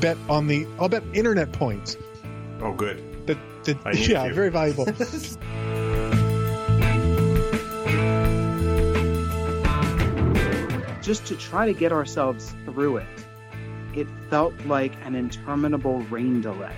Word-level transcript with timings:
bet 0.00 0.16
on 0.28 0.46
the. 0.46 0.66
I'll 0.78 0.88
bet 0.88 1.02
internet 1.12 1.52
points. 1.52 1.96
Oh, 2.60 2.72
good. 2.72 3.02
That, 3.26 3.38
that 3.64 4.08
yeah, 4.08 4.26
you. 4.26 4.34
very 4.34 4.50
valuable. 4.50 4.86
just 11.06 11.26
to 11.26 11.36
try 11.36 11.66
to 11.66 11.72
get 11.72 11.92
ourselves 11.92 12.52
through 12.64 12.96
it, 12.96 13.06
it 13.94 14.08
felt 14.28 14.52
like 14.66 14.92
an 15.04 15.14
interminable 15.14 16.00
rain 16.02 16.40
delay. 16.40 16.74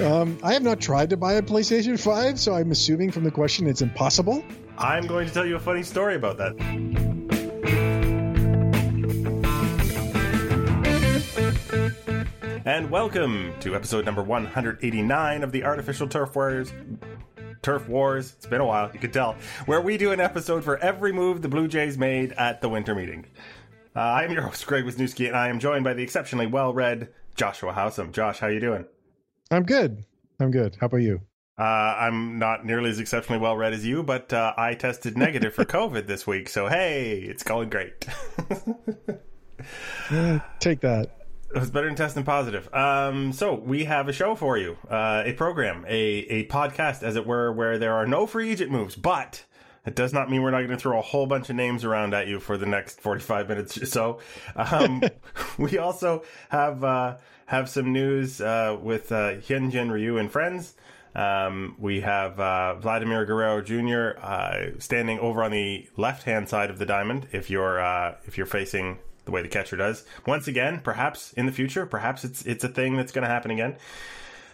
um, 0.00 0.38
I 0.42 0.52
have 0.52 0.62
not 0.62 0.80
tried 0.80 1.10
to 1.10 1.16
buy 1.16 1.34
a 1.34 1.42
PlayStation 1.42 1.98
Five, 1.98 2.38
so 2.38 2.54
I'm 2.54 2.70
assuming 2.70 3.10
from 3.10 3.24
the 3.24 3.30
question 3.30 3.66
it's 3.66 3.82
impossible. 3.82 4.44
I'm 4.78 5.06
going 5.06 5.26
to 5.26 5.32
tell 5.32 5.46
you 5.46 5.56
a 5.56 5.60
funny 5.60 5.82
story 5.82 6.16
about 6.16 6.36
that. 6.38 7.05
And 12.76 12.90
welcome 12.90 13.54
to 13.60 13.74
episode 13.74 14.04
number 14.04 14.22
189 14.22 15.42
of 15.42 15.50
the 15.50 15.64
Artificial 15.64 16.06
Turf 16.06 16.36
Warriors. 16.36 16.74
Turf 17.62 17.88
Wars. 17.88 18.34
It's 18.36 18.44
been 18.44 18.60
a 18.60 18.66
while, 18.66 18.90
you 18.92 19.00
can 19.00 19.10
tell. 19.10 19.34
Where 19.64 19.80
we 19.80 19.96
do 19.96 20.12
an 20.12 20.20
episode 20.20 20.62
for 20.62 20.76
every 20.76 21.10
move 21.10 21.40
the 21.40 21.48
Blue 21.48 21.68
Jays 21.68 21.96
made 21.96 22.32
at 22.32 22.60
the 22.60 22.68
winter 22.68 22.94
meeting. 22.94 23.24
Uh, 23.96 24.00
I 24.00 24.24
am 24.24 24.30
your 24.30 24.42
host, 24.42 24.66
Greg 24.66 24.84
Wisniewski, 24.84 25.26
and 25.26 25.34
I 25.34 25.48
am 25.48 25.58
joined 25.58 25.84
by 25.84 25.94
the 25.94 26.02
exceptionally 26.02 26.48
well-read 26.48 27.08
Joshua 27.34 27.72
Howsam. 27.72 28.12
Josh, 28.12 28.40
how 28.40 28.48
you 28.48 28.60
doing? 28.60 28.84
I'm 29.50 29.62
good. 29.62 30.04
I'm 30.38 30.50
good. 30.50 30.76
How 30.78 30.84
about 30.84 30.98
you? 30.98 31.22
Uh, 31.58 31.62
I'm 31.62 32.38
not 32.38 32.66
nearly 32.66 32.90
as 32.90 33.00
exceptionally 33.00 33.40
well 33.40 33.56
read 33.56 33.72
as 33.72 33.86
you, 33.86 34.02
but 34.02 34.34
uh, 34.34 34.52
I 34.54 34.74
tested 34.74 35.16
negative 35.16 35.54
for 35.54 35.64
COVID 35.64 36.06
this 36.06 36.26
week, 36.26 36.50
so 36.50 36.68
hey, 36.68 37.20
it's 37.20 37.42
going 37.42 37.70
great. 37.70 38.06
Eh, 40.10 40.40
take 40.60 40.82
that. 40.82 41.15
It 41.54 41.60
was 41.60 41.70
better 41.70 41.86
than 41.86 41.96
testing 41.96 42.24
positive. 42.24 42.72
Um, 42.74 43.32
so 43.32 43.54
we 43.54 43.84
have 43.84 44.08
a 44.08 44.12
show 44.12 44.34
for 44.34 44.58
you, 44.58 44.76
uh, 44.90 45.22
a 45.24 45.32
program, 45.32 45.84
a 45.88 45.98
a 45.98 46.46
podcast, 46.46 47.02
as 47.02 47.16
it 47.16 47.26
were, 47.26 47.52
where 47.52 47.78
there 47.78 47.94
are 47.94 48.06
no 48.06 48.26
free 48.26 48.50
agent 48.50 48.70
moves, 48.70 48.96
but 48.96 49.44
it 49.86 49.94
does 49.94 50.12
not 50.12 50.28
mean 50.28 50.42
we're 50.42 50.50
not 50.50 50.58
going 50.58 50.70
to 50.70 50.76
throw 50.76 50.98
a 50.98 51.02
whole 51.02 51.26
bunch 51.26 51.48
of 51.48 51.56
names 51.56 51.84
around 51.84 52.12
at 52.14 52.26
you 52.26 52.40
for 52.40 52.58
the 52.58 52.66
next 52.66 53.00
forty 53.00 53.20
five 53.20 53.48
minutes 53.48 53.78
or 53.78 53.86
so. 53.86 54.18
Um, 54.56 55.02
we 55.58 55.78
also 55.78 56.24
have 56.48 56.82
uh, 56.82 57.16
have 57.46 57.68
some 57.68 57.92
news 57.92 58.40
uh, 58.40 58.76
with 58.80 59.12
uh, 59.12 59.34
Hyun-Jin 59.34 59.90
Ryu 59.90 60.18
and 60.18 60.30
friends. 60.30 60.74
Um, 61.14 61.76
we 61.78 62.00
have 62.02 62.38
uh, 62.38 62.74
Vladimir 62.74 63.24
Guerrero 63.24 63.62
Jr. 63.62 64.20
Uh, 64.20 64.78
standing 64.78 65.18
over 65.18 65.42
on 65.42 65.50
the 65.50 65.88
left 65.96 66.24
hand 66.24 66.48
side 66.48 66.68
of 66.68 66.78
the 66.78 66.84
diamond. 66.84 67.28
If 67.32 67.48
you're 67.48 67.80
uh, 67.80 68.16
if 68.26 68.36
you're 68.36 68.46
facing 68.46 68.98
the 69.26 69.30
way 69.30 69.42
the 69.42 69.48
catcher 69.48 69.76
does, 69.76 70.04
once 70.26 70.48
again, 70.48 70.80
perhaps 70.82 71.32
in 71.34 71.44
the 71.44 71.52
future, 71.52 71.84
perhaps 71.84 72.24
it's 72.24 72.46
it's 72.46 72.64
a 72.64 72.68
thing 72.68 72.96
that's 72.96 73.12
going 73.12 73.22
to 73.22 73.28
happen 73.28 73.50
again. 73.50 73.76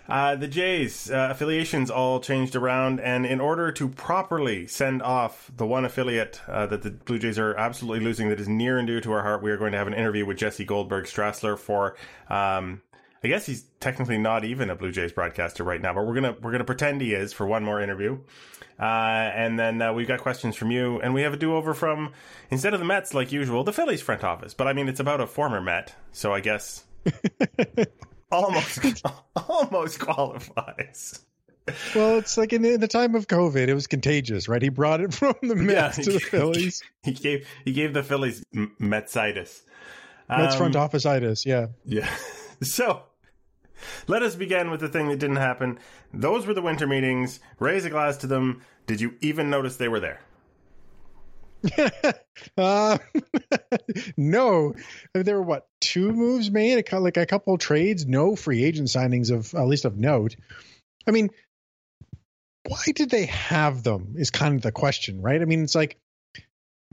Uh, 0.08 0.34
the 0.34 0.48
Jays 0.48 1.10
uh, 1.10 1.28
affiliations 1.30 1.88
all 1.88 2.18
changed 2.18 2.56
around, 2.56 2.98
and 3.00 3.24
in 3.24 3.40
order 3.40 3.70
to 3.70 3.88
properly 3.88 4.66
send 4.66 5.00
off 5.00 5.50
the 5.56 5.64
one 5.64 5.84
affiliate 5.84 6.40
uh, 6.48 6.66
that 6.66 6.82
the 6.82 6.90
Blue 6.90 7.20
Jays 7.20 7.38
are 7.38 7.54
absolutely 7.56 8.04
losing, 8.04 8.28
that 8.28 8.40
is 8.40 8.48
near 8.48 8.78
and 8.78 8.88
dear 8.88 9.00
to 9.00 9.12
our 9.12 9.22
heart, 9.22 9.42
we 9.42 9.50
are 9.52 9.56
going 9.56 9.72
to 9.72 9.78
have 9.78 9.86
an 9.86 9.94
interview 9.94 10.26
with 10.26 10.38
Jesse 10.38 10.64
Goldberg-Strassler 10.64 11.56
for. 11.56 11.96
Um, 12.28 12.82
I 13.24 13.28
guess 13.28 13.46
he's 13.46 13.64
technically 13.78 14.18
not 14.18 14.44
even 14.44 14.68
a 14.68 14.74
Blue 14.74 14.90
Jays 14.90 15.12
broadcaster 15.12 15.62
right 15.62 15.80
now, 15.80 15.94
but 15.94 16.04
we're 16.06 16.14
gonna 16.14 16.36
we're 16.40 16.50
gonna 16.52 16.64
pretend 16.64 17.00
he 17.00 17.14
is 17.14 17.32
for 17.32 17.46
one 17.46 17.62
more 17.64 17.80
interview, 17.80 18.18
uh, 18.80 18.82
and 18.82 19.58
then 19.58 19.80
uh, 19.80 19.92
we've 19.92 20.08
got 20.08 20.20
questions 20.20 20.56
from 20.56 20.70
you, 20.72 21.00
and 21.00 21.14
we 21.14 21.22
have 21.22 21.32
a 21.32 21.36
do 21.36 21.54
over 21.54 21.72
from 21.72 22.12
instead 22.50 22.74
of 22.74 22.80
the 22.80 22.86
Mets 22.86 23.14
like 23.14 23.30
usual, 23.30 23.62
the 23.62 23.72
Phillies 23.72 24.02
front 24.02 24.24
office. 24.24 24.54
But 24.54 24.66
I 24.66 24.72
mean, 24.72 24.88
it's 24.88 24.98
about 24.98 25.20
a 25.20 25.26
former 25.28 25.60
Met, 25.60 25.94
so 26.10 26.32
I 26.32 26.40
guess 26.40 26.84
almost 28.32 29.04
almost 29.36 30.00
qualifies. 30.00 31.20
Well, 31.94 32.18
it's 32.18 32.36
like 32.36 32.52
in, 32.52 32.64
in 32.64 32.80
the 32.80 32.88
time 32.88 33.14
of 33.14 33.28
COVID, 33.28 33.68
it 33.68 33.74
was 33.74 33.86
contagious, 33.86 34.48
right? 34.48 34.60
He 34.60 34.68
brought 34.68 35.00
it 35.00 35.14
from 35.14 35.36
the 35.42 35.54
Mets 35.54 35.98
to 35.98 36.12
the 36.12 36.18
Phillies. 36.18 36.82
He 37.04 37.12
gave 37.12 37.46
he 37.64 37.72
gave 37.72 37.94
the 37.94 38.02
Phillies 38.02 38.44
Metsitis. 38.52 39.62
Mets 40.28 40.54
Um, 40.54 40.58
front 40.58 40.74
office 40.74 41.06
itis, 41.06 41.46
yeah. 41.46 41.68
Yeah. 41.84 42.08
So 42.62 43.02
let 44.06 44.22
us 44.22 44.34
begin 44.34 44.70
with 44.70 44.80
the 44.80 44.88
thing 44.88 45.08
that 45.08 45.18
didn't 45.18 45.36
happen. 45.36 45.78
Those 46.12 46.46
were 46.46 46.54
the 46.54 46.62
winter 46.62 46.86
meetings. 46.86 47.40
Raise 47.58 47.84
a 47.84 47.90
glass 47.90 48.16
to 48.18 48.26
them. 48.26 48.62
Did 48.86 49.00
you 49.00 49.14
even 49.20 49.50
notice 49.50 49.76
they 49.76 49.88
were 49.88 50.00
there? 50.00 50.20
uh, 52.56 52.98
no, 54.16 54.74
there 55.14 55.36
were 55.36 55.42
what 55.42 55.66
two 55.80 56.12
moves 56.12 56.50
made, 56.50 56.84
like 56.92 57.16
a 57.16 57.26
couple 57.26 57.56
trades, 57.58 58.06
no 58.06 58.36
free 58.36 58.64
agent 58.64 58.88
signings 58.88 59.30
of 59.30 59.54
at 59.54 59.66
least 59.66 59.84
of 59.84 59.96
note. 59.96 60.36
I 61.06 61.10
mean, 61.10 61.30
why 62.66 62.82
did 62.94 63.10
they 63.10 63.26
have 63.26 63.82
them? 63.82 64.14
Is 64.16 64.30
kind 64.30 64.56
of 64.56 64.62
the 64.62 64.72
question, 64.72 65.20
right? 65.20 65.40
I 65.40 65.44
mean, 65.44 65.62
it's 65.62 65.74
like 65.74 65.98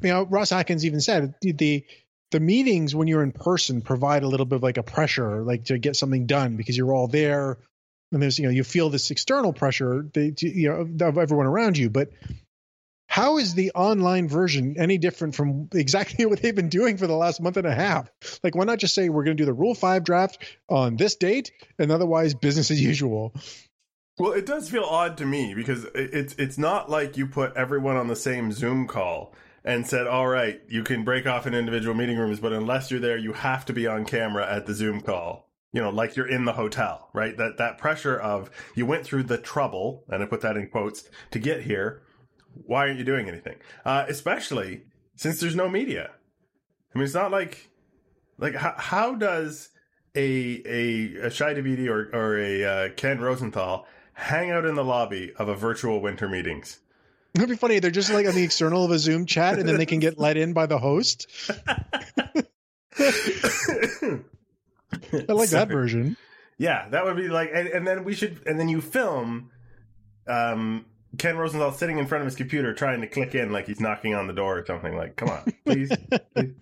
you 0.01 0.09
know, 0.09 0.23
Ross 0.23 0.51
Atkins 0.51 0.85
even 0.85 1.01
said 1.01 1.35
the 1.41 1.83
the, 2.31 2.39
meetings 2.39 2.95
when 2.95 3.07
you're 3.07 3.23
in 3.23 3.31
person 3.31 3.81
provide 3.81 4.23
a 4.23 4.27
little 4.27 4.45
bit 4.45 4.57
of 4.57 4.63
like 4.63 4.77
a 4.77 4.83
pressure, 4.83 5.41
like 5.41 5.65
to 5.65 5.77
get 5.77 5.95
something 5.95 6.25
done 6.25 6.55
because 6.55 6.77
you're 6.77 6.93
all 6.93 7.07
there, 7.07 7.57
and 8.11 8.21
there's 8.21 8.39
you 8.39 8.45
know 8.45 8.51
you 8.51 8.63
feel 8.63 8.89
this 8.89 9.11
external 9.11 9.53
pressure, 9.53 10.05
that, 10.13 10.41
you 10.41 10.69
know, 10.69 11.07
of 11.07 11.17
everyone 11.17 11.45
around 11.45 11.77
you, 11.77 11.89
but 11.89 12.09
how 13.09 13.39
is 13.39 13.55
the 13.55 13.71
online 13.73 14.29
version 14.29 14.75
any 14.77 14.99
different 14.99 15.33
from 15.33 15.67
exactly 15.73 16.25
what 16.27 16.41
they've 16.41 16.55
been 16.55 16.69
doing 16.69 16.97
for 16.97 17.07
the 17.07 17.15
last 17.15 17.41
month 17.41 17.57
and 17.57 17.67
a 17.67 17.73
half? 17.73 18.09
Like, 18.43 18.55
why 18.55 18.65
not 18.65 18.77
just 18.77 18.93
say 18.93 19.09
we're 19.09 19.23
going 19.23 19.35
to 19.35 19.41
do 19.41 19.45
the 19.45 19.53
Rule 19.53 19.73
5 19.73 20.03
draft 20.03 20.37
on 20.69 20.95
this 20.95 21.15
date 21.15 21.51
and 21.79 21.91
otherwise 21.91 22.35
business 22.35 22.69
as 22.69 22.79
usual? 22.79 23.33
Well, 24.19 24.33
it 24.33 24.45
does 24.45 24.69
feel 24.69 24.83
odd 24.83 25.17
to 25.17 25.25
me 25.25 25.55
because 25.55 25.85
it's 25.95 26.35
it's 26.35 26.57
not 26.57 26.89
like 26.89 27.17
you 27.17 27.25
put 27.25 27.55
everyone 27.55 27.95
on 27.95 28.07
the 28.07 28.15
same 28.15 28.51
Zoom 28.51 28.85
call 28.85 29.33
and 29.63 29.87
said, 29.87 30.07
"All 30.07 30.27
right, 30.27 30.61
you 30.67 30.83
can 30.83 31.03
break 31.03 31.25
off 31.25 31.47
in 31.47 31.53
individual 31.53 31.95
meeting 31.95 32.17
rooms, 32.17 32.39
but 32.39 32.53
unless 32.53 32.91
you're 32.91 32.99
there, 32.99 33.17
you 33.17 33.33
have 33.33 33.65
to 33.65 33.73
be 33.73 33.87
on 33.87 34.05
camera 34.05 34.49
at 34.49 34.65
the 34.65 34.73
Zoom 34.73 35.01
call." 35.01 35.49
You 35.71 35.81
know, 35.81 35.89
like 35.89 36.15
you're 36.15 36.27
in 36.27 36.45
the 36.45 36.53
hotel, 36.53 37.09
right? 37.13 37.37
That 37.37 37.57
that 37.57 37.77
pressure 37.77 38.17
of 38.17 38.49
you 38.75 38.85
went 38.85 39.05
through 39.05 39.23
the 39.23 39.37
trouble, 39.37 40.03
and 40.09 40.23
I 40.23 40.25
put 40.25 40.41
that 40.41 40.57
in 40.57 40.67
quotes, 40.67 41.07
to 41.31 41.39
get 41.39 41.61
here. 41.61 42.01
Why 42.65 42.87
aren't 42.87 42.97
you 42.97 43.05
doing 43.05 43.27
anything? 43.29 43.57
Uh, 43.85 44.05
especially 44.07 44.83
since 45.15 45.39
there's 45.39 45.55
no 45.55 45.69
media. 45.69 46.11
I 46.93 46.97
mean, 46.97 47.05
it's 47.05 47.13
not 47.13 47.31
like 47.31 47.69
like 48.37 48.55
how, 48.55 48.73
how 48.77 49.15
does 49.15 49.69
a 50.15 50.61
a 50.65 51.27
a 51.27 51.29
Shi 51.29 51.43
Davidi 51.43 51.87
or 51.87 52.09
or 52.15 52.39
a 52.39 52.63
uh, 52.63 52.89
Ken 52.95 53.19
Rosenthal 53.19 53.85
hang 54.13 54.49
out 54.49 54.65
in 54.65 54.75
the 54.75 54.83
lobby 54.83 55.33
of 55.37 55.49
a 55.49 55.55
virtual 55.55 56.01
winter 56.01 56.27
meetings? 56.27 56.79
It'd 57.35 57.49
be 57.49 57.55
funny. 57.55 57.79
They're 57.79 57.91
just 57.91 58.11
like 58.11 58.27
on 58.27 58.35
the 58.35 58.43
external 58.43 58.83
of 58.85 58.91
a 58.91 58.99
Zoom 58.99 59.25
chat 59.25 59.59
and 59.59 59.67
then 59.67 59.77
they 59.77 59.85
can 59.85 59.99
get 59.99 60.17
let 60.17 60.37
in 60.37 60.53
by 60.53 60.65
the 60.65 60.79
host. 60.79 61.27
I 65.11 65.33
like 65.33 65.49
that 65.49 65.67
version. 65.69 66.17
Yeah, 66.57 66.89
that 66.89 67.05
would 67.05 67.15
be 67.15 67.29
like, 67.29 67.51
and, 67.53 67.67
and 67.67 67.87
then 67.87 68.03
we 68.03 68.13
should, 68.13 68.41
and 68.45 68.59
then 68.59 68.67
you 68.67 68.81
film, 68.81 69.51
um, 70.27 70.85
Ken 71.17 71.37
Rosenthal 71.37 71.71
sitting 71.71 71.97
in 71.97 72.05
front 72.05 72.21
of 72.21 72.25
his 72.25 72.35
computer 72.35 72.73
trying 72.73 73.01
to 73.01 73.07
click 73.07 73.33
in 73.33 73.51
like 73.51 73.65
he's 73.65 73.79
knocking 73.79 74.13
on 74.13 74.27
the 74.27 74.33
door 74.33 74.59
or 74.59 74.65
something. 74.65 74.95
Like, 74.95 75.15
come 75.15 75.29
on, 75.29 75.53
please, 75.65 75.91
please, 76.35 76.53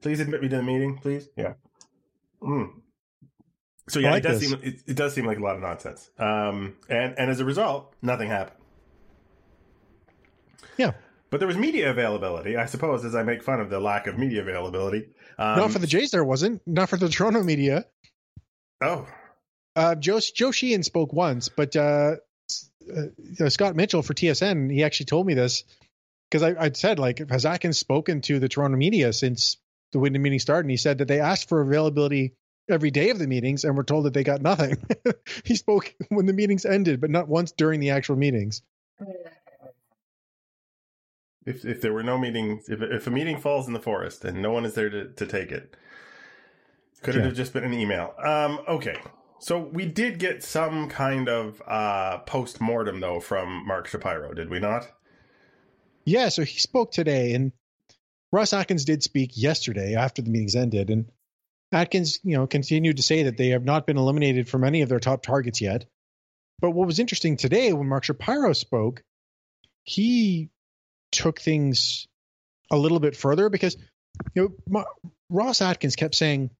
please 0.00 0.20
admit 0.20 0.40
me 0.42 0.48
to 0.48 0.56
the 0.56 0.62
meeting, 0.62 0.96
please. 0.98 1.28
Yeah. 1.36 1.54
Mm. 2.42 2.70
So 3.88 4.00
yeah, 4.00 4.12
like 4.12 4.24
it 4.24 4.28
does 4.28 4.40
this. 4.40 4.50
seem 4.50 4.60
it, 4.62 4.82
it 4.86 4.96
does 4.96 5.14
seem 5.14 5.26
like 5.26 5.38
a 5.38 5.42
lot 5.42 5.56
of 5.56 5.62
nonsense. 5.62 6.10
Um, 6.18 6.76
and 6.88 7.14
and 7.18 7.30
as 7.30 7.40
a 7.40 7.44
result, 7.44 7.92
nothing 8.00 8.28
happened. 8.28 8.63
Yeah. 10.76 10.92
But 11.30 11.38
there 11.38 11.48
was 11.48 11.56
media 11.56 11.90
availability, 11.90 12.56
I 12.56 12.66
suppose, 12.66 13.04
as 13.04 13.14
I 13.14 13.24
make 13.24 13.42
fun 13.42 13.60
of 13.60 13.68
the 13.68 13.80
lack 13.80 14.06
of 14.06 14.16
media 14.18 14.42
availability. 14.42 15.08
Um, 15.38 15.58
Not 15.58 15.72
for 15.72 15.80
the 15.80 15.86
Jays, 15.86 16.12
there 16.12 16.24
wasn't. 16.24 16.62
Not 16.66 16.88
for 16.88 16.96
the 16.96 17.08
Toronto 17.08 17.42
media. 17.42 17.86
oh, 18.80 19.06
Uh, 19.74 19.96
Joe, 19.96 20.20
Joe 20.20 20.52
Sheehan 20.52 20.84
spoke 20.84 21.12
once, 21.12 21.48
but 21.48 21.74
uh, 21.74 22.16
uh, 23.40 23.48
Scott 23.48 23.74
Mitchell 23.74 24.02
for 24.02 24.14
TSN, 24.14 24.70
he 24.72 24.84
actually 24.84 25.06
told 25.06 25.26
me 25.26 25.34
this 25.34 25.64
because 26.30 26.42
I, 26.42 26.66
I 26.66 26.70
said, 26.72 26.98
like, 26.98 27.28
has 27.30 27.44
Atkins 27.46 27.78
spoken 27.78 28.20
to 28.22 28.38
the 28.38 28.48
Toronto 28.48 28.76
media 28.76 29.12
since 29.12 29.56
the 29.92 29.98
winter 29.98 30.20
meeting 30.20 30.38
started? 30.38 30.66
And 30.66 30.70
he 30.70 30.76
said 30.76 30.98
that 30.98 31.08
they 31.08 31.20
asked 31.20 31.48
for 31.48 31.60
availability 31.60 32.34
every 32.70 32.90
day 32.90 33.10
of 33.10 33.18
the 33.18 33.26
meetings 33.26 33.64
and 33.64 33.76
were 33.76 33.84
told 33.84 34.04
that 34.04 34.14
they 34.14 34.24
got 34.24 34.40
nothing. 34.40 34.76
he 35.44 35.56
spoke 35.56 35.94
when 36.10 36.26
the 36.26 36.32
meetings 36.32 36.64
ended, 36.64 37.00
but 37.00 37.10
not 37.10 37.28
once 37.28 37.52
during 37.52 37.80
the 37.80 37.90
actual 37.90 38.16
meetings. 38.16 38.62
If 41.46 41.64
if 41.64 41.80
there 41.80 41.92
were 41.92 42.02
no 42.02 42.18
meetings, 42.18 42.68
if 42.68 42.80
if 42.80 43.06
a 43.06 43.10
meeting 43.10 43.38
falls 43.38 43.66
in 43.66 43.72
the 43.72 43.80
forest 43.80 44.24
and 44.24 44.40
no 44.40 44.50
one 44.50 44.64
is 44.64 44.74
there 44.74 44.90
to, 44.90 45.08
to 45.08 45.26
take 45.26 45.52
it, 45.52 45.76
could 47.02 47.16
it 47.16 47.24
have 47.24 47.34
just 47.34 47.52
been 47.52 47.64
an 47.64 47.74
email? 47.74 48.14
Um, 48.18 48.60
okay. 48.66 48.96
So 49.40 49.58
we 49.58 49.84
did 49.84 50.18
get 50.18 50.42
some 50.42 50.88
kind 50.88 51.28
of 51.28 51.60
uh, 51.66 52.18
post 52.18 52.60
mortem 52.60 53.00
though 53.00 53.20
from 53.20 53.66
Mark 53.66 53.86
Shapiro, 53.88 54.32
did 54.32 54.48
we 54.48 54.58
not? 54.58 54.90
Yeah, 56.06 56.28
so 56.28 56.44
he 56.44 56.58
spoke 56.58 56.92
today, 56.92 57.34
and 57.34 57.52
Ross 58.32 58.52
Atkins 58.52 58.84
did 58.84 59.02
speak 59.02 59.32
yesterday 59.34 59.94
after 59.94 60.22
the 60.22 60.30
meetings 60.30 60.54
ended, 60.54 60.90
and 60.90 61.10
Atkins, 61.72 62.20
you 62.22 62.36
know, 62.36 62.46
continued 62.46 62.96
to 62.98 63.02
say 63.02 63.24
that 63.24 63.36
they 63.36 63.48
have 63.48 63.64
not 63.64 63.86
been 63.86 63.96
eliminated 63.96 64.48
from 64.48 64.64
any 64.64 64.82
of 64.82 64.88
their 64.88 65.00
top 65.00 65.22
targets 65.22 65.60
yet. 65.60 65.86
But 66.60 66.70
what 66.70 66.86
was 66.86 66.98
interesting 66.98 67.36
today 67.36 67.72
when 67.72 67.88
Mark 67.88 68.04
Shapiro 68.04 68.52
spoke, 68.52 69.02
he 69.82 70.50
took 71.14 71.40
things 71.40 72.06
a 72.70 72.76
little 72.76 73.00
bit 73.00 73.16
further 73.16 73.48
because 73.48 73.76
you 74.34 74.56
know 74.72 74.84
Ross 75.30 75.62
Atkins 75.62 75.96
kept 75.96 76.14
saying, 76.14 76.50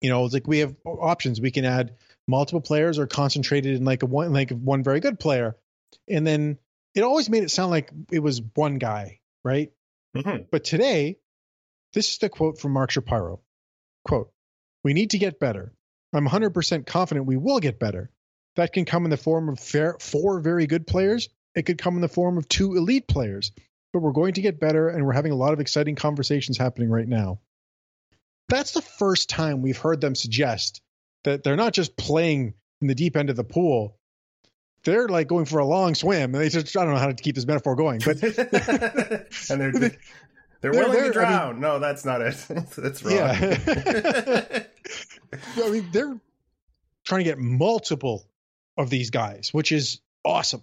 you 0.00 0.10
know, 0.10 0.24
like 0.24 0.46
we 0.46 0.58
have 0.58 0.74
options. 0.84 1.40
We 1.40 1.50
can 1.50 1.64
add 1.64 1.96
multiple 2.26 2.60
players 2.60 2.98
or 2.98 3.06
concentrated 3.06 3.76
in 3.76 3.84
like 3.84 4.02
a 4.02 4.06
one 4.06 4.32
like 4.32 4.50
one 4.50 4.82
very 4.82 5.00
good 5.00 5.18
player, 5.18 5.56
and 6.08 6.26
then 6.26 6.58
it 6.94 7.02
always 7.02 7.30
made 7.30 7.42
it 7.42 7.50
sound 7.50 7.70
like 7.70 7.90
it 8.10 8.20
was 8.20 8.42
one 8.54 8.78
guy, 8.78 9.20
right? 9.44 9.70
Mhm. 10.16 10.46
But 10.50 10.64
today, 10.64 11.18
this 11.92 12.12
is 12.12 12.18
the 12.18 12.28
quote 12.28 12.58
from 12.58 12.72
Mark 12.72 12.90
Shapiro. 12.90 13.40
Quote, 14.06 14.32
we 14.84 14.94
need 14.94 15.10
to 15.10 15.18
get 15.18 15.38
better. 15.38 15.72
I'm 16.12 16.26
100% 16.26 16.86
confident 16.86 17.26
we 17.26 17.36
will 17.36 17.60
get 17.60 17.78
better. 17.78 18.10
That 18.56 18.72
can 18.72 18.84
come 18.84 19.04
in 19.04 19.10
the 19.10 19.16
form 19.16 19.48
of 19.48 19.60
fair, 19.60 19.96
four 20.00 20.40
very 20.40 20.66
good 20.66 20.86
players. 20.86 21.28
It 21.58 21.66
could 21.66 21.78
come 21.78 21.96
in 21.96 22.00
the 22.00 22.08
form 22.08 22.38
of 22.38 22.48
two 22.48 22.76
elite 22.76 23.08
players. 23.08 23.52
But 23.92 24.00
we're 24.00 24.12
going 24.12 24.34
to 24.34 24.42
get 24.42 24.60
better, 24.60 24.88
and 24.90 25.06
we're 25.06 25.14
having 25.14 25.32
a 25.32 25.36
lot 25.36 25.54
of 25.54 25.60
exciting 25.60 25.94
conversations 25.94 26.58
happening 26.58 26.90
right 26.90 27.08
now. 27.08 27.40
That's 28.50 28.72
the 28.72 28.82
first 28.82 29.30
time 29.30 29.62
we've 29.62 29.78
heard 29.78 30.00
them 30.02 30.14
suggest 30.14 30.82
that 31.24 31.42
they're 31.42 31.56
not 31.56 31.72
just 31.72 31.96
playing 31.96 32.52
in 32.82 32.86
the 32.88 32.94
deep 32.94 33.16
end 33.16 33.30
of 33.30 33.36
the 33.36 33.44
pool. 33.44 33.96
They're 34.84 35.08
like 35.08 35.26
going 35.26 35.46
for 35.46 35.58
a 35.58 35.64
long 35.66 35.94
swim. 35.94 36.34
And 36.34 36.42
they 36.44 36.50
just, 36.50 36.76
I 36.76 36.84
don't 36.84 36.92
know 36.94 37.00
how 37.00 37.06
to 37.08 37.14
keep 37.14 37.34
this 37.34 37.46
metaphor 37.46 37.76
going, 37.76 38.00
but 38.04 38.22
and 38.22 39.60
they're 39.60 39.72
they're, 39.72 39.98
They're- 40.60 40.70
willing 40.70 40.92
they're- 40.92 41.04
to 41.06 41.12
drown. 41.12 41.60
no, 41.60 41.78
that's 41.78 42.04
not 42.04 42.20
it. 42.20 42.36
that's 42.76 43.02
wrong. 43.02 43.14
Yeah. 43.14 44.62
I 45.56 45.70
mean, 45.70 45.88
they're 45.92 46.16
trying 47.04 47.20
to 47.20 47.24
get 47.24 47.38
multiple 47.38 48.26
of 48.76 48.90
these 48.90 49.10
guys, 49.10 49.50
which 49.52 49.72
is 49.72 50.00
awesome. 50.24 50.62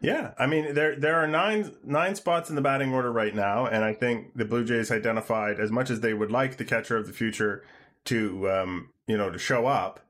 Yeah, 0.00 0.32
I 0.38 0.46
mean 0.46 0.74
there 0.74 0.96
there 0.96 1.16
are 1.16 1.26
nine 1.26 1.74
nine 1.84 2.14
spots 2.14 2.48
in 2.48 2.56
the 2.56 2.62
batting 2.62 2.92
order 2.92 3.12
right 3.12 3.34
now, 3.34 3.66
and 3.66 3.84
I 3.84 3.92
think 3.92 4.36
the 4.36 4.44
Blue 4.44 4.64
Jays 4.64 4.90
identified 4.90 5.60
as 5.60 5.70
much 5.70 5.90
as 5.90 6.00
they 6.00 6.14
would 6.14 6.30
like 6.30 6.56
the 6.56 6.64
catcher 6.64 6.96
of 6.96 7.06
the 7.06 7.12
future 7.12 7.62
to 8.06 8.50
um, 8.50 8.90
you 9.06 9.16
know 9.16 9.30
to 9.30 9.38
show 9.38 9.66
up. 9.66 10.00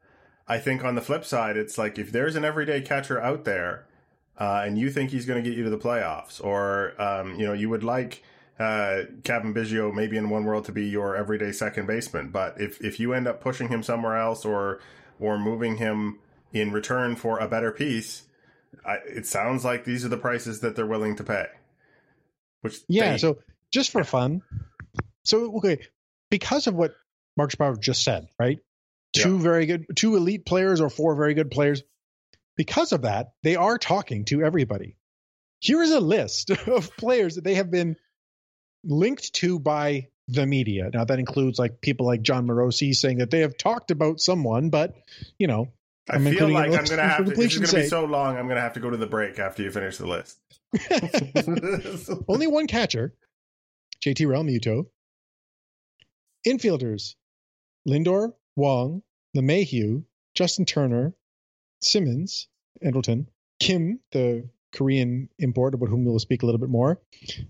I 0.47 0.59
think 0.59 0.85
on 0.85 0.95
the 0.95 1.01
flip 1.01 1.25
side, 1.25 1.57
it's 1.57 1.77
like 1.77 1.99
if 1.99 2.11
there's 2.11 2.37
an 2.37 2.45
everyday 2.45 2.81
catcher 2.81 3.21
out 3.21 3.45
there, 3.45 3.87
uh, 4.39 4.63
and 4.65 4.79
you 4.79 4.91
think 4.91 5.11
he's 5.11 5.27
going 5.27 5.43
to 5.43 5.49
get 5.49 5.57
you 5.57 5.65
to 5.65 5.71
the 5.71 5.79
playoffs, 5.79 6.43
or 6.43 7.01
um, 7.01 7.39
you 7.39 7.47
know 7.47 7.53
you 7.53 7.69
would 7.69 7.85
like 7.85 8.23
uh, 8.59 9.03
Cavan 9.25 9.53
Biggio 9.53 9.93
maybe 9.93 10.17
in 10.17 10.31
one 10.31 10.45
world 10.45 10.65
to 10.67 10.73
be 10.73 10.87
your 10.87 11.17
everyday 11.17 11.53
second 11.53 11.87
baseman, 11.87 12.31
but 12.31 12.61
if 12.61 12.81
if 12.81 13.01
you 13.01 13.13
end 13.13 13.27
up 13.27 13.41
pushing 13.41 13.69
him 13.69 13.83
somewhere 13.83 14.17
else 14.17 14.45
or 14.45 14.81
or 15.19 15.39
moving 15.39 15.77
him 15.77 16.19
in 16.53 16.73
return 16.73 17.17
for 17.17 17.39
a 17.39 17.49
better 17.49 17.71
piece 17.71 18.23
I, 18.85 18.95
it 19.07 19.27
sounds 19.27 19.65
like 19.65 19.85
these 19.85 20.05
are 20.05 20.09
the 20.09 20.17
prices 20.17 20.61
that 20.61 20.77
they're 20.77 20.87
willing 20.87 21.17
to 21.17 21.25
pay. 21.25 21.47
Which 22.63 22.79
Yeah. 22.89 23.13
they- 23.13 23.19
So 23.19 23.39
just 23.71 23.91
for 23.91 24.05
fun. 24.05 24.43
So, 25.25 25.57
okay. 25.59 25.79
Because 26.31 26.67
of 26.67 26.75
what 26.75 26.95
Mark 27.37 27.51
Shapiro 27.51 27.77
just 27.77 28.03
said, 28.05 28.29
right? 28.39 28.59
Two 29.13 29.39
very 29.41 29.67
good, 29.67 29.87
two 29.97 30.17
elite 30.17 30.47
players 30.47 30.81
or 30.81 30.89
four 30.89 31.15
very 31.17 31.35
good 31.35 31.51
players. 31.51 31.83
Because 32.57 32.93
of 32.93 33.03
that, 33.03 33.33
they 33.43 33.57
are 33.57 33.79
talking 33.79 34.25
to 34.27 34.43
everybody. 34.43 34.97
Here 35.61 35.83
is 35.83 35.91
a 35.91 36.01
list 36.01 36.51
of 36.69 36.97
players 36.97 37.35
that 37.37 37.45
they 37.45 37.55
have 37.57 37.71
been 37.71 37.97
linked 38.85 39.33
to 39.35 39.59
by 39.59 40.09
the 40.29 40.47
media. 40.47 40.91
Now, 40.93 41.05
that 41.05 41.19
includes 41.19 41.59
like 41.59 41.81
people 41.81 42.07
like 42.07 42.23
Jon 42.23 42.47
Morosi 42.47 42.95
saying 42.95 43.19
that 43.19 43.31
they 43.31 43.41
have 43.41 43.57
talked 43.57 43.91
about 43.91 44.21
someone, 44.21 44.71
but, 44.71 44.95
you 45.39 45.47
know, 45.49 45.69
I 46.11 46.17
I'm 46.17 46.25
feel 46.25 46.49
like 46.49 46.73
I'm 46.73 46.85
gonna 46.85 47.03
have 47.09 47.25
to. 47.25 47.31
This 47.31 47.55
is 47.55 47.71
gonna 47.71 47.85
be 47.85 47.89
so 47.89 48.05
long. 48.05 48.37
I'm 48.37 48.49
gonna 48.49 48.61
have 48.61 48.73
to 48.75 48.81
go 48.81 48.91
to 48.91 48.97
the 48.97 49.07
break 49.07 49.39
after 49.39 49.63
you 49.63 49.71
finish 49.71 49.97
the 49.99 50.07
list. 50.07 50.39
Only 52.29 52.47
one 52.47 52.67
catcher, 52.67 53.15
JT 54.05 54.27
Realmuto. 54.27 54.87
Infielders, 56.47 57.17
Lindor, 57.87 58.33
Wong, 58.57 59.03
LeMahieu, 59.37 60.05
Justin 60.35 60.65
Turner, 60.65 61.15
Simmons, 61.83 62.49
Andrelton, 62.83 63.27
Kim, 63.61 64.01
the 64.13 64.49
Korean 64.75 65.29
import 65.39 65.75
about 65.75 65.91
whom 65.91 66.05
we'll 66.05 66.19
speak 66.19 66.43
a 66.43 66.47
little 66.47 66.59
bit 66.61 66.71
more, 66.71 67.01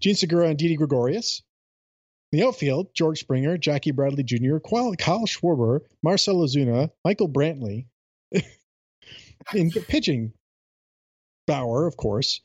Jean 0.01 0.15
Segura 0.15 0.49
and 0.49 0.59
Didi 0.59 0.77
Gregorius. 0.77 1.43
In 2.33 2.39
the 2.39 2.47
outfield, 2.47 2.95
George 2.95 3.21
Springer, 3.21 3.59
Jackie 3.59 3.91
Bradley 3.91 4.23
Jr., 4.23 4.59
Kyle 4.59 4.95
Kyle 4.95 5.27
Schwarber, 5.27 5.81
Marcel 6.03 6.37
Ozuna, 6.37 6.91
Michael 7.05 7.29
Brantley. 7.29 7.87
In 9.55 9.71
pitching, 9.71 10.33
Bauer, 11.47 11.87
of 11.87 11.97
course, 11.97 12.41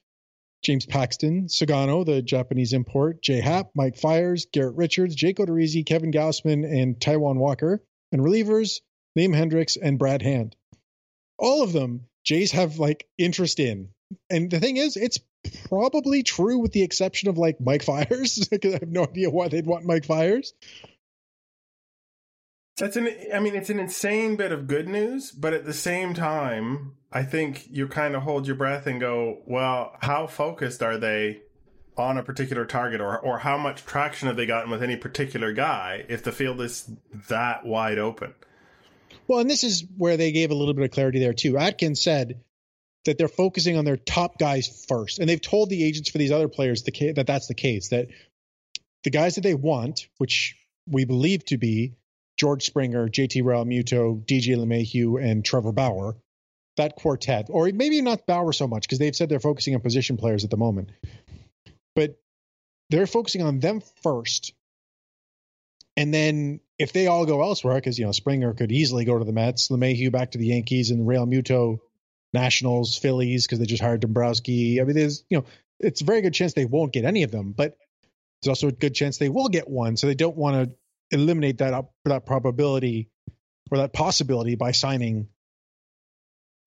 James 0.63 0.85
Paxton, 0.85 1.47
Sugano, 1.47 2.03
the 2.03 2.23
Japanese 2.23 2.73
import, 2.73 3.21
Jay 3.21 3.39
Happ, 3.39 3.69
Mike 3.75 3.97
Fiers, 3.97 4.47
Garrett 4.51 4.75
Richards, 4.75 5.13
Jake 5.13 5.37
Odorizzi, 5.37 5.85
Kevin 5.85 6.11
Gausman, 6.11 6.65
and 6.65 6.99
Taijuan 6.99 7.35
Walker. 7.35 7.83
And 8.11 8.21
relievers, 8.21 8.81
Liam 9.17 9.35
Hendriks 9.35 9.77
and 9.79 9.99
Brad 9.99 10.21
Hand. 10.21 10.55
All 11.37 11.61
of 11.63 11.71
them, 11.71 12.07
Jays 12.23 12.51
have 12.53 12.79
like 12.79 13.07
interest 13.17 13.59
in. 13.59 13.89
And 14.29 14.49
the 14.49 14.59
thing 14.59 14.77
is, 14.77 14.97
it's 14.97 15.19
probably 15.67 16.23
true 16.23 16.57
with 16.59 16.71
the 16.71 16.83
exception 16.83 17.29
of 17.29 17.37
like 17.37 17.61
Mike 17.61 17.83
Fiers, 17.83 18.47
because 18.51 18.73
I 18.73 18.79
have 18.79 18.89
no 18.89 19.03
idea 19.03 19.29
why 19.29 19.47
they'd 19.49 19.67
want 19.67 19.85
Mike 19.85 20.05
Fiers. 20.05 20.53
That's 22.77 22.97
an. 22.97 23.09
I 23.33 23.39
mean, 23.39 23.55
it's 23.55 23.69
an 23.69 23.79
insane 23.79 24.35
bit 24.35 24.51
of 24.51 24.67
good 24.67 24.87
news, 24.89 25.31
but 25.31 25.53
at 25.53 25.65
the 25.65 25.73
same 25.73 26.13
time, 26.13 26.97
I 27.11 27.23
think 27.23 27.67
you 27.69 27.87
kind 27.87 28.15
of 28.15 28.23
hold 28.23 28.47
your 28.47 28.57
breath 28.57 28.85
and 28.85 28.99
go, 28.99 29.41
"Well, 29.45 29.95
how 30.01 30.27
focused 30.27 30.83
are 30.83 30.97
they 30.97 31.41
on 31.97 32.17
a 32.17 32.23
particular 32.23 32.65
target, 32.65 32.99
or 32.99 33.17
or 33.17 33.39
how 33.39 33.57
much 33.57 33.85
traction 33.85 34.27
have 34.27 34.35
they 34.35 34.45
gotten 34.45 34.69
with 34.69 34.83
any 34.83 34.97
particular 34.97 35.53
guy 35.53 36.05
if 36.09 36.23
the 36.23 36.33
field 36.33 36.59
is 36.59 36.89
that 37.29 37.65
wide 37.65 37.97
open?" 37.97 38.33
Well, 39.27 39.39
and 39.39 39.49
this 39.49 39.63
is 39.63 39.85
where 39.97 40.17
they 40.17 40.33
gave 40.33 40.51
a 40.51 40.55
little 40.55 40.73
bit 40.73 40.83
of 40.83 40.91
clarity 40.91 41.19
there 41.19 41.33
too. 41.33 41.57
Atkins 41.57 42.01
said 42.01 42.43
that 43.05 43.17
they're 43.17 43.29
focusing 43.29 43.77
on 43.77 43.85
their 43.85 43.97
top 43.97 44.37
guys 44.37 44.85
first, 44.89 45.19
and 45.19 45.29
they've 45.29 45.39
told 45.39 45.69
the 45.69 45.83
agents 45.85 46.09
for 46.09 46.17
these 46.17 46.31
other 46.31 46.49
players 46.49 46.83
the 46.83 47.13
that 47.13 47.25
that's 47.25 47.47
the 47.47 47.53
case. 47.53 47.87
That 47.87 48.09
the 49.05 49.11
guys 49.11 49.35
that 49.35 49.41
they 49.41 49.53
want, 49.53 50.09
which 50.17 50.57
we 50.87 51.05
believe 51.05 51.45
to 51.45 51.57
be 51.57 51.95
George 52.37 52.65
Springer, 52.65 53.07
JT 53.07 53.43
Realmuto, 53.43 54.23
DJ 54.25 54.57
LeMahieu, 54.57 55.23
and 55.23 55.43
Trevor 55.43 55.71
Bauer, 55.71 56.15
that 56.77 56.95
quartet, 56.95 57.47
or 57.49 57.69
maybe 57.73 58.01
not 58.01 58.25
Bauer 58.25 58.53
so 58.53 58.67
much 58.67 58.83
because 58.83 58.99
they've 58.99 59.15
said 59.15 59.29
they're 59.29 59.39
focusing 59.39 59.75
on 59.75 59.81
position 59.81 60.17
players 60.17 60.43
at 60.43 60.49
the 60.49 60.57
moment, 60.57 60.89
but 61.95 62.19
they're 62.89 63.07
focusing 63.07 63.41
on 63.41 63.59
them 63.59 63.81
first. 64.03 64.53
And 65.97 66.13
then 66.13 66.59
if 66.77 66.91
they 66.91 67.07
all 67.07 67.25
go 67.25 67.41
elsewhere, 67.41 67.75
because 67.75 67.97
you 67.97 68.05
know 68.05 68.11
Springer 68.11 68.53
could 68.53 68.71
easily 68.71 69.05
go 69.05 69.17
to 69.17 69.25
the 69.25 69.31
Mets, 69.31 69.69
LeMahieu 69.69 70.11
back 70.11 70.31
to 70.31 70.37
the 70.37 70.47
Yankees, 70.47 70.91
and 70.91 71.07
Realmuto, 71.07 71.79
Nationals, 72.33 72.97
Phillies, 72.97 73.45
because 73.45 73.59
they 73.59 73.65
just 73.65 73.81
hired 73.81 74.01
Dombrowski. 74.01 74.81
I 74.81 74.83
mean, 74.83 74.95
there's 74.95 75.23
you 75.29 75.37
know 75.37 75.45
it's 75.79 76.01
a 76.01 76.05
very 76.05 76.21
good 76.21 76.33
chance 76.33 76.53
they 76.53 76.65
won't 76.65 76.91
get 76.91 77.05
any 77.05 77.23
of 77.23 77.31
them, 77.31 77.53
but 77.53 77.77
there's 78.41 78.49
also 78.49 78.67
a 78.67 78.73
good 78.73 78.93
chance 78.93 79.17
they 79.17 79.29
will 79.29 79.47
get 79.47 79.69
one. 79.69 79.95
So 79.95 80.07
they 80.07 80.15
don't 80.15 80.35
want 80.35 80.69
to 80.69 80.75
eliminate 81.11 81.59
that 81.59 81.85
that 82.05 82.25
probability 82.25 83.09
or 83.71 83.79
that 83.79 83.93
possibility 83.93 84.55
by 84.55 84.71
signing 84.71 85.27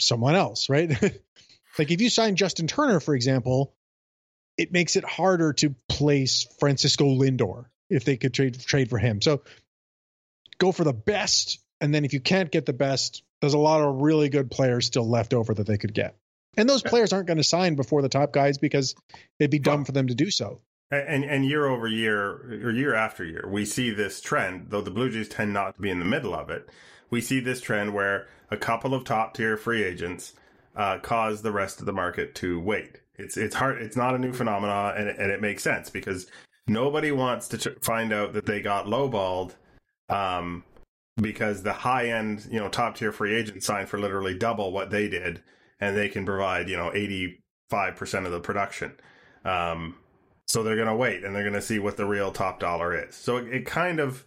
someone 0.01 0.35
else, 0.35 0.69
right? 0.69 0.91
like 1.79 1.91
if 1.91 2.01
you 2.01 2.11
sign 2.11 2.37
Justin 2.37 2.67
Turner, 2.67 3.01
for 3.01 3.15
example, 3.15 3.75
it 4.57 4.73
makes 4.73 4.97
it 4.97 5.05
harder 5.05 5.53
to 5.55 5.75
place 5.89 6.47
Francisco 6.59 7.07
Lindor 7.07 7.67
if 7.89 8.05
they 8.05 8.17
could 8.17 8.35
trade 8.35 8.59
trade 8.61 8.91
for 8.91 8.99
him. 8.99 9.21
So 9.23 9.43
go 10.59 10.73
for 10.73 10.85
the 10.85 10.93
best, 10.93 11.61
and 11.81 11.95
then 11.95 12.05
if 12.05 12.13
you 12.13 12.21
can't 12.21 12.51
get 12.51 12.67
the 12.67 12.73
best, 12.73 13.23
there's 13.41 13.55
a 13.55 13.59
lot 13.59 13.81
of 13.81 14.03
really 14.03 14.29
good 14.29 14.51
players 14.51 14.87
still 14.87 15.09
left 15.09 15.33
over 15.33 15.55
that 15.55 15.67
they 15.67 15.79
could 15.79 15.95
get. 15.95 16.17
And 16.57 16.69
those 16.69 16.83
players 16.83 17.13
aren't 17.13 17.29
going 17.29 17.37
to 17.37 17.45
sign 17.45 17.77
before 17.77 18.03
the 18.03 18.09
top 18.09 18.33
guys 18.33 18.59
because 18.59 18.97
it'd 19.39 19.51
be 19.51 19.61
dumb 19.61 19.85
for 19.85 19.93
them 19.93 20.09
to 20.09 20.15
do 20.15 20.31
so. 20.31 20.61
And 20.91 21.25
and 21.25 21.45
year 21.45 21.67
over 21.67 21.87
year 21.87 22.65
or 22.65 22.71
year 22.71 22.95
after 22.95 23.23
year, 23.23 23.45
we 23.47 23.67
see 23.67 23.91
this 23.91 24.21
trend. 24.23 24.69
Though 24.71 24.81
the 24.81 24.91
Blue 24.91 25.11
Jays 25.11 25.29
tend 25.29 25.53
not 25.53 25.77
to 25.77 25.83
be 25.83 25.91
in 25.91 25.99
the 25.99 26.05
middle 26.07 26.35
of 26.35 26.49
it, 26.49 26.69
we 27.11 27.21
see 27.21 27.41
this 27.41 27.61
trend 27.61 27.93
where 27.93 28.27
a 28.51 28.57
couple 28.57 28.95
of 28.95 29.05
top 29.05 29.35
tier 29.35 29.59
free 29.59 29.83
agents 29.85 30.33
uh, 30.75 30.99
cause 30.99 31.43
the 31.43 31.53
rest 31.53 31.81
of 31.81 31.87
the 31.87 31.93
market 31.93 32.35
to 32.37 32.59
wait. 32.59 33.01
It's 33.17 33.37
it's 33.37 33.55
hard. 33.55 33.83
It's 33.83 33.97
not 33.97 34.15
a 34.15 34.19
new 34.19 34.33
phenomenon, 34.33 34.95
and 34.97 35.09
and 35.09 35.31
it 35.31 35.43
makes 35.43 35.63
sense 35.63 35.91
because 35.91 36.27
nobody 36.67 37.13
wants 37.13 37.49
to 37.49 37.59
ch- 37.59 37.83
find 37.83 38.13
out 38.13 38.33
that 38.33 38.47
they 38.47 38.63
got 38.63 38.87
lowballed, 38.87 39.57
um, 40.09 40.65
because 41.21 41.65
the 41.65 41.73
high 41.73 42.07
end, 42.09 42.47
you 42.51 42.61
know, 42.61 42.69
top 42.69 42.97
tier 42.97 43.13
free 43.13 43.35
agent 43.35 43.63
signed 43.63 43.89
for 43.89 43.99
literally 43.99 44.39
double 44.39 44.73
what 44.73 44.91
they 44.91 45.09
did, 45.09 45.43
and 45.81 45.97
they 45.97 46.09
can 46.09 46.25
provide 46.25 46.69
you 46.69 46.77
know 46.77 46.93
eighty 46.95 47.43
five 47.69 47.97
percent 47.97 48.25
of 48.25 48.33
the 48.33 48.41
production. 48.41 48.93
Um, 49.45 49.97
So 50.49 50.63
they're 50.63 50.77
going 50.77 50.89
to 50.89 50.95
wait 50.95 51.25
and 51.25 51.35
they're 51.35 51.43
going 51.43 51.55
to 51.55 51.63
see 51.63 51.79
what 51.79 51.97
the 51.97 52.07
real 52.07 52.33
top 52.33 52.59
dollar 52.59 52.97
is. 53.07 53.15
So 53.15 53.37
it, 53.37 53.49
it, 53.49 53.67
kind 53.67 54.01
of 54.01 54.25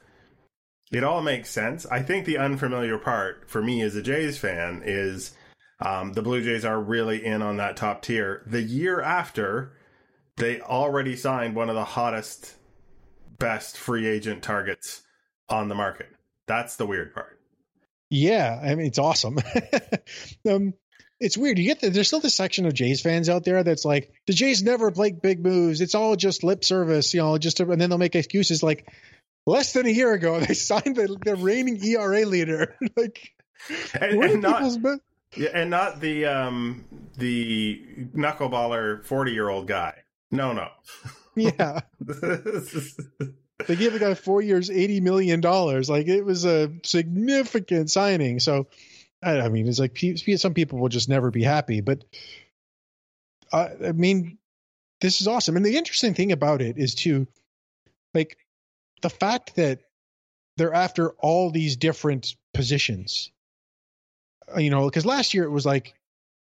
it 0.92 1.04
all 1.04 1.22
makes 1.22 1.50
sense. 1.50 1.86
I 1.88 2.02
think 2.04 2.26
the 2.26 2.38
unfamiliar 2.38 2.98
part 2.98 3.50
for 3.50 3.62
me 3.62 3.82
as 3.82 3.96
a 3.96 4.04
Jays 4.04 4.38
fan 4.38 4.84
is 4.86 5.34
um, 5.80 6.14
the 6.14 6.22
Blue 6.22 6.44
Jays 6.44 6.64
are 6.64 6.80
really 6.80 7.26
in 7.26 7.42
on 7.42 7.58
that 7.58 7.76
top 7.76 8.04
tier. 8.04 8.44
The 8.46 8.62
year 8.62 9.02
after, 9.02 9.74
they 10.38 10.62
already 10.62 11.16
signed 11.16 11.56
one 11.56 11.70
of 11.70 11.76
the 11.76 11.86
hottest, 11.86 12.56
best 13.40 13.78
free 13.78 14.08
agent 14.08 14.44
targets 14.44 15.02
on 15.50 15.70
the 15.70 15.76
market. 15.76 16.10
That's 16.48 16.76
the 16.76 16.86
weird 16.86 17.14
part. 17.14 17.40
Yeah, 18.10 18.60
I 18.62 18.76
mean 18.76 18.88
it's 18.88 19.00
awesome. 19.00 19.40
um, 20.50 20.74
it's 21.22 21.38
weird. 21.38 21.60
You 21.60 21.66
get 21.66 21.80
the, 21.80 21.90
there's 21.92 22.08
still 22.08 22.20
this 22.20 22.36
section 22.36 22.66
of 22.66 22.74
Jays 22.74 23.02
fans 23.02 23.30
out 23.30 23.46
there 23.46 23.64
that's 23.64 23.86
like 23.86 24.12
the 24.26 24.34
Jays 24.34 24.64
never 24.64 24.90
play 24.92 25.12
big 25.12 25.44
moves. 25.44 25.80
It's 25.80 25.94
all 25.94 26.16
just 26.16 26.44
lip 26.44 26.66
service, 26.66 27.14
you 27.14 27.22
know. 27.22 27.38
Just 27.38 27.58
to, 27.58 27.72
and 27.72 27.80
then 27.80 27.90
they'll 27.90 28.00
make 28.00 28.16
excuses 28.16 28.64
like 28.64 28.92
less 29.46 29.74
than 29.74 29.86
a 29.86 29.90
year 29.90 30.14
ago 30.14 30.40
they 30.40 30.56
signed 30.56 30.96
the, 30.96 31.16
the 31.24 31.36
reigning 31.36 31.80
ERA 31.84 32.26
leader. 32.26 32.76
like, 32.98 33.34
and, 33.94 34.24
and 34.24 34.42
not 34.42 34.64
yeah, 35.38 35.50
and 35.54 35.70
not 35.70 36.02
the 36.02 36.26
um 36.26 36.86
the 37.18 37.86
knuckleballer 38.16 39.06
forty 39.06 39.32
year 39.32 39.48
old 39.48 39.68
guy. 39.68 39.94
No, 40.32 40.54
no. 40.54 40.68
Yeah. 41.34 41.80
they 41.98 43.78
gave 43.78 43.94
the 43.94 44.00
guy 44.00 44.16
four 44.16 44.42
years, 44.42 44.70
eighty 44.70 45.00
million 45.00 45.40
dollars. 45.40 45.90
Like 45.90 46.08
it 46.10 46.24
was 46.24 46.44
a 46.44 46.74
significant 46.84 47.90
signing. 47.90 48.42
So, 48.42 48.68
I, 49.24 49.42
I 49.42 49.50
mean, 49.50 49.68
it's 49.68 49.80
like 49.80 49.98
some 50.38 50.54
people 50.54 50.80
will 50.80 50.90
just 50.90 51.10
never 51.10 51.32
be 51.32 51.44
happy. 51.44 51.82
But 51.82 52.04
uh, 53.52 53.70
I 53.86 53.92
mean, 53.92 54.38
this 55.00 55.22
is 55.22 55.28
awesome. 55.28 55.58
And 55.58 55.66
the 55.66 55.78
interesting 55.78 56.14
thing 56.14 56.32
about 56.32 56.62
it 56.62 56.78
is 56.78 56.96
too, 56.96 57.28
like, 58.14 58.38
the 59.02 59.10
fact 59.10 59.56
that 59.56 59.82
they're 60.58 60.74
after 60.74 61.12
all 61.12 61.50
these 61.50 61.76
different 61.76 62.36
positions. 62.54 63.32
Uh, 64.54 64.60
you 64.60 64.70
know, 64.70 64.86
because 64.86 65.06
last 65.06 65.34
year 65.34 65.44
it 65.44 65.50
was 65.50 65.66
like 65.66 65.96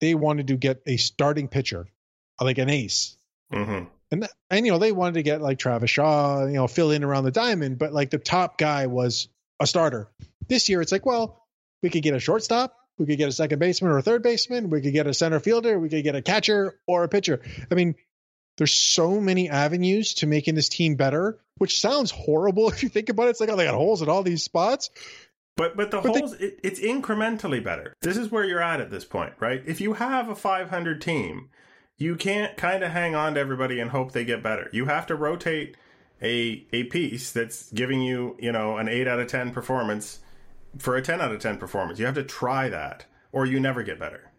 they 0.02 0.14
wanted 0.16 0.48
to 0.48 0.56
get 0.56 0.84
a 0.86 0.98
starting 0.98 1.48
pitcher, 1.48 1.88
like 2.40 2.58
an 2.58 2.70
ace. 2.70 3.18
Mm-hmm. 3.52 3.86
And, 4.12 4.30
and 4.52 4.66
you 4.66 4.72
know 4.72 4.78
they 4.78 4.92
wanted 4.92 5.16
to 5.16 5.24
get 5.24 5.42
like 5.42 5.58
Travis 5.58 5.90
Shaw, 5.90 6.46
you 6.46 6.54
know, 6.54 6.68
fill 6.68 6.92
in 6.92 7.04
around 7.04 7.24
the 7.24 7.32
diamond, 7.32 7.80
but 7.80 7.94
like 7.94 8.12
the 8.12 8.20
top 8.20 8.58
guy 8.58 8.86
was 8.88 9.30
a 9.60 9.66
starter. 9.66 10.10
This 10.48 10.70
year 10.70 10.82
it's 10.82 10.92
like, 10.92 11.06
well, 11.06 11.43
we 11.84 11.90
could 11.90 12.02
get 12.02 12.16
a 12.16 12.20
shortstop, 12.20 12.76
we 12.98 13.06
could 13.06 13.18
get 13.18 13.30
a 13.30 13.34
second 13.34 13.60
baseman 13.60 13.92
or 13.92 14.00
a 14.00 14.02
third 14.02 14.24
baseman, 14.24 14.70
we 14.70 14.82
could 14.82 14.94
get 14.94 15.06
a 15.06 15.14
center 15.14 15.40
fielder, 15.40 15.78
we 15.78 15.90
could 15.90 16.04
get 16.04 16.16
a 16.16 16.22
catcher 16.22 16.80
or 16.88 17.04
a 17.04 17.10
pitcher. 17.10 17.42
I 17.70 17.76
mean, 17.76 17.96
there's 18.58 18.74
so 18.74 19.20
many 19.20 19.50
avenues 19.50 20.16
to 20.16 20.28
making 20.28 20.56
this 20.56 20.70
team 20.70 20.96
better, 20.96 21.40
which 21.58 21.80
sounds 21.80 22.10
horrible 22.10 22.70
if 22.72 22.82
you 22.82 22.90
think 22.90 23.10
about 23.10 23.28
it. 23.28 23.32
It's 23.32 23.40
like, 23.40 23.50
oh, 23.50 23.56
they 23.56 23.66
got 23.66 23.76
holes 23.76 24.02
at 24.02 24.10
all 24.10 24.24
these 24.24 24.44
spots. 24.44 24.90
But 25.56 25.78
but 25.78 25.92
the 25.92 26.02
but 26.02 26.18
holes, 26.18 26.36
they, 26.38 26.46
it, 26.48 26.60
it's 26.64 26.80
incrementally 26.80 27.64
better. 27.64 27.94
This 28.02 28.18
is 28.18 28.32
where 28.32 28.44
you're 28.44 28.64
at 28.64 28.82
at 28.82 28.90
this 28.90 29.06
point, 29.06 29.34
right? 29.40 29.62
If 29.68 29.82
you 29.82 29.94
have 29.94 30.30
a 30.30 30.36
500 30.36 31.00
team 31.00 31.50
you 31.98 32.16
can't 32.16 32.58
kind 32.58 32.84
of 32.84 32.92
hang 32.92 33.16
on 33.16 33.36
to 33.36 33.40
everybody 33.40 33.80
and 33.80 33.92
hope 33.92 34.12
they 34.12 34.26
get 34.26 34.44
better. 34.44 34.70
You 34.72 34.86
have 34.86 35.08
to 35.08 35.16
rotate 35.16 35.78
a 36.22 36.66
a 36.74 36.84
piece 36.86 37.32
that's 37.32 37.72
giving 37.72 38.02
you, 38.02 38.36
you 38.40 38.52
know, 38.52 38.78
an 38.78 38.88
8 38.88 39.08
out 39.08 39.20
of 39.20 39.28
10 39.28 39.52
performance 39.52 40.20
for 40.78 40.96
a 40.96 41.02
10 41.02 41.22
out 41.22 41.32
of 41.32 41.40
10 41.40 41.58
performance. 41.58 42.00
You 42.00 42.06
have 42.06 42.16
to 42.16 42.24
try 42.24 42.70
that 42.70 43.06
or 43.32 43.46
you 43.46 43.60
never 43.60 43.84
get 43.84 44.00
better. 44.00 44.32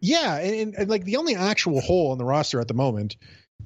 Yeah, 0.00 0.38
and, 0.38 0.74
and 0.74 0.90
like 0.90 1.04
the 1.04 1.16
only 1.16 1.36
actual 1.36 1.80
hole 1.80 2.12
in 2.12 2.18
the 2.18 2.24
roster 2.24 2.60
at 2.60 2.68
the 2.68 2.74
moment, 2.74 3.16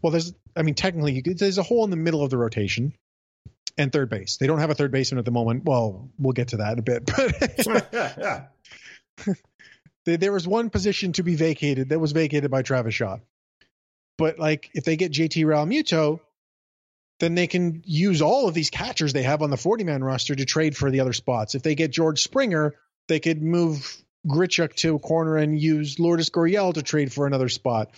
well 0.03 0.11
there's 0.11 0.35
I 0.55 0.63
mean 0.63 0.75
technically 0.75 1.23
there's 1.23 1.59
a 1.59 1.63
hole 1.63 1.85
in 1.85 1.91
the 1.91 1.97
middle 1.97 2.23
of 2.23 2.31
the 2.31 2.37
rotation 2.37 2.93
and 3.79 3.93
third 3.93 4.11
base. 4.11 4.37
They 4.37 4.47
don't 4.47 4.59
have 4.59 4.71
a 4.71 4.75
third 4.75 4.93
baseman 4.93 5.19
at 5.19 5.25
the 5.25 5.31
moment. 5.31 5.65
Well, 5.65 6.11
we'll 6.19 6.33
get 6.33 6.49
to 6.49 6.59
that 6.59 6.73
in 6.75 6.79
a 6.79 6.83
bit, 6.83 7.07
but 7.65 7.89
yeah, 7.93 8.47
yeah. 9.27 9.35
there 10.05 10.33
was 10.33 10.47
one 10.47 10.71
position 10.71 11.13
to 11.13 11.23
be 11.23 11.37
vacated 11.37 11.89
that 11.89 11.99
was 11.99 12.13
vacated 12.13 12.51
by 12.51 12.63
Travis 12.63 12.95
Shaw. 12.95 13.19
But 14.19 14.39
like 14.39 14.71
if 14.75 14.85
they 14.85 14.97
get 14.97 15.13
JT 15.13 15.45
Realmuto, 15.45 16.21
then 17.21 17.35
they 17.35 17.47
can 17.47 17.83
use 17.85 18.23
all 18.23 18.49
of 18.49 18.55
these 18.55 18.71
catchers 18.71 19.13
they 19.13 19.23
have 19.23 19.43
on 19.43 19.51
the 19.51 19.57
40 19.57 19.85
man 19.85 20.05
roster 20.05 20.35
to 20.35 20.45
trade 20.45 20.77
for 20.77 20.91
the 20.91 21.01
other 21.01 21.13
spots. 21.13 21.55
If 21.55 21.63
they 21.63 21.75
get 21.75 21.91
George 21.91 22.23
Springer, 22.23 22.75
they 23.09 23.21
could 23.21 23.43
move 23.43 23.97
Grichuk 24.27 24.75
to 24.77 24.97
a 24.97 24.99
corner 24.99 25.37
and 25.37 25.59
use 25.59 25.99
Lourdes 25.99 26.31
Gurriel 26.31 26.75
to 26.75 26.83
trade 26.83 27.13
for 27.13 27.27
another 27.27 27.49
spot. 27.49 27.91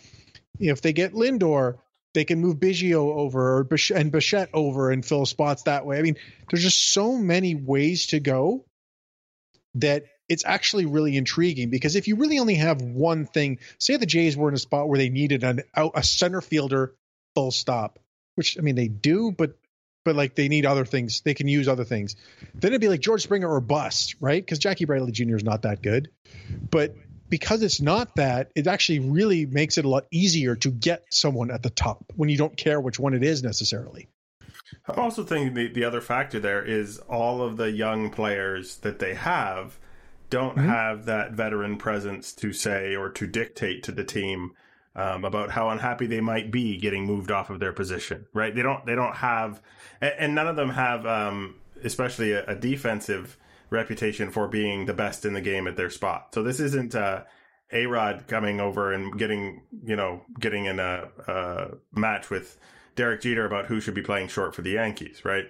If 0.61 0.83
they 0.83 0.93
get 0.93 1.15
Lindor, 1.15 1.79
they 2.15 2.25
can 2.25 2.41
move 2.41 2.57
Biggio 2.57 3.17
over 3.17 3.67
and 3.95 4.13
Bichette 4.13 4.51
over 4.53 4.91
and 4.91 5.05
fill 5.05 5.27
spots 5.27 5.65
that 5.65 5.87
way. 5.87 5.99
I 5.99 6.03
mean, 6.03 6.17
there's 6.51 6.63
just 6.63 6.93
so 6.93 7.17
many 7.17 7.55
ways 7.55 8.09
to 8.09 8.21
go 8.21 8.65
that 9.75 10.05
it's 10.29 10.45
actually 10.45 10.87
really 10.87 11.17
intriguing 11.17 11.71
because 11.71 11.97
if 11.97 12.09
you 12.09 12.17
really 12.17 12.39
only 12.39 12.57
have 12.57 12.83
one 12.83 13.25
thing, 13.25 13.59
say 13.79 13.97
the 13.97 14.07
Jays 14.07 14.37
were 14.37 14.49
in 14.49 14.55
a 14.55 14.59
spot 14.59 14.89
where 14.89 14.99
they 14.99 15.09
needed 15.09 15.43
an 15.45 15.63
a 15.75 16.03
center 16.03 16.41
fielder 16.41 16.95
full 17.35 17.51
stop, 17.51 17.99
which 18.39 18.57
I 18.59 18.63
mean 18.63 18.77
they 18.77 18.89
do, 18.89 19.33
but 19.33 19.59
but 20.05 20.17
like 20.17 20.35
they 20.35 20.49
need 20.49 20.65
other 20.65 20.87
things, 20.87 21.21
they 21.21 21.35
can 21.35 21.49
use 21.49 21.69
other 21.69 21.85
things. 21.85 22.17
Then 22.55 22.71
it'd 22.71 22.81
be 22.81 22.89
like 22.89 23.01
George 23.01 23.23
Springer 23.23 23.53
or 23.53 23.61
bust, 23.61 24.15
right? 24.21 24.43
Because 24.43 24.59
Jackie 24.59 24.87
Bradley 24.87 25.13
Jr. 25.13 25.37
is 25.37 25.45
not 25.45 25.63
that 25.63 25.83
good, 25.83 26.11
but 26.71 26.95
because 27.29 27.63
it's 27.63 27.81
not 27.81 28.15
that, 28.17 28.51
it 28.55 28.67
actually 28.67 29.01
really 29.01 29.45
makes 29.45 29.77
it 29.77 29.85
a 29.85 29.89
lot 29.89 30.07
easier 30.11 30.57
to 30.57 30.71
get 30.71 31.05
someone 31.11 31.51
at 31.51 31.63
the 31.63 31.69
top 31.69 32.05
when 32.17 32.31
you 32.31 32.39
don't 32.39 32.57
care 32.57 32.81
which 32.81 32.99
one 32.99 33.13
it 33.13 33.23
is 33.23 33.43
necessarily. 33.43 34.09
I'm 34.87 34.99
also 34.99 35.25
thinking 35.25 35.53
the, 35.53 35.69
the 35.69 35.85
other 35.85 36.01
factor 36.01 36.41
there 36.41 36.65
is 36.65 36.99
all 37.01 37.43
of 37.43 37.59
the 37.59 37.71
young 37.71 38.09
players 38.09 38.79
that 38.79 39.01
they 39.01 39.15
have 39.15 39.79
don't 40.31 40.57
mm-hmm. 40.57 40.69
have 40.69 41.05
that 41.07 41.33
veteran 41.33 41.77
presence 41.77 42.33
to 42.35 42.53
say 42.53 42.95
or 42.95 43.11
to 43.11 43.27
dictate 43.27 43.83
to 43.83 43.93
the 43.93 44.05
team 44.05 44.53
um, 44.99 45.25
about 45.25 45.51
how 45.51 45.71
unhappy 45.71 46.07
they 46.07 46.21
might 46.21 46.51
be 46.51 46.77
getting 46.77 47.07
moved 47.07 47.31
off 47.31 47.51
of 47.51 47.61
their 47.61 47.73
position. 47.73 48.27
Right? 48.35 48.55
They 48.55 48.63
don't. 48.63 48.85
They 48.85 48.97
don't 48.97 49.15
have, 49.15 49.63
and, 50.01 50.35
none 50.35 50.49
of 50.49 50.57
them 50.57 50.71
have, 50.71 51.07
um, 51.07 51.55
especially 51.85 52.33
a, 52.33 52.45
a, 52.47 52.55
defensive 52.57 53.39
reputation 53.71 54.31
for 54.31 54.49
being 54.49 54.87
the 54.87 54.95
best 54.95 55.25
in 55.25 55.35
the 55.35 55.41
game 55.41 55.69
at 55.69 55.77
their 55.77 55.91
spot. 55.91 56.35
So 56.35 56.43
this 56.43 56.61
isn't. 56.61 56.95
Uh, 56.95 57.23
A-Rod 57.71 58.25
coming 58.29 58.61
over 58.61 58.93
and 58.95 59.19
getting, 59.19 59.61
you 59.85 59.95
know, 59.95 60.23
getting 60.41 60.65
in 60.65 60.81
a, 60.81 61.09
a 61.27 61.69
match 61.93 62.31
with 62.31 62.59
Derek 62.97 63.21
Jeter 63.21 63.45
about 63.45 63.67
who 63.67 63.79
should 63.79 63.95
be 63.95 64.01
playing 64.01 64.29
short 64.29 64.55
for 64.55 64.63
the 64.63 64.71
Yankees, 64.71 65.23
right? 65.23 65.45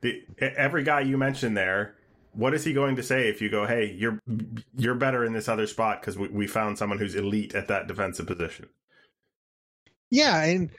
The 0.00 0.22
every 0.38 0.84
guy 0.84 1.00
you 1.00 1.18
mentioned 1.18 1.56
there 1.56 1.96
what 2.34 2.52
is 2.52 2.64
he 2.64 2.72
going 2.72 2.96
to 2.96 3.02
say 3.02 3.28
if 3.28 3.40
you 3.40 3.48
go, 3.48 3.66
"Hey, 3.66 3.94
you're 3.96 4.20
you're 4.76 4.94
better 4.94 5.24
in 5.24 5.32
this 5.32 5.48
other 5.48 5.66
spot 5.66 6.00
because 6.00 6.18
we, 6.18 6.28
we 6.28 6.46
found 6.46 6.78
someone 6.78 6.98
who's 6.98 7.14
elite 7.14 7.54
at 7.54 7.68
that 7.68 7.86
defensive 7.86 8.26
position"? 8.26 8.68
Yeah, 10.14 10.44
and 10.44 10.70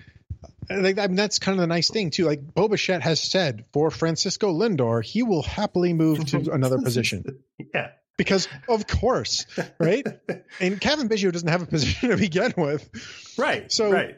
uh, 0.70 0.80
like 0.80 0.98
I 0.98 1.08
mean, 1.08 1.18
that's 1.18 1.40
kind 1.40 1.58
of 1.58 1.62
the 1.62 1.68
nice 1.68 1.90
thing 1.90 2.10
too. 2.10 2.26
Like 2.26 2.42
Bo 2.54 2.70
has 2.70 3.22
said 3.22 3.66
for 3.74 3.92
Francisco 3.92 4.54
Lindor, 4.54 5.04
he 5.04 5.24
will 5.24 5.44
happily 5.44 5.94
move 5.94 6.26
to 6.28 6.38
another 6.54 6.80
position. 6.80 7.44
yeah, 7.74 7.90
because 8.18 8.48
of 8.70 8.88
course, 8.88 9.46
right? 9.78 10.08
and 10.62 10.80
Cavan 10.80 11.10
Biggio 11.10 11.34
doesn't 11.34 11.50
have 11.50 11.62
a 11.62 11.66
position 11.66 12.10
to 12.12 12.18
begin 12.18 12.54
with, 12.56 12.90
right? 13.38 13.70
So 13.72 13.92
right 13.92 14.18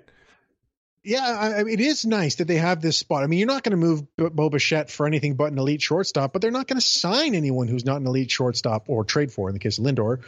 yeah, 1.07 1.23
I, 1.23 1.61
it 1.61 1.79
is 1.79 2.05
nice 2.05 2.35
that 2.35 2.49
they 2.49 2.57
have 2.57 2.81
this 2.81 2.97
spot. 2.97 3.23
I 3.23 3.27
mean, 3.27 3.39
you're 3.39 3.47
not 3.47 3.63
going 3.63 3.71
to 3.71 3.77
move 3.77 4.51
Bichette 4.51 4.91
for 4.91 5.07
anything 5.07 5.35
but 5.35 5.53
an 5.53 5.57
elite 5.57 5.81
shortstop, 5.81 6.33
but 6.33 6.41
they're 6.41 6.51
not 6.51 6.67
going 6.67 6.81
to 6.81 6.85
sign 6.85 7.33
anyone 7.33 7.69
who's 7.69 7.85
not 7.85 8.01
an 8.01 8.07
elite 8.07 8.29
shortstop 8.29 8.89
or 8.89 9.05
trade 9.05 9.31
for 9.31 9.47
in 9.47 9.53
the 9.53 9.59
case 9.59 9.77
of 9.77 9.85
Lindor. 9.85 10.19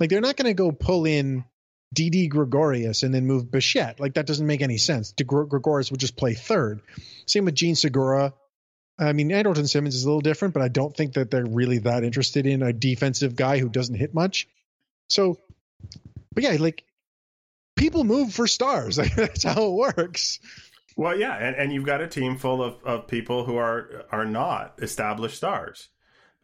Like 0.00 0.10
they're 0.10 0.20
not 0.20 0.36
going 0.36 0.48
to 0.48 0.54
go 0.54 0.72
pull 0.72 1.04
in 1.04 1.44
Didi 1.94 2.28
Gregorius 2.28 3.02
and 3.02 3.14
then 3.14 3.26
move 3.26 3.50
Bichette. 3.50 4.00
Like 4.00 4.14
that 4.14 4.26
doesn't 4.26 4.46
make 4.46 4.62
any 4.62 4.78
sense. 4.78 5.12
De 5.12 5.24
Gregorius 5.24 5.90
would 5.90 6.00
just 6.00 6.16
play 6.16 6.34
third. 6.34 6.80
Same 7.26 7.44
with 7.44 7.54
Jean 7.54 7.74
Segura. 7.74 8.34
I 8.98 9.12
mean, 9.12 9.30
Andrelton 9.30 9.68
Simmons 9.68 9.96
is 9.96 10.04
a 10.04 10.06
little 10.06 10.20
different, 10.20 10.54
but 10.54 10.62
I 10.62 10.68
don't 10.68 10.96
think 10.96 11.14
that 11.14 11.30
they're 11.30 11.46
really 11.46 11.78
that 11.78 12.04
interested 12.04 12.46
in 12.46 12.62
a 12.62 12.72
defensive 12.72 13.34
guy 13.34 13.58
who 13.58 13.68
doesn't 13.68 13.96
hit 13.96 14.14
much. 14.14 14.48
So, 15.08 15.38
but 16.32 16.44
yeah, 16.44 16.56
like 16.60 16.84
people 17.76 18.04
move 18.04 18.32
for 18.32 18.46
stars. 18.46 18.96
That's 19.16 19.42
how 19.42 19.64
it 19.66 19.72
works. 19.72 20.38
Well, 20.96 21.18
yeah, 21.18 21.34
and, 21.34 21.56
and 21.56 21.72
you've 21.72 21.86
got 21.86 22.00
a 22.00 22.06
team 22.06 22.36
full 22.36 22.62
of, 22.62 22.76
of 22.84 23.08
people 23.08 23.44
who 23.44 23.56
are 23.56 24.04
are 24.12 24.24
not 24.24 24.74
established 24.80 25.36
stars. 25.36 25.88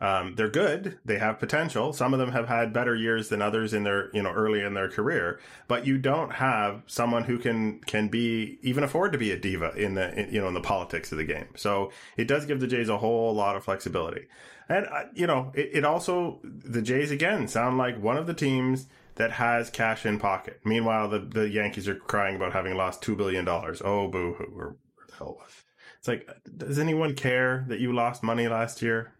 Um, 0.00 0.34
they're 0.34 0.48
good. 0.48 0.98
They 1.04 1.18
have 1.18 1.38
potential. 1.38 1.92
Some 1.92 2.14
of 2.14 2.20
them 2.20 2.32
have 2.32 2.48
had 2.48 2.72
better 2.72 2.96
years 2.96 3.28
than 3.28 3.42
others 3.42 3.74
in 3.74 3.82
their, 3.82 4.10
you 4.14 4.22
know, 4.22 4.32
early 4.32 4.62
in 4.62 4.72
their 4.72 4.88
career. 4.88 5.38
But 5.68 5.86
you 5.86 5.98
don't 5.98 6.32
have 6.32 6.82
someone 6.86 7.24
who 7.24 7.38
can 7.38 7.80
can 7.80 8.08
be 8.08 8.58
even 8.62 8.82
afford 8.82 9.12
to 9.12 9.18
be 9.18 9.30
a 9.30 9.38
diva 9.38 9.72
in 9.76 9.94
the, 9.94 10.18
in, 10.18 10.32
you 10.32 10.40
know, 10.40 10.48
in 10.48 10.54
the 10.54 10.60
politics 10.60 11.12
of 11.12 11.18
the 11.18 11.24
game. 11.24 11.48
So 11.54 11.92
it 12.16 12.26
does 12.26 12.46
give 12.46 12.60
the 12.60 12.66
Jays 12.66 12.88
a 12.88 12.98
whole 12.98 13.34
lot 13.34 13.56
of 13.56 13.64
flexibility. 13.64 14.26
And 14.70 14.86
uh, 14.86 15.04
you 15.14 15.26
know, 15.26 15.52
it, 15.54 15.70
it 15.74 15.84
also 15.84 16.40
the 16.42 16.80
Jays 16.80 17.10
again 17.10 17.46
sound 17.46 17.76
like 17.76 18.00
one 18.00 18.16
of 18.16 18.26
the 18.26 18.34
teams 18.34 18.86
that 19.16 19.32
has 19.32 19.68
cash 19.68 20.06
in 20.06 20.18
pocket. 20.18 20.60
Meanwhile, 20.64 21.10
the 21.10 21.18
the 21.18 21.48
Yankees 21.50 21.88
are 21.88 21.96
crying 21.96 22.36
about 22.36 22.54
having 22.54 22.74
lost 22.74 23.02
two 23.02 23.16
billion 23.16 23.44
dollars. 23.44 23.82
Oh, 23.84 24.08
boo 24.08 24.32
hoo! 24.32 24.52
Or 24.56 24.76
the 25.08 25.14
hell 25.16 25.36
was? 25.38 25.64
It's 25.98 26.08
like, 26.08 26.26
does 26.56 26.78
anyone 26.78 27.14
care 27.14 27.66
that 27.68 27.80
you 27.80 27.92
lost 27.92 28.22
money 28.22 28.48
last 28.48 28.80
year? 28.80 29.12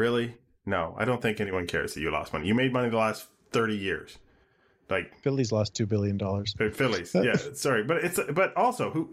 Really? 0.00 0.34
No, 0.64 0.94
I 0.96 1.04
don't 1.04 1.20
think 1.20 1.40
anyone 1.42 1.66
cares 1.66 1.92
that 1.92 2.00
you 2.00 2.10
lost 2.10 2.32
money. 2.32 2.46
You 2.48 2.54
made 2.54 2.72
money 2.72 2.88
the 2.88 2.96
last 2.96 3.26
thirty 3.52 3.76
years. 3.76 4.16
Like 4.88 5.14
Phillies 5.22 5.52
lost 5.52 5.74
two 5.74 5.84
billion 5.84 6.16
dollars. 6.16 6.54
Phillies, 6.72 7.14
yeah. 7.14 7.34
sorry, 7.52 7.84
but 7.84 7.98
it's 7.98 8.18
but 8.32 8.56
also 8.56 8.90
who. 8.90 9.12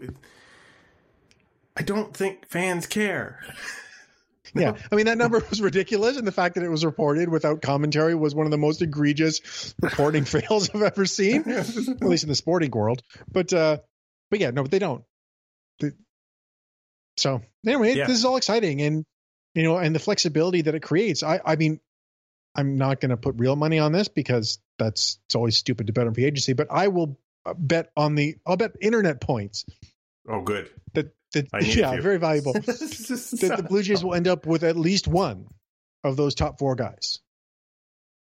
I 1.76 1.82
don't 1.82 2.16
think 2.16 2.48
fans 2.48 2.86
care. 2.86 3.38
Yeah, 4.54 4.76
I 4.90 4.94
mean 4.94 5.04
that 5.06 5.18
number 5.18 5.44
was 5.50 5.60
ridiculous, 5.60 6.16
and 6.16 6.26
the 6.26 6.32
fact 6.32 6.54
that 6.54 6.64
it 6.64 6.70
was 6.70 6.86
reported 6.86 7.28
without 7.28 7.60
commentary 7.60 8.14
was 8.14 8.34
one 8.34 8.46
of 8.46 8.50
the 8.50 8.56
most 8.56 8.80
egregious 8.80 9.74
reporting 9.82 10.24
fails 10.24 10.70
I've 10.74 10.80
ever 10.80 11.04
seen, 11.04 11.46
at 11.50 12.00
least 12.00 12.22
in 12.22 12.30
the 12.30 12.34
sporting 12.34 12.70
world. 12.70 13.02
But 13.30 13.52
uh, 13.52 13.76
but 14.30 14.40
yeah, 14.40 14.52
no, 14.52 14.62
but 14.62 14.70
they 14.70 14.78
don't. 14.78 15.04
They, 15.80 15.90
so 17.18 17.42
anyway, 17.66 17.94
Yeah. 17.94 18.06
this 18.06 18.16
is 18.16 18.24
all 18.24 18.38
exciting, 18.38 18.80
and 18.80 19.04
you 19.58 19.64
know, 19.64 19.76
and 19.78 19.94
the 19.94 19.98
flexibility 19.98 20.62
that 20.62 20.74
it 20.74 20.80
creates. 20.82 21.22
I 21.22 21.40
I 21.44 21.56
mean, 21.56 21.80
I'm 22.54 22.76
not 22.76 23.00
going 23.00 23.10
to 23.10 23.16
put 23.16 23.34
real 23.38 23.56
money 23.56 23.78
on 23.78 23.92
this 23.92 24.08
because 24.08 24.58
that's 24.78 25.18
it's 25.26 25.34
always 25.34 25.56
stupid 25.56 25.86
to 25.88 25.92
bet 25.92 26.06
on 26.06 26.14
free 26.14 26.24
agency, 26.24 26.52
but 26.52 26.68
I 26.70 26.88
will 26.88 27.18
uh, 27.44 27.54
bet 27.56 27.90
on 27.96 28.14
the 28.14 28.36
I'll 28.46 28.56
bet 28.56 28.72
internet 28.80 29.20
points 29.20 29.64
Oh, 30.28 30.42
good. 30.42 30.70
that 30.94 31.14
that 31.32 31.46
yeah, 31.76 31.94
to. 31.96 32.02
very 32.02 32.18
valuable 32.18 32.52
that 32.54 33.54
the 33.56 33.66
Blue 33.68 33.82
Jays 33.82 34.04
will 34.04 34.14
end 34.14 34.28
up 34.28 34.46
with 34.46 34.62
at 34.62 34.76
least 34.76 35.08
one 35.08 35.46
of 36.04 36.16
those 36.16 36.34
top 36.34 36.58
four 36.58 36.74
guys. 36.74 37.18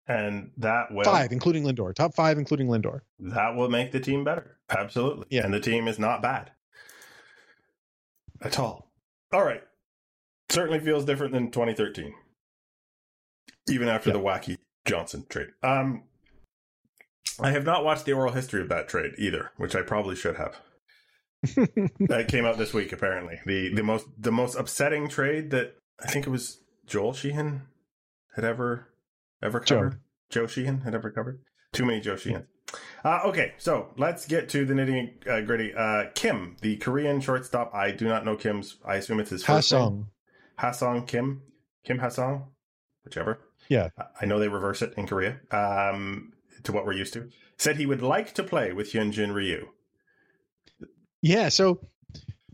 and 0.08 0.52
that 0.58 0.92
will 0.92 1.04
five, 1.04 1.32
including 1.32 1.64
Lindor. 1.64 1.94
Top 1.94 2.16
five, 2.16 2.38
including 2.38 2.68
Lindor. 2.68 3.02
that 3.20 3.56
will 3.56 3.70
make 3.70 3.92
the 3.92 4.00
team 4.00 4.24
better. 4.24 4.58
Absolutely. 4.70 5.26
Yeah. 5.30 5.46
And 5.46 5.54
the 5.54 5.60
team 5.60 5.88
is 5.88 6.00
not 6.00 6.22
bad 6.22 6.52
at 8.42 8.58
all. 8.60 8.92
All 9.32 9.44
right. 9.44 9.64
Certainly 10.52 10.80
feels 10.82 11.06
different 11.06 11.34
than 11.34 11.50
2013, 11.52 12.14
even 13.70 13.88
after 13.88 14.10
Yeah. 14.10 14.14
the 14.18 14.20
wacky 14.22 14.58
Johnson 14.86 15.26
trade. 15.30 15.48
Um, 15.64 16.04
I 17.40 17.52
have 17.52 17.66
not 17.66 17.84
watched 17.86 18.06
the 18.06 18.14
oral 18.14 18.34
history 18.34 18.62
of 18.62 18.70
that 18.70 18.88
trade 18.90 19.14
either, 19.18 19.52
which 19.58 19.76
I 19.76 19.82
probably 19.82 20.16
should 20.16 20.36
have. 20.36 20.60
that 22.08 22.26
came 22.28 22.46
out 22.46 22.58
this 22.60 22.74
week 22.74 22.92
apparently. 22.92 23.40
The 23.48 23.74
the 23.74 23.82
most 23.82 24.06
the 24.16 24.32
most 24.32 24.54
upsetting 24.56 25.10
trade 25.10 25.50
that 25.50 25.76
i 26.00 26.06
think 26.06 26.28
it 26.28 26.30
was 26.30 26.60
joel 26.86 27.14
sheehan 27.14 27.64
had 28.36 28.46
ever 28.46 28.90
ever 29.42 29.60
covered. 29.60 30.00
Joe 30.30 30.46
sheehan 30.46 30.82
had 30.82 30.94
ever 30.94 31.10
covered? 31.10 31.42
Too 31.74 31.84
many 31.84 32.00
joe 32.00 32.16
sheehan. 32.16 32.46
Uh, 33.04 33.22
okay 33.26 33.54
so 33.58 33.88
let's 33.98 34.28
get 34.28 34.50
to 34.50 34.66
the 34.66 34.76
nitty 34.76 35.28
uh, 35.28 35.42
gritty. 35.42 35.74
Uh, 35.74 36.12
kim 36.14 36.58
the 36.62 36.78
korean 36.78 37.20
shortstop. 37.22 37.74
I 37.74 37.90
do 37.90 38.08
not 38.08 38.24
know 38.24 38.36
kim's 38.36 38.78
i 38.86 38.98
assume 38.98 39.20
it's 39.20 39.32
his 39.32 39.44
first 39.44 39.72
name. 39.74 40.08
Ha-Seong. 40.62 40.80
Ha-Seong 41.02 41.08
kim 41.08 41.42
kim 41.86 42.00
Ha-Seong 42.00 42.48
whichever 43.04 43.40
Yeah. 43.70 43.90
I- 44.22 44.26
know 44.26 44.40
they 44.40 44.48
reverse 44.48 44.82
it 44.82 44.94
in 44.98 45.08
korea 45.08 45.40
um, 45.52 46.34
to 46.64 46.72
what 46.72 46.86
we're 46.86 46.94
used 46.94 47.14
to 47.14 47.30
said 47.58 47.78
he 47.78 47.86
would 47.86 48.02
like 48.02 48.34
to 48.36 48.44
play 48.44 48.72
with 48.74 48.92
Hyun-Jin 48.94 49.32
Ryu 49.34 49.68
Yeah. 51.22 51.50
So 51.50 51.88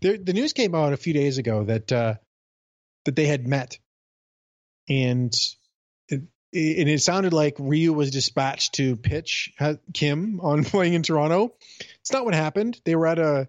there, 0.01 0.17
the 0.17 0.33
news 0.33 0.53
came 0.53 0.75
out 0.75 0.93
a 0.93 0.97
few 0.97 1.13
days 1.13 1.37
ago 1.37 1.63
that 1.63 1.91
uh, 1.91 2.15
that 3.05 3.15
they 3.15 3.25
had 3.25 3.47
met, 3.47 3.79
and 4.89 5.33
it, 6.09 6.21
and 6.53 6.89
it 6.89 7.01
sounded 7.01 7.33
like 7.33 7.55
Ryu 7.57 7.93
was 7.93 8.11
dispatched 8.11 8.75
to 8.75 8.95
pitch 8.95 9.53
Kim 9.93 10.39
on 10.41 10.63
playing 10.71 10.93
in 10.93 11.03
Toronto. 11.03 11.55
It's 12.01 12.11
not 12.11 12.25
what 12.25 12.35
happened. 12.35 12.79
They 12.85 12.95
were 12.95 13.07
at 13.07 13.17
a 13.19 13.47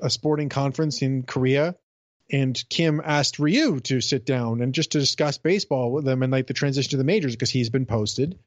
a 0.00 0.10
sporting 0.10 0.48
conference 0.48 1.00
in 1.00 1.22
Korea, 1.22 1.76
and 2.32 2.60
Kim 2.70 3.00
asked 3.04 3.38
Ryu 3.38 3.80
to 3.80 4.00
sit 4.00 4.24
down 4.24 4.62
and 4.62 4.74
just 4.74 4.92
to 4.92 4.98
discuss 4.98 5.38
baseball 5.38 5.92
with 5.92 6.04
them 6.04 6.22
and 6.22 6.32
like 6.32 6.46
the 6.46 6.54
transition 6.54 6.90
to 6.90 6.96
the 6.96 7.04
majors 7.04 7.36
because 7.36 7.50
he's 7.50 7.70
been 7.70 7.86
posted. 7.86 8.38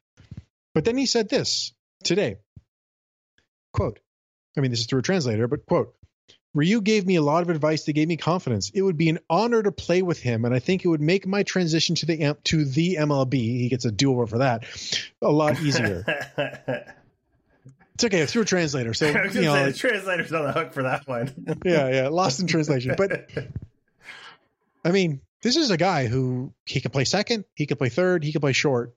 But 0.74 0.84
then 0.84 0.98
he 0.98 1.06
said 1.06 1.28
this 1.28 1.72
today. 2.02 2.36
Quote. 3.72 4.00
I 4.56 4.60
mean, 4.60 4.70
this 4.70 4.80
is 4.80 4.86
through 4.86 5.00
a 5.00 5.02
translator, 5.02 5.48
but 5.48 5.66
quote, 5.66 5.94
Ryu 6.54 6.80
gave 6.80 7.06
me 7.06 7.16
a 7.16 7.22
lot 7.22 7.42
of 7.42 7.50
advice 7.50 7.84
that 7.84 7.92
gave 7.92 8.08
me 8.08 8.16
confidence. 8.16 8.70
It 8.70 8.80
would 8.80 8.96
be 8.96 9.10
an 9.10 9.18
honor 9.28 9.62
to 9.62 9.70
play 9.70 10.00
with 10.00 10.18
him, 10.18 10.46
and 10.46 10.54
I 10.54 10.58
think 10.58 10.84
it 10.84 10.88
would 10.88 11.02
make 11.02 11.26
my 11.26 11.42
transition 11.42 11.94
to 11.96 12.06
the 12.06 12.36
to 12.44 12.64
the 12.64 12.96
MLB. 12.96 13.34
He 13.34 13.68
gets 13.68 13.84
a 13.84 13.92
do 13.92 14.10
over 14.12 14.26
for 14.26 14.38
that. 14.38 14.64
A 15.20 15.30
lot 15.30 15.60
easier. 15.60 16.02
it's 17.94 18.04
okay. 18.04 18.20
It's 18.20 18.32
through 18.32 18.42
a 18.42 18.46
translator, 18.46 18.94
so 18.94 19.08
I 19.14 19.26
was 19.26 19.34
you 19.34 19.42
know, 19.42 19.54
say 19.54 19.64
the 19.66 19.72
translator's 19.74 20.32
on 20.32 20.44
the 20.46 20.52
hook 20.52 20.72
for 20.72 20.84
that 20.84 21.06
one. 21.06 21.60
yeah, 21.64 21.90
yeah, 21.90 22.08
lost 22.08 22.40
in 22.40 22.46
translation. 22.46 22.94
But 22.96 23.30
I 24.86 24.92
mean, 24.92 25.20
this 25.42 25.56
is 25.56 25.72
a 25.72 25.76
guy 25.76 26.06
who 26.06 26.54
he 26.64 26.80
can 26.80 26.92
play 26.92 27.04
second, 27.04 27.44
he 27.54 27.66
can 27.66 27.76
play 27.76 27.88
third, 27.88 28.22
he 28.22 28.30
can 28.30 28.40
play 28.40 28.52
short. 28.52 28.94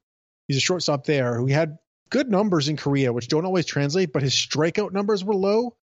He's 0.48 0.58
a 0.58 0.62
shortstop 0.62 1.04
there 1.06 1.36
who 1.36 1.48
had 1.48 1.80
good 2.12 2.30
numbers 2.30 2.70
in 2.70 2.78
Korea, 2.78 3.12
which 3.12 3.28
don't 3.28 3.46
always 3.46 3.66
translate, 3.66 4.14
but 4.14 4.22
his 4.22 4.34
strikeout 4.34 4.94
numbers 4.94 5.24
were 5.24 5.34
low, 5.34 5.76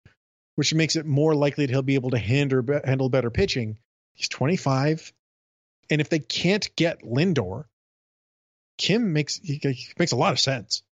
which 0.54 0.72
makes 0.72 0.94
it 0.94 1.06
more 1.06 1.34
likely 1.34 1.66
that 1.66 1.72
he'll 1.72 1.82
be 1.82 1.96
able 1.96 2.10
to 2.10 2.18
handle, 2.18 2.62
handle 2.84 3.08
better 3.08 3.30
pitching. 3.30 3.78
He's 4.14 4.28
25. 4.28 5.12
And 5.90 6.00
if 6.00 6.08
they 6.08 6.20
can't 6.20 6.68
get 6.76 7.02
Lindor, 7.02 7.64
Kim 8.78 9.12
makes 9.12 9.38
he, 9.38 9.58
he 9.60 9.88
makes 9.98 10.12
a 10.12 10.16
lot 10.16 10.32
of 10.32 10.38
sense. 10.38 10.84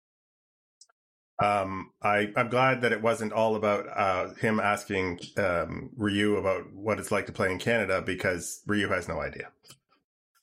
Um, 1.40 1.92
I 2.02 2.32
I'm 2.36 2.50
glad 2.50 2.82
that 2.82 2.92
it 2.92 3.02
wasn't 3.02 3.34
all 3.34 3.56
about 3.56 3.86
uh, 3.88 4.34
him 4.36 4.60
asking 4.60 5.20
um, 5.38 5.90
Ryu 5.98 6.38
about 6.38 6.72
what 6.74 7.00
it's 7.00 7.12
like 7.12 7.26
to 7.26 7.32
play 7.32 7.52
in 7.52 7.60
Canada 7.60 8.02
because 8.02 8.62
Ryu 8.68 8.88
has 8.90 9.08
no 9.08 9.20
idea. 9.20 9.50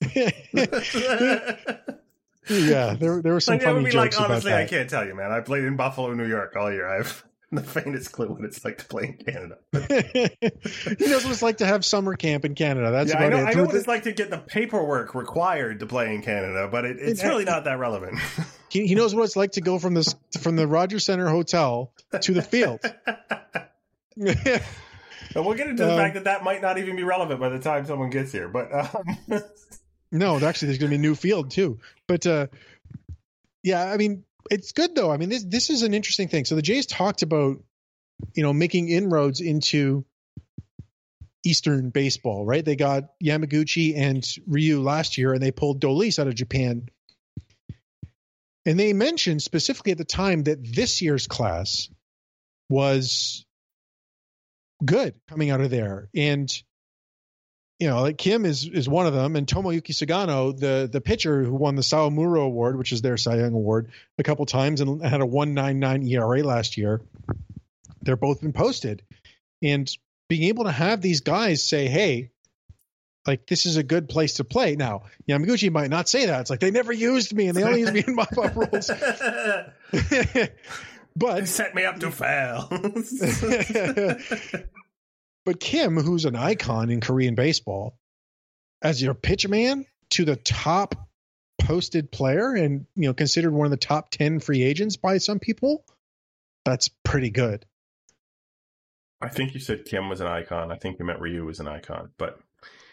yeah, 2.48 2.94
there 2.94 3.22
there 3.22 3.32
were 3.32 3.40
some 3.40 3.54
like, 3.54 3.62
funny 3.62 3.84
jokes 3.84 3.94
like 3.94 4.14
about 4.14 4.30
honestly, 4.30 4.52
I 4.52 4.66
can't 4.66 4.90
tell 4.90 5.06
you, 5.06 5.14
man. 5.14 5.30
I 5.30 5.40
played 5.40 5.64
in 5.64 5.76
Buffalo, 5.76 6.12
New 6.14 6.26
York 6.26 6.56
all 6.56 6.72
year. 6.72 6.88
I've 6.88 7.24
the 7.52 7.62
faintest 7.62 8.12
clue 8.12 8.28
what 8.28 8.44
it's 8.44 8.64
like 8.64 8.78
to 8.78 8.84
play 8.84 9.16
in 9.18 9.32
Canada. 9.32 9.58
he 10.98 11.06
knows 11.06 11.24
what 11.24 11.32
it's 11.32 11.42
like 11.42 11.58
to 11.58 11.66
have 11.66 11.84
summer 11.84 12.14
camp 12.14 12.44
in 12.44 12.54
Canada. 12.54 12.90
That's 12.92 13.10
yeah, 13.10 13.16
about 13.16 13.32
I 13.32 13.36
know. 13.36 13.42
it. 13.42 13.48
I 13.48 13.52
know 13.54 13.64
what 13.64 13.74
it's 13.74 13.88
like 13.88 14.04
to 14.04 14.12
get 14.12 14.30
the 14.30 14.38
paperwork 14.38 15.14
required 15.14 15.80
to 15.80 15.86
play 15.86 16.14
in 16.14 16.22
Canada, 16.22 16.68
but 16.70 16.84
it, 16.84 16.98
it's 17.00 17.24
really 17.24 17.44
not 17.44 17.64
that 17.64 17.78
relevant. 17.78 18.18
he, 18.68 18.86
he 18.86 18.94
knows 18.94 19.14
what 19.14 19.24
it's 19.24 19.36
like 19.36 19.52
to 19.52 19.60
go 19.60 19.78
from 19.78 19.94
this 19.94 20.14
from 20.40 20.54
the 20.56 20.66
Rogers 20.66 21.04
Center 21.04 21.28
Hotel 21.28 21.92
to 22.20 22.32
the 22.32 22.42
field. 22.42 22.80
And 25.34 25.46
we'll 25.46 25.56
get 25.56 25.68
into 25.68 25.84
the 25.84 25.92
Um, 25.92 25.98
fact 25.98 26.14
that 26.14 26.24
that 26.24 26.42
might 26.44 26.60
not 26.60 26.78
even 26.78 26.96
be 26.96 27.04
relevant 27.04 27.40
by 27.40 27.48
the 27.48 27.58
time 27.58 27.86
someone 27.86 28.10
gets 28.10 28.32
here. 28.32 28.48
But 28.48 28.72
um, 28.74 29.42
no, 30.10 30.36
actually, 30.38 30.66
there's 30.66 30.78
going 30.78 30.90
to 30.90 30.96
be 30.96 30.96
a 30.96 30.98
new 30.98 31.14
field 31.14 31.50
too. 31.50 31.78
But 32.06 32.26
uh, 32.26 32.48
yeah, 33.62 33.84
I 33.84 33.96
mean, 33.96 34.24
it's 34.50 34.72
good 34.72 34.94
though. 34.94 35.10
I 35.10 35.16
mean, 35.16 35.28
this 35.28 35.44
this 35.44 35.70
is 35.70 35.82
an 35.82 35.94
interesting 35.94 36.28
thing. 36.28 36.44
So 36.44 36.54
the 36.54 36.62
Jays 36.62 36.86
talked 36.86 37.22
about 37.22 37.62
you 38.34 38.42
know 38.42 38.52
making 38.52 38.88
inroads 38.88 39.40
into 39.40 40.04
Eastern 41.44 41.90
baseball, 41.90 42.44
right? 42.44 42.64
They 42.64 42.76
got 42.76 43.04
Yamaguchi 43.22 43.96
and 43.96 44.26
Ryu 44.46 44.80
last 44.80 45.18
year, 45.18 45.32
and 45.32 45.42
they 45.42 45.52
pulled 45.52 45.80
Dolis 45.80 46.18
out 46.18 46.26
of 46.26 46.34
Japan. 46.34 46.88
And 48.66 48.78
they 48.78 48.92
mentioned 48.92 49.42
specifically 49.42 49.92
at 49.92 49.98
the 49.98 50.04
time 50.04 50.44
that 50.44 50.58
this 50.62 51.00
year's 51.00 51.26
class 51.26 51.88
was 52.68 53.46
good 54.84 55.14
coming 55.28 55.50
out 55.50 55.62
of 55.62 55.70
there. 55.70 56.08
And 56.14 56.50
you 57.80 57.88
know, 57.88 58.02
like 58.02 58.18
Kim 58.18 58.44
is 58.44 58.68
is 58.68 58.90
one 58.90 59.06
of 59.06 59.14
them, 59.14 59.36
and 59.36 59.46
Tomoyuki 59.46 59.94
Sugano, 59.94 60.52
the 60.56 60.88
the 60.90 61.00
pitcher 61.00 61.42
who 61.42 61.54
won 61.54 61.76
the 61.76 61.82
Sawamura 61.82 62.44
Award, 62.44 62.76
which 62.76 62.92
is 62.92 63.00
their 63.00 63.16
Cy 63.16 63.36
Young 63.36 63.54
Award, 63.54 63.90
a 64.18 64.22
couple 64.22 64.44
times 64.44 64.82
and 64.82 65.02
had 65.02 65.22
a 65.22 65.26
one 65.26 65.54
nine 65.54 65.80
nine 65.80 66.06
ERA 66.06 66.42
last 66.42 66.76
year. 66.76 67.00
They're 68.02 68.16
both 68.16 68.42
been 68.42 68.52
posted, 68.52 69.02
and 69.62 69.90
being 70.28 70.42
able 70.44 70.64
to 70.64 70.70
have 70.70 71.00
these 71.00 71.22
guys 71.22 71.62
say, 71.62 71.88
"Hey, 71.88 72.32
like 73.26 73.46
this 73.46 73.64
is 73.64 73.78
a 73.78 73.82
good 73.82 74.10
place 74.10 74.34
to 74.34 74.44
play." 74.44 74.76
Now, 74.76 75.04
Yamaguchi 75.26 75.72
might 75.72 75.88
not 75.88 76.06
say 76.06 76.26
that. 76.26 76.42
It's 76.42 76.50
like 76.50 76.60
they 76.60 76.70
never 76.70 76.92
used 76.92 77.34
me, 77.34 77.48
and 77.48 77.56
they 77.56 77.62
only 77.62 77.80
used 77.80 77.94
me 77.94 78.04
in 78.06 78.14
mop 78.14 78.36
up 78.36 78.56
roles. 78.56 78.90
but 81.16 81.48
set 81.48 81.74
me 81.74 81.86
up 81.86 81.98
to 82.00 82.10
fail. 82.10 82.68
But 85.44 85.60
Kim, 85.60 85.96
who's 85.96 86.24
an 86.24 86.36
icon 86.36 86.90
in 86.90 87.00
Korean 87.00 87.34
baseball, 87.34 87.98
as 88.82 89.02
your 89.02 89.14
pitch 89.14 89.48
man 89.48 89.86
to 90.10 90.24
the 90.24 90.36
top 90.36 90.94
posted 91.60 92.10
player 92.10 92.54
and 92.54 92.86
you 92.94 93.08
know 93.08 93.14
considered 93.14 93.52
one 93.52 93.66
of 93.66 93.70
the 93.70 93.76
top 93.76 94.10
10 94.10 94.40
free 94.40 94.62
agents 94.62 94.96
by 94.96 95.18
some 95.18 95.38
people 95.38 95.84
that's 96.64 96.88
pretty 97.04 97.28
good 97.28 97.66
I 99.20 99.28
think 99.28 99.52
you 99.52 99.60
said 99.60 99.84
Kim 99.84 100.08
was 100.08 100.22
an 100.22 100.26
icon. 100.26 100.72
I 100.72 100.76
think 100.76 100.98
you 100.98 101.04
meant 101.04 101.20
Ryu 101.20 101.44
was 101.44 101.60
an 101.60 101.68
icon, 101.68 102.08
but 102.16 102.40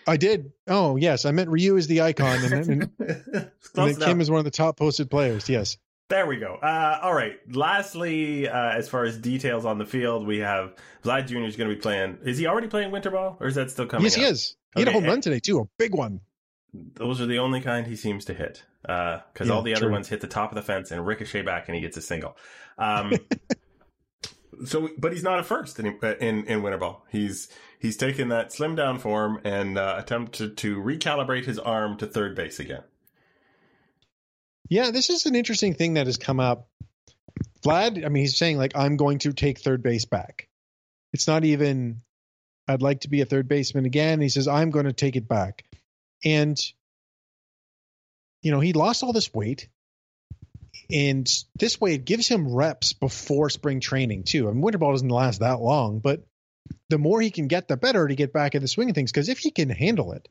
i 0.07 0.15
did 0.17 0.53
oh 0.67 0.95
yes 0.95 1.25
i 1.25 1.31
meant 1.31 1.49
ryu 1.49 1.75
is 1.75 1.87
the 1.87 2.01
icon 2.01 2.43
and, 2.45 2.53
and, 2.53 2.69
and 2.69 2.91
then 3.75 3.95
kim 3.95 4.03
enough. 4.03 4.21
is 4.21 4.31
one 4.31 4.39
of 4.39 4.45
the 4.45 4.51
top 4.51 4.77
posted 4.77 5.11
players 5.11 5.49
yes 5.49 5.77
There 6.09 6.25
we 6.25 6.37
go. 6.37 6.55
Uh, 6.55 6.99
all 7.01 7.13
right. 7.13 7.37
Lastly, 7.53 8.47
uh, 8.47 8.69
as 8.71 8.87
far 8.87 9.03
as 9.03 9.17
details 9.17 9.65
on 9.65 9.77
the 9.77 9.85
field, 9.85 10.25
we 10.25 10.37
have 10.39 10.73
Vlad 11.03 11.27
Jr. 11.27 11.39
is 11.39 11.57
going 11.57 11.69
to 11.69 11.75
be 11.75 11.81
playing. 11.81 12.17
Is 12.23 12.37
he 12.37 12.47
already 12.47 12.67
playing 12.67 12.91
winter 12.91 13.11
ball, 13.11 13.35
or 13.41 13.47
is 13.47 13.55
that 13.55 13.69
still 13.71 13.85
coming? 13.87 14.05
yes 14.05 14.15
he 14.15 14.23
up? 14.25 14.31
is 14.31 14.55
he 14.75 14.81
had 14.81 14.87
a 14.87 14.91
home 14.93 15.03
run 15.03 15.19
today 15.21 15.39
too 15.39 15.59
a 15.59 15.65
big 15.77 15.93
one 15.93 16.21
Those 16.73 17.19
are 17.19 17.25
the 17.25 17.39
only 17.39 17.59
kind 17.59 17.87
he 17.87 17.95
seems 17.97 18.23
to 18.25 18.33
hit, 18.33 18.63
because 18.83 19.47
Yeah, 19.47 19.53
all 19.53 19.63
the 19.63 19.73
other 19.73 19.87
true. 19.87 19.91
ones 19.91 20.07
hit 20.07 20.21
the 20.21 20.27
top 20.27 20.51
of 20.51 20.55
the 20.55 20.61
fence 20.61 20.91
and 20.91 21.05
ricochet 21.05 21.41
back, 21.41 21.67
and 21.67 21.75
he 21.75 21.81
gets 21.81 21.97
a 21.97 22.01
single. 22.01 22.37
Um, 22.77 23.13
so, 24.65 24.89
but 24.97 25.11
he's 25.11 25.23
not 25.23 25.39
a 25.39 25.43
first 25.43 25.79
in 25.79 25.97
in, 26.19 26.45
in 26.45 26.61
winter 26.61 26.77
ball. 26.77 27.05
He's 27.11 27.49
he's 27.79 27.97
taken 27.97 28.29
that 28.29 28.53
slim 28.53 28.75
down 28.75 28.99
form 28.99 29.39
and 29.43 29.77
uh, 29.77 29.95
attempted 29.97 30.55
to 30.57 30.77
recalibrate 30.77 31.45
his 31.45 31.59
arm 31.59 31.97
to 31.97 32.07
third 32.07 32.35
base 32.35 32.59
again. 32.59 32.83
Yeah, 34.69 34.91
this 34.91 35.09
is 35.09 35.25
an 35.25 35.35
interesting 35.35 35.73
thing 35.73 35.93
that 35.95 36.07
has 36.07 36.17
come 36.17 36.39
up. 36.39 36.67
Vlad, 37.63 38.05
I 38.05 38.09
mean, 38.09 38.23
he's 38.23 38.37
saying 38.37 38.57
like 38.57 38.75
I'm 38.75 38.97
going 38.97 39.19
to 39.19 39.33
take 39.33 39.59
third 39.59 39.83
base 39.83 40.05
back. 40.05 40.47
It's 41.13 41.27
not 41.27 41.45
even 41.45 42.01
I'd 42.67 42.81
like 42.81 43.01
to 43.01 43.09
be 43.09 43.21
a 43.21 43.25
third 43.25 43.47
baseman 43.47 43.85
again. 43.85 44.19
He 44.19 44.29
says 44.29 44.47
I'm 44.47 44.71
going 44.71 44.85
to 44.85 44.93
take 44.93 45.15
it 45.15 45.27
back. 45.27 45.63
And 46.25 46.59
you 48.41 48.51
know, 48.51 48.59
he 48.59 48.73
lost 48.73 49.03
all 49.03 49.13
this 49.13 49.33
weight. 49.33 49.67
And 50.89 51.27
this 51.55 51.81
way 51.81 51.93
it 51.95 52.05
gives 52.05 52.27
him 52.27 52.53
reps 52.53 52.93
before 52.93 53.49
spring 53.49 53.79
training 53.79 54.23
too. 54.23 54.47
I 54.47 54.51
mean, 54.51 54.61
winter 54.61 54.77
ball 54.77 54.93
doesn't 54.93 55.09
last 55.09 55.39
that 55.39 55.59
long, 55.59 55.99
but 55.99 56.25
the 56.89 56.97
more 56.97 57.19
he 57.19 57.31
can 57.31 57.47
get, 57.47 57.67
the 57.67 57.77
better 57.77 58.07
to 58.07 58.15
get 58.15 58.33
back 58.33 58.55
in 58.55 58.61
the 58.61 58.67
swing 58.67 58.89
of 58.89 58.95
things. 58.95 59.11
Because 59.11 59.29
if 59.29 59.39
he 59.39 59.51
can 59.51 59.69
handle 59.69 60.13
it, 60.13 60.27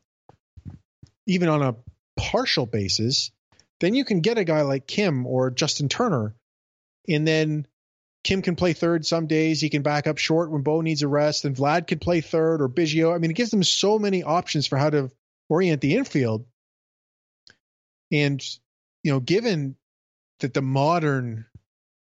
even 1.26 1.48
on 1.48 1.62
a 1.62 1.76
partial 2.16 2.66
basis, 2.66 3.30
then 3.80 3.94
you 3.94 4.04
can 4.04 4.20
get 4.20 4.38
a 4.38 4.44
guy 4.44 4.62
like 4.62 4.86
Kim 4.86 5.26
or 5.26 5.50
Justin 5.50 5.88
Turner, 5.88 6.34
and 7.08 7.26
then 7.26 7.66
Kim 8.24 8.42
can 8.42 8.56
play 8.56 8.72
third 8.72 9.06
some 9.06 9.26
days. 9.26 9.60
He 9.60 9.70
can 9.70 9.82
back 9.82 10.06
up 10.06 10.18
short 10.18 10.50
when 10.50 10.62
Bo 10.62 10.80
needs 10.80 11.02
a 11.02 11.08
rest, 11.08 11.44
and 11.44 11.56
Vlad 11.56 11.86
can 11.86 11.98
play 11.98 12.20
third 12.20 12.60
or 12.60 12.68
Biggio. 12.68 13.14
I 13.14 13.18
mean, 13.18 13.30
it 13.30 13.36
gives 13.36 13.50
them 13.50 13.62
so 13.62 13.98
many 13.98 14.22
options 14.22 14.66
for 14.66 14.76
how 14.76 14.90
to 14.90 15.10
orient 15.48 15.80
the 15.80 15.96
infield. 15.96 16.46
And 18.10 18.42
you 19.02 19.12
know, 19.12 19.20
given 19.20 19.76
that 20.40 20.54
the 20.54 20.62
modern 20.62 21.46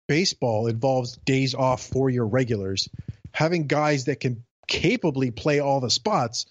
baseball 0.07 0.67
involves 0.67 1.17
days 1.17 1.53
off 1.53 1.85
for 1.85 2.09
your 2.09 2.25
regulars, 2.25 2.89
having 3.31 3.67
guys 3.67 4.05
that 4.05 4.19
can 4.19 4.43
capably 4.67 5.31
play 5.31 5.59
all 5.59 5.79
the 5.79 5.89
spots 5.89 6.45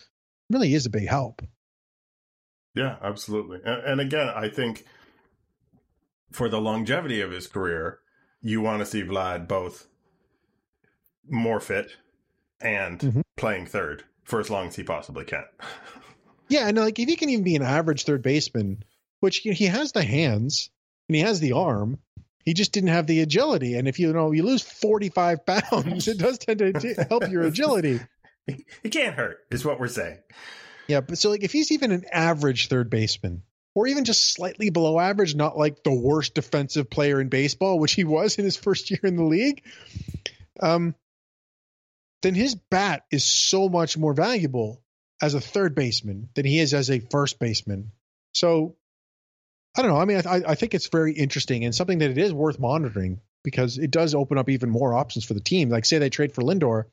really 0.51 0.73
is 0.73 0.87
a 0.87 0.90
big 0.90 1.09
help. 1.09 1.42
Yeah, 2.75 2.97
absolutely. 3.03 3.59
And, 3.64 3.85
and 3.85 4.01
again, 4.01 4.29
I 4.29 4.49
think 4.49 4.85
for 6.31 6.49
the 6.49 6.61
longevity 6.61 7.21
of 7.21 7.31
his 7.31 7.47
career, 7.47 8.01
you 8.41 8.61
want 8.61 8.81
to 8.81 8.87
see 8.87 9.03
Vlad 9.03 9.49
both 9.49 9.87
more 11.29 11.61
fit 11.61 11.93
and 12.61 12.99
Mhm. 13.01 13.23
playing 13.37 13.67
third 13.67 14.05
for 14.25 14.41
as 14.41 14.51
long 14.51 14.69
as 14.69 14.77
he 14.77 14.83
possibly 14.83 15.25
can. 15.25 15.45
Yeah, 16.51 16.67
and 16.67 16.79
like 16.79 16.99
if 16.99 17.07
he 17.07 17.17
can 17.17 17.29
even 17.29 17.45
be 17.45 17.57
an 17.57 17.62
average 17.62 18.05
third 18.05 18.23
baseman, 18.23 18.83
which 19.21 19.37
he 19.41 19.53
he 19.53 19.67
has 19.67 19.93
the 19.93 20.03
hands 20.03 20.71
and 21.07 21.14
he 21.17 21.21
has 21.21 21.41
the 21.41 21.53
arm, 21.53 21.99
he 22.43 22.55
just 22.55 22.73
didn't 22.73 22.88
have 22.88 23.07
the 23.07 23.21
agility. 23.21 23.75
And 23.75 23.87
if 23.87 23.99
you 23.99 24.11
know 24.14 24.33
you 24.33 24.43
lose 24.45 24.62
forty 24.62 25.11
five 25.11 25.45
pounds, 25.47 26.09
it 26.09 26.17
does 26.17 26.38
tend 26.38 26.61
to 26.61 27.07
help 27.11 27.29
your 27.31 27.43
agility. 27.43 28.01
it 28.47 28.88
can't 28.91 29.14
hurt, 29.14 29.41
is 29.51 29.62
what 29.62 29.79
we're 29.79 29.88
saying. 29.88 30.21
Yeah, 30.87 31.03
but 31.03 31.19
so 31.19 31.29
like 31.29 31.45
if 31.45 31.53
he's 31.53 31.71
even 31.71 31.93
an 31.93 32.07
average 32.11 32.69
third 32.69 32.88
baseman, 32.88 33.43
or 33.79 33.87
even 33.87 34.05
just 34.05 34.35
slightly 34.35 34.71
below 34.71 34.99
average, 34.99 35.37
not 35.37 35.57
like 35.57 35.85
the 35.85 35.95
worst 35.95 36.35
defensive 36.35 36.91
player 36.91 37.21
in 37.21 37.29
baseball, 37.29 37.79
which 37.79 37.93
he 37.93 38.03
was 38.03 38.37
in 38.37 38.45
his 38.45 38.57
first 38.57 38.91
year 38.91 38.99
in 39.05 39.14
the 39.14 39.23
league, 39.23 39.62
um, 40.59 40.97
then 42.23 42.35
his 42.35 42.57
bat 42.57 43.05
is 43.12 43.23
so 43.23 43.69
much 43.69 43.97
more 43.97 44.14
valuable 44.14 44.83
as 45.23 45.35
a 45.35 45.41
third 45.41 45.77
baseman 45.77 46.29
than 46.35 46.45
he 46.45 46.59
is 46.59 46.75
as 46.75 46.91
a 46.91 46.99
first 46.99 47.38
baseman. 47.38 47.93
So 48.35 48.75
I 49.77 49.83
don't 49.83 49.93
know. 49.93 50.01
I 50.01 50.07
mean, 50.07 50.23
I, 50.27 50.43
I 50.49 50.55
think 50.57 50.75
it's 50.75 50.88
very 50.88 51.12
interesting 51.12 51.64
and 51.64 51.73
something 51.73 51.99
that 51.99 52.11
it 52.11 52.19
is 52.19 52.33
worth 52.33 52.59
monitoring 52.59 53.21
because 53.45 53.79
it 53.79 53.93
does 53.93 54.12
open 54.12 54.38
up 54.38 54.49
even 54.49 54.71
more 54.71 54.93
options 54.93 55.25
for 55.25 55.35
the 55.35 55.41
team. 55.41 55.69
Like, 55.69 55.85
say 55.85 55.99
they 55.99 56.11
trade 56.11 56.35
for 56.35 56.43
Lindor, 56.43 56.87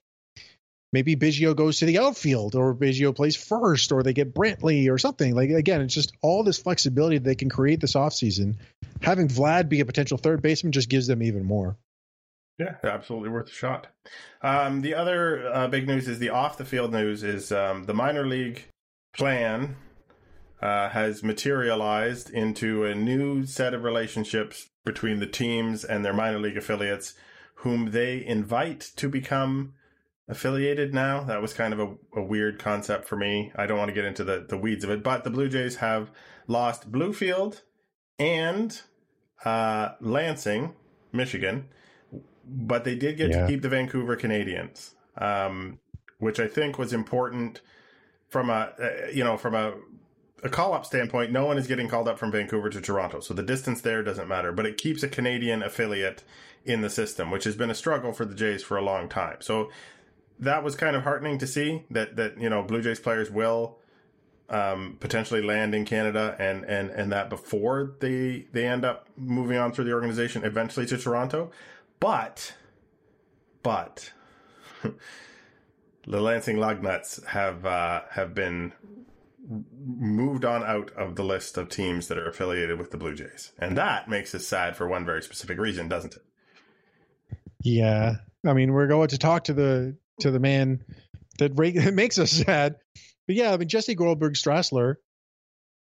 maybe 0.96 1.18
Biggio 1.18 1.54
goes 1.54 1.80
to 1.80 1.86
the 1.86 2.00
outfield, 2.00 2.56
or 2.56 2.74
Biggio 2.74 3.14
plays 3.14 3.36
first, 3.36 3.92
or 3.92 4.02
they 4.02 4.14
get 4.14 4.34
Brantley 4.34 4.90
or 4.90 4.98
something. 4.98 5.36
Like, 5.36 5.50
again, 5.50 5.82
it's 5.82 5.94
just 5.94 6.14
all 6.22 6.42
this 6.42 6.58
flexibility 6.58 7.18
they 7.18 7.36
can 7.36 7.50
create 7.50 7.82
this 7.82 7.96
offseason. 7.96 8.56
Having 9.02 9.28
Vlad 9.28 9.68
be 9.68 9.82
a 9.82 9.86
potential 9.86 10.18
third 10.18 10.42
baseman 10.42 10.72
just 10.72 10.88
gives 10.88 11.06
them 11.06 11.22
even 11.22 11.44
more. 11.44 11.76
Yeah, 12.58 12.76
absolutely 12.82 13.28
worth 13.28 13.50
a 13.50 13.52
shot. 13.52 13.88
Um, 14.42 14.82
the 14.84 14.96
other 14.96 15.46
uh, 15.54 15.68
big 15.68 15.86
news 15.86 16.08
is 16.08 16.20
the 16.20 16.30
off 16.30 16.58
the 16.58 16.64
field 16.64 16.94
news 16.94 17.24
is 17.24 17.52
um, 17.52 17.84
the 17.84 17.94
minor 17.94 18.26
league 18.26 18.64
plan 19.14 19.76
uh, 20.62 20.88
has 20.88 21.24
materialized 21.24 22.30
into 22.30 22.86
a 22.86 22.96
new 22.96 23.46
set 23.46 23.74
of 23.74 23.84
relationships 23.84 24.70
between 24.86 25.20
the 25.20 25.28
teams 25.28 25.84
and 25.84 26.06
their 26.06 26.14
minor 26.14 26.40
league 26.40 26.56
affiliates, 26.56 27.16
whom 27.56 27.92
they 27.92 28.26
invite 28.26 28.80
to 28.96 29.10
become 29.10 29.74
affiliated 30.28 30.94
now. 30.94 31.24
That 31.24 31.42
was 31.42 31.54
kind 31.54 31.74
of 31.74 31.80
a, 31.80 32.20
a 32.20 32.24
weird 32.24 32.60
concept 32.60 33.08
for 33.08 33.16
me. 33.16 33.52
I 33.56 33.66
don't 33.66 33.78
want 33.78 33.90
to 33.90 33.94
get 33.96 34.06
into 34.06 34.24
the, 34.24 34.46
the 34.48 34.58
weeds 34.58 34.84
of 34.84 34.90
it, 34.90 35.04
but 35.04 35.24
the 35.24 35.30
Blue 35.30 35.50
Jays 35.50 35.78
have 35.78 36.12
lost 36.48 36.92
Bluefield 36.92 37.62
and 38.20 38.82
uh, 39.44 39.90
Lansing, 40.02 40.74
Michigan 41.12 41.70
but 42.48 42.84
they 42.84 42.96
did 42.96 43.18
get 43.18 43.32
Yeah. 43.32 43.42
to 43.42 43.48
keep 43.48 43.62
the 43.62 43.70
Vancouver 43.70 44.16
Canadians, 44.16 44.94
um, 45.18 45.80
which 46.20 46.40
I 46.40 46.48
think 46.48 46.78
was 46.78 46.94
important 46.94 47.62
from 48.30 48.50
a 48.50 48.72
uh, 48.80 49.08
you 49.12 49.24
know 49.24 49.36
from 49.38 49.56
a 49.56 49.74
a 50.44 50.50
call 50.50 50.74
up 50.74 50.86
standpoint. 50.86 51.32
No 51.32 51.46
one 51.46 51.58
is 51.58 51.66
getting 51.66 51.88
called 51.88 52.08
up 52.08 52.20
from 52.20 52.32
Vancouver 52.32 52.70
to 52.70 52.82
Toronto, 52.82 53.20
so 53.20 53.34
the 53.34 53.42
distance 53.42 53.82
there 53.82 54.04
doesn't 54.04 54.28
matter. 54.28 54.52
But 54.52 54.68
it 54.68 54.78
keeps 54.78 55.02
a 55.02 55.08
Canadian 55.08 55.64
affiliate 55.64 56.24
in 56.64 56.82
the 56.82 56.90
system, 56.90 57.32
which 57.32 57.46
has 57.46 57.56
been 57.56 57.72
a 57.72 57.76
struggle 57.76 58.14
for 58.14 58.26
the 58.26 58.36
Jays 58.36 58.62
for 58.64 58.78
a 58.78 58.84
long 58.84 59.10
time. 59.10 59.38
So 59.40 59.72
that 60.40 60.64
was 60.64 60.76
kind 60.76 60.96
of 60.96 61.04
heartening 61.04 61.38
to 61.40 61.48
see 61.48 61.84
that 61.92 62.16
that 62.16 62.40
you 62.40 62.50
know 62.50 62.64
Blue 62.64 62.82
Jays 62.82 63.00
players 63.00 63.32
will 63.32 63.78
um, 64.50 64.98
potentially 65.00 65.42
land 65.42 65.74
in 65.74 65.86
Canada 65.86 66.36
and 66.40 66.64
and 66.66 66.90
and 66.90 67.12
that 67.12 67.30
before 67.30 67.96
they 68.00 68.48
they 68.52 68.66
end 68.66 68.86
up 68.86 69.08
moving 69.18 69.58
on 69.58 69.72
through 69.72 69.86
the 69.86 69.94
organization 69.94 70.44
eventually 70.44 70.86
to 70.88 70.98
Toronto. 70.98 71.52
But, 72.00 72.54
but 73.64 74.12
the 74.84 76.22
Lansing 76.22 76.58
Lugnuts 76.58 77.26
have 77.28 77.66
uh, 77.66 78.02
have 78.12 78.36
been 78.36 78.74
moved 79.88 80.44
on 80.44 80.64
out 80.64 80.92
of 80.92 81.16
the 81.16 81.24
list 81.24 81.58
of 81.58 81.70
teams 81.70 82.08
that 82.08 82.18
are 82.18 82.28
affiliated 82.28 82.78
with 82.78 82.92
the 82.92 82.98
Blue 82.98 83.16
Jays, 83.16 83.54
and 83.58 83.78
that 83.78 84.10
makes 84.10 84.36
us 84.36 84.46
sad 84.46 84.76
for 84.76 84.88
one 84.88 85.06
very 85.06 85.24
specific 85.24 85.58
reason, 85.58 85.88
doesn't 85.88 86.16
it? 86.16 86.24
Yeah, 87.62 88.18
I 88.46 88.54
mean, 88.54 88.74
we're 88.74 88.88
going 88.88 89.08
to 89.08 89.18
talk 89.18 89.46
to 89.46 89.54
the 89.54 89.96
to 90.20 90.32
the 90.32 90.40
man 90.40 90.84
that, 91.40 91.52
ra- 91.56 91.92
makes 91.94 92.18
us 92.20 92.32
sad. 92.32 92.76
But 93.28 93.36
yeah, 93.36 93.54
I 93.54 93.58
mean, 93.58 93.68
Jesse 93.68 93.96
Goldberg-Strassler, 93.96 94.96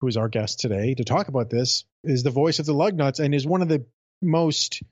who 0.00 0.06
is 0.06 0.16
our 0.16 0.28
guest 0.28 0.60
today 0.60 0.94
to 0.94 1.04
talk 1.04 1.28
about 1.28 1.50
this, 1.50 1.84
is 2.04 2.22
the 2.22 2.30
voice 2.30 2.58
of 2.58 2.66
the 2.66 2.74
Lugnuts 2.74 3.20
and 3.20 3.34
is 3.34 3.46
one 3.46 3.62
of 3.62 3.68
the 3.68 3.84
most 4.20 4.82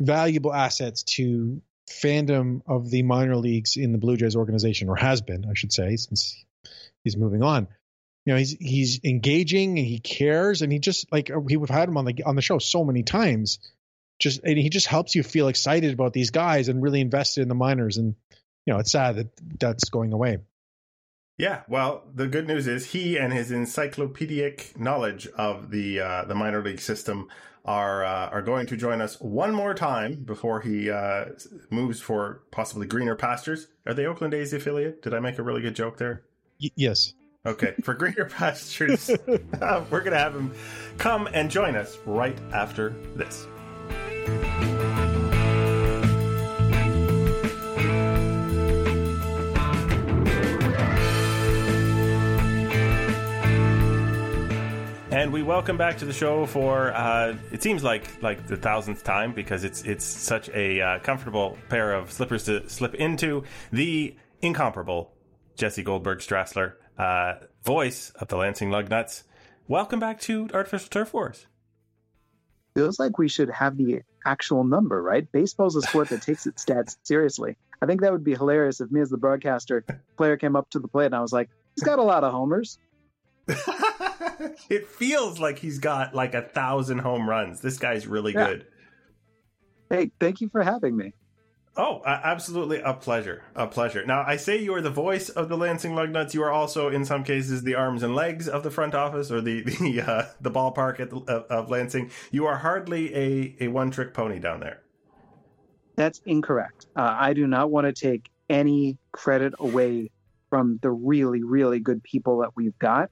valuable 0.00 0.52
assets 0.52 1.02
to 1.02 1.60
fandom 1.90 2.62
of 2.66 2.90
the 2.90 3.02
minor 3.02 3.36
leagues 3.36 3.76
in 3.76 3.92
the 3.92 3.98
Blue 3.98 4.16
Jays 4.16 4.36
organization, 4.36 4.88
or 4.88 4.96
has 4.96 5.20
been, 5.20 5.44
I 5.48 5.54
should 5.54 5.72
say, 5.72 5.96
since 5.96 6.44
he's 7.04 7.16
moving 7.16 7.42
on. 7.42 7.68
You 8.24 8.32
know, 8.32 8.38
he's 8.38 8.56
he's 8.58 9.00
engaging 9.04 9.78
and 9.78 9.86
he 9.86 10.00
cares, 10.00 10.62
and 10.62 10.72
he 10.72 10.80
just 10.80 11.10
like 11.12 11.30
we 11.32 11.56
we've 11.56 11.68
had 11.68 11.88
him 11.88 11.96
on 11.96 12.04
the 12.04 12.24
on 12.24 12.34
the 12.34 12.42
show 12.42 12.58
so 12.58 12.84
many 12.84 13.04
times. 13.04 13.58
Just 14.18 14.42
and 14.42 14.58
he 14.58 14.68
just 14.68 14.86
helps 14.86 15.14
you 15.14 15.22
feel 15.22 15.48
excited 15.48 15.92
about 15.92 16.12
these 16.12 16.30
guys 16.30 16.68
and 16.68 16.82
really 16.82 17.00
invested 17.00 17.42
in 17.42 17.48
the 17.48 17.54
minors. 17.54 17.98
And 17.98 18.16
you 18.66 18.74
know, 18.74 18.80
it's 18.80 18.92
sad 18.92 19.16
that 19.16 19.28
that's 19.58 19.88
going 19.88 20.12
away. 20.12 20.38
Yeah, 21.38 21.62
well, 21.68 22.04
the 22.14 22.26
good 22.26 22.46
news 22.46 22.66
is 22.66 22.92
he 22.92 23.18
and 23.18 23.32
his 23.32 23.50
encyclopedic 23.50 24.78
knowledge 24.78 25.28
of 25.36 25.70
the 25.70 26.00
uh, 26.00 26.24
the 26.24 26.34
minor 26.34 26.62
league 26.62 26.80
system 26.80 27.28
are 27.64 28.04
uh, 28.04 28.30
are 28.30 28.42
going 28.42 28.66
to 28.66 28.76
join 28.76 29.02
us 29.02 29.20
one 29.20 29.54
more 29.54 29.74
time 29.74 30.24
before 30.24 30.60
he 30.60 30.90
uh, 30.90 31.26
moves 31.70 32.00
for 32.00 32.42
possibly 32.50 32.86
greener 32.86 33.14
pastures. 33.14 33.68
Are 33.86 33.92
they 33.92 34.06
Oakland 34.06 34.32
A's 34.32 34.52
affiliate? 34.52 35.02
Did 35.02 35.12
I 35.12 35.20
make 35.20 35.38
a 35.38 35.42
really 35.42 35.60
good 35.60 35.76
joke 35.76 35.98
there? 35.98 36.22
Y- 36.60 36.70
yes. 36.74 37.12
Okay, 37.44 37.74
for 37.82 37.92
greener 37.94 38.24
pastures, 38.30 39.10
uh, 39.60 39.84
we're 39.90 40.00
going 40.00 40.12
to 40.12 40.18
have 40.18 40.34
him 40.34 40.52
come 40.96 41.28
and 41.32 41.50
join 41.50 41.76
us 41.76 41.98
right 42.06 42.38
after 42.52 42.90
this. 43.14 43.46
Welcome 55.46 55.76
back 55.76 55.98
to 55.98 56.04
the 56.04 56.12
show 56.12 56.44
for 56.44 56.92
uh, 56.92 57.36
it 57.52 57.62
seems 57.62 57.84
like 57.84 58.20
like 58.20 58.48
the 58.48 58.56
thousandth 58.56 59.04
time 59.04 59.32
because 59.32 59.62
it's 59.62 59.82
it's 59.82 60.04
such 60.04 60.48
a 60.48 60.80
uh, 60.80 60.98
comfortable 60.98 61.56
pair 61.68 61.94
of 61.94 62.10
slippers 62.10 62.42
to 62.46 62.68
slip 62.68 62.96
into 62.96 63.44
the 63.70 64.16
incomparable 64.42 65.12
Jesse 65.54 65.84
Goldberg-Strassler, 65.84 66.72
uh, 66.98 67.34
voice 67.62 68.10
of 68.16 68.26
the 68.26 68.36
Lansing 68.36 68.70
Lugnuts. 68.70 69.22
Welcome 69.68 70.00
back 70.00 70.18
to 70.22 70.48
Artificial 70.52 70.88
Turf 70.88 71.14
Wars. 71.14 71.46
Feels 72.74 72.98
like 72.98 73.16
we 73.16 73.28
should 73.28 73.50
have 73.50 73.76
the 73.76 74.00
actual 74.24 74.64
number, 74.64 75.00
right? 75.00 75.30
Baseball's 75.30 75.76
a 75.76 75.82
sport 75.82 76.08
that 76.08 76.22
takes 76.22 76.48
its 76.48 76.64
stats 76.64 76.96
seriously. 77.04 77.56
I 77.80 77.86
think 77.86 78.00
that 78.00 78.10
would 78.10 78.24
be 78.24 78.34
hilarious 78.34 78.80
if 78.80 78.90
me 78.90 79.00
as 79.00 79.10
the 79.10 79.16
broadcaster 79.16 79.84
player 80.16 80.36
came 80.36 80.56
up 80.56 80.68
to 80.70 80.80
the 80.80 80.88
plate 80.88 81.06
and 81.06 81.14
I 81.14 81.20
was 81.20 81.32
like, 81.32 81.50
he's 81.76 81.84
got 81.84 82.00
a 82.00 82.02
lot 82.02 82.24
of 82.24 82.32
homers. 82.32 82.80
it 84.70 84.86
feels 84.86 85.38
like 85.38 85.58
he's 85.58 85.78
got 85.78 86.14
like 86.14 86.34
a 86.34 86.42
thousand 86.42 86.98
home 86.98 87.28
runs. 87.28 87.60
This 87.60 87.78
guy's 87.78 88.06
really 88.06 88.32
Yeah. 88.32 88.46
good. 88.46 88.66
Hey, 89.90 90.10
thank 90.18 90.40
you 90.40 90.48
for 90.48 90.62
having 90.62 90.96
me. 90.96 91.12
Oh, 91.78 91.98
uh, 92.00 92.20
absolutely 92.24 92.80
a 92.80 92.94
pleasure. 92.94 93.42
A 93.54 93.66
pleasure. 93.66 94.04
Now, 94.06 94.24
I 94.26 94.36
say 94.36 94.56
you 94.62 94.74
are 94.74 94.80
the 94.80 94.90
voice 94.90 95.28
of 95.28 95.50
the 95.50 95.58
Lansing 95.58 95.92
Lugnuts. 95.92 96.32
You 96.32 96.42
are 96.42 96.50
also, 96.50 96.88
in 96.88 97.04
some 97.04 97.22
cases, 97.22 97.62
the 97.64 97.74
arms 97.74 98.02
and 98.02 98.14
legs 98.14 98.48
of 98.48 98.62
the 98.62 98.70
front 98.70 98.94
office 98.94 99.30
or 99.30 99.42
the 99.42 99.60
the 99.80 100.00
uh, 100.00 100.26
the 100.40 100.50
ballpark 100.50 101.00
at 101.00 101.10
the, 101.10 101.16
of, 101.18 101.44
of 101.50 101.70
Lansing. 101.70 102.10
You 102.30 102.46
are 102.46 102.56
hardly 102.56 103.14
a, 103.14 103.56
a 103.60 103.68
one 103.68 103.90
trick 103.90 104.14
pony 104.14 104.38
down 104.38 104.60
there. 104.60 104.80
That's 105.96 106.20
incorrect. 106.24 106.86
Uh, 106.96 107.14
I 107.18 107.34
do 107.34 107.46
not 107.46 107.70
want 107.70 107.86
to 107.86 107.92
take 107.92 108.30
any 108.48 108.98
credit 109.12 109.54
away 109.58 110.10
from 110.48 110.78
the 110.82 110.90
really, 110.90 111.42
really 111.42 111.80
good 111.80 112.02
people 112.02 112.38
that 112.38 112.50
we've 112.56 112.78
got. 112.78 113.10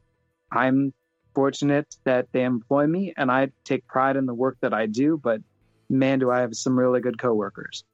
I'm 0.50 0.94
fortunate 1.34 1.96
that 2.04 2.28
they 2.32 2.44
employ 2.44 2.86
me 2.86 3.12
and 3.16 3.30
I 3.30 3.50
take 3.64 3.86
pride 3.86 4.16
in 4.16 4.26
the 4.26 4.34
work 4.34 4.56
that 4.60 4.72
I 4.72 4.86
do, 4.86 5.20
but 5.22 5.40
man, 5.88 6.18
do 6.18 6.30
I 6.30 6.40
have 6.40 6.54
some 6.54 6.78
really 6.78 7.00
good 7.00 7.18
coworkers. 7.18 7.84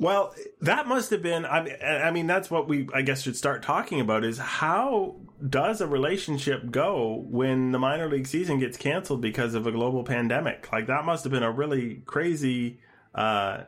Well, 0.00 0.32
that 0.60 0.86
must 0.86 1.10
have 1.10 1.22
been. 1.22 1.44
I 1.44 1.62
mean, 1.64 1.74
I 1.82 2.12
mean, 2.12 2.28
that's 2.28 2.48
what 2.52 2.68
we, 2.68 2.88
I 2.94 3.02
guess, 3.02 3.22
should 3.22 3.36
start 3.36 3.64
talking 3.64 4.00
about. 4.00 4.24
Is 4.24 4.38
how 4.38 5.16
does 5.48 5.80
a 5.80 5.88
relationship 5.88 6.70
go 6.70 7.24
when 7.28 7.72
the 7.72 7.80
minor 7.80 8.08
league 8.08 8.28
season 8.28 8.60
gets 8.60 8.76
canceled 8.76 9.20
because 9.20 9.54
of 9.54 9.66
a 9.66 9.72
global 9.72 10.04
pandemic? 10.04 10.70
Like 10.70 10.86
that 10.86 11.04
must 11.04 11.24
have 11.24 11.32
been 11.32 11.42
a 11.42 11.50
really 11.50 11.96
crazy 12.06 12.78
uh, 13.12 13.64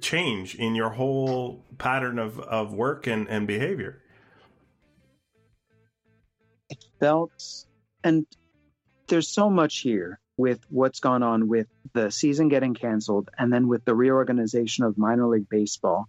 change 0.00 0.54
in 0.54 0.76
your 0.76 0.90
whole 0.90 1.64
pattern 1.78 2.20
of, 2.20 2.38
of 2.38 2.72
work 2.72 3.08
and, 3.08 3.28
and 3.28 3.48
behavior. 3.48 4.00
it 6.68 6.84
felt 6.98 7.65
and 8.06 8.24
there's 9.08 9.26
so 9.26 9.50
much 9.50 9.78
here 9.78 10.20
with 10.36 10.60
what's 10.70 11.00
gone 11.00 11.24
on 11.24 11.48
with 11.48 11.66
the 11.92 12.12
season 12.12 12.48
getting 12.48 12.72
canceled 12.72 13.30
and 13.36 13.52
then 13.52 13.66
with 13.66 13.84
the 13.84 13.96
reorganization 13.96 14.84
of 14.84 14.96
minor 14.96 15.26
league 15.26 15.48
baseball 15.48 16.08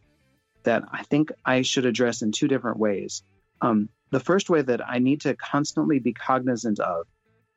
that 0.61 0.83
I 0.91 1.01
think 1.03 1.31
I 1.43 1.63
should 1.63 1.87
address 1.87 2.21
in 2.21 2.31
two 2.31 2.47
different 2.47 2.77
ways. 2.77 3.23
Um, 3.61 3.89
the 4.11 4.19
first 4.19 4.47
way 4.47 4.61
that 4.61 4.87
I 4.87 4.99
need 4.99 5.21
to 5.21 5.35
constantly 5.35 5.97
be 5.97 6.13
cognizant 6.13 6.79
of 6.79 7.07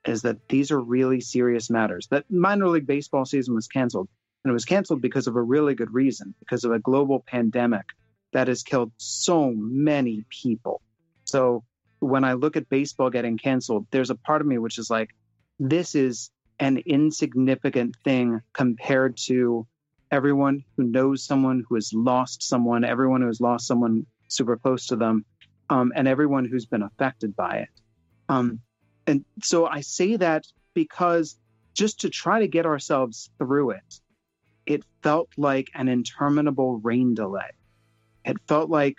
is 0.07 0.23
that 0.23 0.49
these 0.49 0.71
are 0.71 0.81
really 0.81 1.21
serious 1.21 1.69
matters. 1.69 2.07
That 2.11 2.31
minor 2.31 2.69
league 2.69 2.87
baseball 2.87 3.27
season 3.27 3.55
was 3.55 3.69
canceled, 3.69 4.09
and 4.43 4.51
it 4.51 4.55
was 4.55 4.65
canceled 4.65 5.03
because 5.03 5.27
of 5.27 5.37
a 5.37 5.43
really 5.43 5.75
good 5.75 5.93
reason, 5.93 6.35
because 6.39 6.65
of 6.65 6.73
a 6.73 6.79
global 6.79 7.21
pandemic 7.21 7.85
that 8.33 8.49
has 8.49 8.63
killed 8.63 8.93
so 8.97 9.53
many 9.55 10.25
people. 10.31 10.81
So 11.27 11.63
when 12.01 12.25
I 12.25 12.33
look 12.33 12.57
at 12.57 12.69
baseball 12.69 13.11
getting 13.11 13.39
canceled, 13.39 13.87
there's 13.91 14.11
a 14.11 14.15
part 14.15 14.41
of 14.41 14.47
me 14.47 14.59
which 14.59 14.79
is 14.79 14.91
like, 14.91 15.11
this 15.59 15.95
is 15.95 16.31
an 16.59 16.79
insignificant 16.79 17.95
thing 18.05 18.41
compared 18.53 19.17
to 19.17 19.67
everyone 20.11 20.65
who 20.77 20.85
knows 20.85 21.25
someone 21.25 21.65
who 21.69 21.77
has 21.77 21.93
lost 21.93 22.43
someone, 22.43 22.85
everyone 22.85 23.21
who 23.21 23.29
has 23.29 23.41
lost 23.41 23.67
someone 23.67 24.07
super 24.29 24.57
close 24.57 24.87
to 24.87 24.97
them, 24.97 25.25
um, 25.69 25.93
and 25.95 26.09
everyone 26.09 26.45
who's 26.45 26.67
been 26.67 26.83
affected 26.83 27.37
by 27.37 27.59
it. 27.59 27.69
Um, 28.29 28.61
and 29.07 29.25
so 29.43 29.67
I 29.67 29.81
say 29.83 30.17
that 30.17 30.45
because 30.75 31.37
just 31.75 32.01
to 32.01 32.11
try 32.11 32.41
to 32.41 32.49
get 32.49 32.67
ourselves 32.67 33.31
through 33.39 33.71
it, 33.71 34.01
it 34.67 34.85
felt 35.03 35.29
like 35.37 35.69
an 35.75 35.89
interminable 35.89 36.79
rain 36.79 37.15
delay. 37.15 37.51
It 38.25 38.37
felt 38.47 38.71
like 38.71 38.97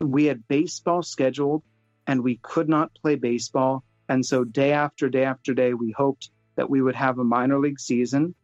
we 0.00 0.24
had 0.26 0.46
baseball 0.48 1.02
scheduled 1.02 1.62
and 2.08 2.24
we 2.24 2.40
could 2.42 2.68
not 2.68 2.90
play 3.00 3.14
baseball. 3.14 3.84
And 4.08 4.24
so 4.24 4.42
day 4.42 4.72
after 4.72 5.08
day 5.08 5.24
after 5.24 5.54
day, 5.54 5.74
we 5.74 5.92
hoped 5.92 6.30
that 6.56 6.68
we 6.68 6.82
would 6.82 6.96
have 6.96 7.18
a 7.18 7.24
minor 7.24 7.60
league 7.60 7.78
season 7.78 8.34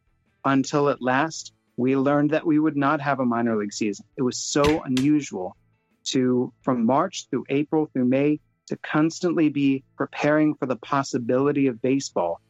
until 0.44 0.90
at 0.90 1.03
last 1.03 1.53
we 1.77 1.96
learned 1.96 2.31
that 2.31 2.46
we 2.46 2.59
would 2.59 2.77
not 2.77 3.00
have 3.00 3.18
a 3.18 3.24
minor 3.24 3.57
league 3.57 3.72
season. 3.72 4.05
It 4.16 4.22
was 4.22 4.38
so 4.38 4.83
unusual 4.83 5.57
to, 6.05 6.53
from 6.62 6.85
March 6.85 7.27
through 7.31 7.46
April 7.48 7.87
through 7.92 8.05
May, 8.05 8.38
to 8.66 8.77
constantly 8.77 9.48
be 9.48 9.83
preparing 9.96 10.55
for 10.55 10.66
the 10.66 10.77
possibility 10.77 11.66
of 11.66 11.83
baseball, 11.83 12.40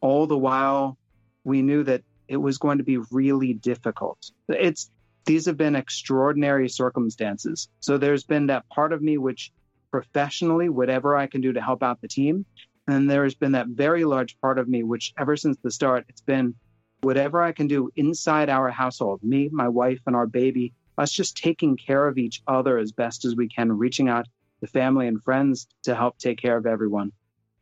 all 0.00 0.26
the 0.26 0.36
while 0.36 0.98
we 1.44 1.62
knew 1.62 1.84
that 1.84 2.02
it 2.28 2.36
was 2.36 2.58
going 2.58 2.78
to 2.78 2.84
be 2.84 2.98
really 3.10 3.52
difficult. 3.52 4.18
It's, 4.48 4.90
these 5.24 5.46
have 5.46 5.56
been 5.56 5.76
extraordinary 5.76 6.68
circumstances. 6.68 7.68
So 7.80 7.98
there's 7.98 8.24
been 8.24 8.46
that 8.46 8.68
part 8.68 8.92
of 8.92 9.02
me 9.02 9.18
which 9.18 9.52
professionally, 9.92 10.68
whatever 10.68 11.16
I 11.16 11.28
can 11.28 11.40
do 11.40 11.52
to 11.52 11.60
help 11.60 11.82
out 11.82 12.00
the 12.00 12.08
team. 12.08 12.44
And 12.88 13.08
there 13.08 13.22
has 13.22 13.36
been 13.36 13.52
that 13.52 13.68
very 13.68 14.04
large 14.04 14.40
part 14.40 14.58
of 14.58 14.68
me, 14.68 14.82
which 14.82 15.12
ever 15.16 15.36
since 15.36 15.56
the 15.62 15.70
start, 15.70 16.06
it's 16.08 16.22
been 16.22 16.56
whatever 17.02 17.40
I 17.40 17.52
can 17.52 17.68
do 17.68 17.90
inside 17.94 18.48
our 18.48 18.70
household, 18.70 19.22
me, 19.22 19.48
my 19.52 19.68
wife, 19.68 20.00
and 20.06 20.16
our 20.16 20.26
baby, 20.26 20.72
us 20.98 21.12
just 21.12 21.36
taking 21.36 21.76
care 21.76 22.08
of 22.08 22.18
each 22.18 22.42
other 22.48 22.78
as 22.78 22.90
best 22.90 23.24
as 23.24 23.36
we 23.36 23.48
can, 23.48 23.70
reaching 23.70 24.08
out 24.08 24.26
to 24.60 24.66
family 24.66 25.06
and 25.06 25.22
friends 25.22 25.68
to 25.84 25.94
help 25.94 26.18
take 26.18 26.40
care 26.40 26.56
of 26.56 26.66
everyone. 26.66 27.12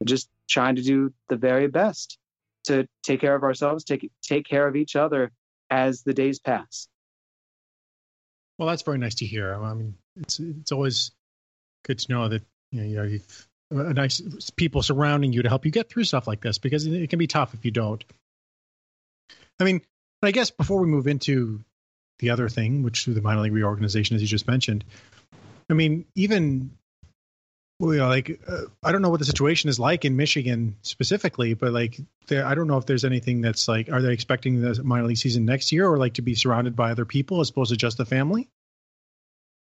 Just 0.05 0.31
trying 0.49 0.77
to 0.77 0.83
do 0.83 1.13
the 1.29 1.37
very 1.37 1.67
best 1.67 2.19
to 2.65 2.89
take 3.03 3.21
care 3.21 3.35
of 3.35 3.43
ourselves, 3.43 3.85
take 3.85 4.11
take 4.23 4.47
care 4.47 4.67
of 4.67 4.77
each 4.77 4.97
other 4.97 5.33
as 5.69 6.03
the 6.03 6.15
days 6.15 6.39
pass. 6.39 6.89
Well, 8.59 8.69
that's 8.69 8.83
very 8.83 8.99
nice 8.99 9.17
to 9.17 9.27
hear. 9.27 9.55
I 9.55 9.75
mean, 9.75 9.95
it's 10.17 10.41
it's 10.41 10.73
always 10.73 11.13
good 11.85 11.99
to 11.99 12.13
know 12.13 12.29
that 12.29 12.43
you 12.73 12.83
know, 12.83 13.03
you 13.03 13.13
you've 13.13 13.49
a 13.71 13.95
nice 13.95 14.21
people 14.57 14.83
surrounding 14.83 15.33
you 15.33 15.43
to 15.43 15.49
help 15.49 15.65
you 15.65 15.71
get 15.71 15.89
through 15.89 16.05
stuff 16.05 16.27
like 16.27 16.41
this 16.41 16.59
because 16.59 16.87
it 16.87 17.09
can 17.09 17.19
be 17.19 17.27
tough 17.27 17.55
if 17.55 17.65
you 17.65 17.71
don't. 17.71 18.03
I 19.61 19.65
mean, 19.65 19.83
but 20.21 20.29
I 20.29 20.31
guess 20.33 20.51
before 20.51 20.81
we 20.81 20.87
move 20.87 21.07
into 21.07 21.61
the 22.19 22.31
other 22.31 22.49
thing, 22.49 22.83
which 22.83 23.05
the 23.05 23.23
minor 23.23 23.43
league 23.43 23.53
reorganization, 23.53 24.17
as 24.17 24.23
you 24.23 24.29
just 24.29 24.49
mentioned, 24.49 24.85
I 25.69 25.75
mean, 25.75 26.05
even 26.17 26.73
you 27.79 27.97
know, 27.97 28.09
like 28.09 28.41
uh, 28.47 28.63
I 28.83 28.93
don't 28.93 29.03
know 29.03 29.09
what 29.09 29.21
the 29.21 29.27
situation 29.27 29.71
is 29.71 29.79
like 29.79 30.05
in 30.05 30.17
Michigan 30.17 30.77
specifically, 30.83 31.55
but 31.55 31.73
like 31.73 31.99
there, 32.27 32.45
I 32.45 32.55
don't 32.55 32.67
know 32.67 32.77
if 32.77 32.87
there's 32.87 33.05
anything 33.05 33.41
that's 33.41 33.69
like, 33.69 33.91
are 33.91 34.03
they 34.03 34.13
expecting 34.13 34.61
the 34.61 34.83
minor 34.83 35.07
league 35.07 35.17
season 35.17 35.45
next 35.45 35.73
year 35.73 35.87
or 35.89 35.97
like 35.97 36.15
to 36.15 36.23
be 36.23 36.35
surrounded 36.35 36.77
by 36.77 36.91
other 36.91 37.05
people 37.05 37.41
as 37.41 37.51
opposed 37.51 37.71
to 37.71 37.77
just 37.77 37.99
the 37.99 38.05
family? 38.05 38.51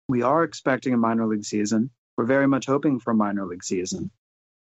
We 0.08 0.22
are 0.22 0.44
expecting 0.44 0.94
a 0.94 0.98
minor 0.98 1.26
league 1.26 1.46
season. 1.46 1.90
We're 2.18 2.26
very 2.26 2.48
much 2.48 2.66
hoping 2.66 3.00
for 3.00 3.12
a 3.12 3.16
minor 3.16 3.46
league 3.46 3.64
season. 3.64 4.12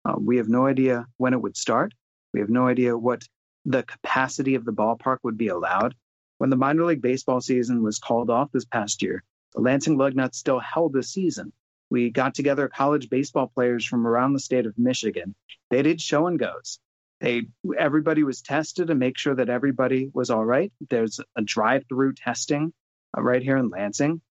Uh, 0.05 0.15
we 0.17 0.37
have 0.37 0.49
no 0.49 0.65
idea 0.65 1.05
when 1.17 1.33
it 1.33 1.41
would 1.41 1.57
start. 1.57 1.93
We 2.33 2.39
have 2.39 2.49
no 2.49 2.67
idea 2.67 2.97
what 2.97 3.23
the 3.65 3.83
capacity 3.83 4.55
of 4.55 4.65
the 4.65 4.73
ballpark 4.73 5.17
would 5.23 5.37
be 5.37 5.49
allowed. 5.49 5.95
When 6.37 6.49
the 6.49 6.55
minor 6.55 6.85
league 6.85 7.01
baseball 7.01 7.41
season 7.41 7.83
was 7.83 7.99
called 7.99 8.29
off 8.29 8.51
this 8.51 8.65
past 8.65 9.01
year, 9.01 9.23
the 9.53 9.61
Lansing 9.61 9.97
Lugnuts 9.97 10.35
still 10.35 10.59
held 10.59 10.93
the 10.93 11.03
season. 11.03 11.51
We 11.89 12.09
got 12.09 12.33
together 12.33 12.69
college 12.69 13.09
baseball 13.09 13.51
players 13.53 13.85
from 13.85 14.07
around 14.07 14.33
the 14.33 14.39
state 14.39 14.65
of 14.65 14.77
Michigan. 14.77 15.35
They 15.69 15.81
did 15.81 16.01
show 16.01 16.27
and 16.27 16.39
goes. 16.39 16.79
They 17.19 17.43
everybody 17.77 18.23
was 18.23 18.41
tested 18.41 18.87
to 18.87 18.95
make 18.95 19.17
sure 19.17 19.35
that 19.35 19.49
everybody 19.49 20.09
was 20.13 20.29
all 20.29 20.45
right. 20.45 20.71
There's 20.89 21.19
a 21.35 21.41
drive-through 21.41 22.13
testing 22.13 22.73
uh, 23.15 23.21
right 23.21 23.43
here 23.43 23.57
in 23.57 23.69
Lansing, 23.69 24.21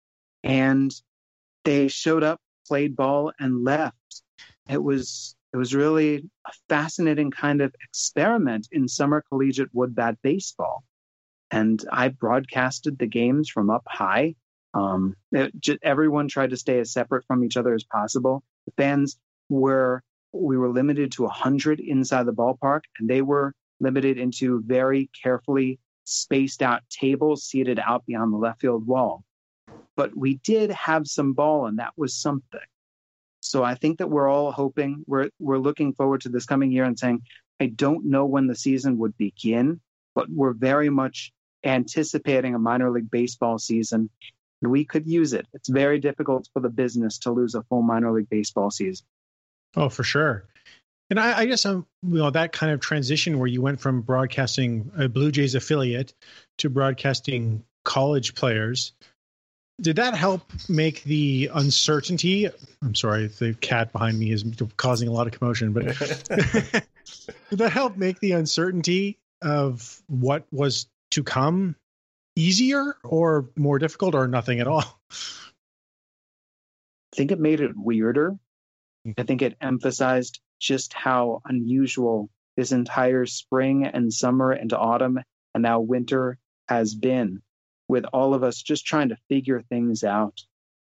and 0.42 0.92
they 1.64 1.88
showed 1.88 2.22
up, 2.22 2.40
played 2.66 2.96
ball, 2.96 3.33
and 3.38 3.64
left. 3.64 4.22
It 4.68 4.83
was 4.83 5.37
it 5.53 5.57
was 5.57 5.74
really 5.74 6.31
a 6.46 6.53
fascinating 6.68 7.31
kind 7.31 7.61
of 7.61 7.74
experiment 7.83 8.68
in 8.70 8.87
summer 8.87 9.24
collegiate 9.29 9.70
wood 9.72 9.94
bat 9.94 10.16
baseball. 10.22 10.85
And 11.50 11.85
I 11.90 12.09
broadcasted 12.09 12.98
the 12.98 13.09
games 13.09 13.48
from 13.48 13.70
up 13.70 13.83
high. 13.88 14.37
Um, 14.74 15.16
it, 15.33 15.53
just, 15.59 15.81
everyone 15.83 16.29
tried 16.29 16.50
to 16.50 16.57
stay 16.57 16.79
as 16.79 16.92
separate 16.92 17.24
from 17.26 17.42
each 17.42 17.57
other 17.57 17.74
as 17.74 17.83
possible. 17.83 18.44
The 18.66 18.72
fans 18.76 19.18
were 19.48 20.05
we 20.33 20.57
were 20.57 20.70
limited 20.70 21.11
to 21.12 21.24
100 21.24 21.81
inside 21.81 22.24
the 22.24 22.33
ballpark, 22.33 22.83
and 23.00 23.11
they 23.11 23.20
were 23.20 23.53
limited 23.81 24.16
into 24.16 24.62
very 24.64 25.11
carefully 25.20 25.81
spaced 26.05 26.62
out 26.62 26.83
tables 26.88 27.44
seated 27.44 27.81
out 27.81 28.07
beyond 28.07 28.33
the 28.33 28.37
left 28.37 28.61
field 28.61 28.87
wall. 28.87 29.24
But 30.01 30.17
we 30.17 30.37
did 30.37 30.71
have 30.71 31.07
some 31.07 31.35
ball, 31.35 31.67
and 31.67 31.79
that 31.79 31.93
was 31.95 32.15
something. 32.15 32.59
So 33.41 33.63
I 33.63 33.75
think 33.75 33.99
that 33.99 34.09
we're 34.09 34.31
all 34.31 34.51
hoping 34.51 35.05
we're 35.07 35.29
we're 35.39 35.59
looking 35.59 35.93
forward 35.93 36.23
to 36.23 36.31
this 36.31 36.47
coming 36.47 36.73
year 36.73 36.85
and 36.85 36.99
saying, 36.99 37.21
I 37.61 37.67
don't 37.67 38.07
know 38.07 38.25
when 38.25 38.47
the 38.47 38.55
season 38.55 38.97
would 38.97 39.15
begin, 39.19 39.79
but 40.15 40.31
we're 40.31 40.55
very 40.55 40.89
much 40.89 41.33
anticipating 41.65 42.55
a 42.55 42.59
minor 42.59 42.91
league 42.91 43.11
baseball 43.11 43.59
season. 43.59 44.09
And 44.63 44.73
we 44.73 44.87
could 44.87 45.07
use 45.07 45.35
it. 45.35 45.47
It's 45.53 45.69
very 45.69 46.01
difficult 46.01 46.49
for 46.55 46.61
the 46.61 46.71
business 46.71 47.19
to 47.19 47.33
lose 47.33 47.55
a 47.55 47.63
full 47.65 47.83
minor 47.83 48.11
league 48.11 48.31
baseball 48.31 48.71
season. 48.71 49.05
Oh, 49.77 49.91
for 49.91 50.03
sure. 50.03 50.47
And 51.11 51.21
I, 51.21 51.41
I 51.41 51.45
guess 51.45 51.67
um, 51.67 51.87
you 52.03 52.21
know 52.21 52.31
that 52.31 52.53
kind 52.53 52.73
of 52.73 52.81
transition 52.81 53.39
where 53.39 53.49
you 53.49 53.61
went 53.61 53.81
from 53.81 54.01
broadcasting 54.01 54.93
a 54.97 55.11
Blue 55.11 55.31
Jays 55.31 55.55
affiliate 55.55 56.15
to 56.57 56.71
broadcasting 56.71 57.65
college 57.85 58.35
players. 58.35 58.93
Did 59.81 59.97
that 59.97 60.14
help 60.14 60.43
make 60.69 61.03
the 61.05 61.51
uncertainty? 61.55 62.49
I'm 62.83 62.95
sorry, 62.95 63.29
the 63.29 63.55
cat 63.55 63.93
behind 63.93 64.19
me 64.19 64.31
is 64.31 64.45
causing 64.77 65.09
a 65.09 65.12
lot 65.12 65.27
of 65.27 65.33
commotion, 65.33 65.73
but 65.73 65.85
did 67.51 67.59
that 67.59 67.73
help 67.73 67.97
make 67.97 68.21
the 68.21 68.33
uncertainty 68.33 69.19
of 69.43 70.03
what 70.07 70.45
was 70.53 70.87
to 71.12 71.23
come 71.23 71.77
easier 72.37 72.97
or 73.05 73.49
more 73.57 73.79
difficult 73.79 74.14
or 74.14 74.29
nothing 74.29 74.61
at 74.61 74.66
all? 74.66 74.85
I 77.12 77.16
think 77.16 77.33
it 77.33 77.40
made 77.40 77.61
it 77.61 77.73
weirder. 77.75 78.37
Hmm. 79.05 79.12
I 79.16 79.23
think 79.23 79.43
it 79.43 79.57
emphasized 79.61 80.40
just 80.59 80.93
how 80.93 81.40
unusual 81.47 82.29
this 82.57 82.73
entire 82.73 83.25
spring 83.25 83.87
and 83.87 84.12
summer 84.12 84.53
and 84.53 84.73
autumn 84.73 85.21
and 85.55 85.62
now 85.62 85.81
winter 85.81 86.38
has 86.69 86.95
been 86.95 87.43
with 87.90 88.05
all 88.12 88.35
of 88.35 88.44
us 88.44 88.62
just 88.62 88.87
trying 88.87 89.09
to 89.09 89.16
figure 89.29 89.62
things 89.68 90.05
out, 90.05 90.40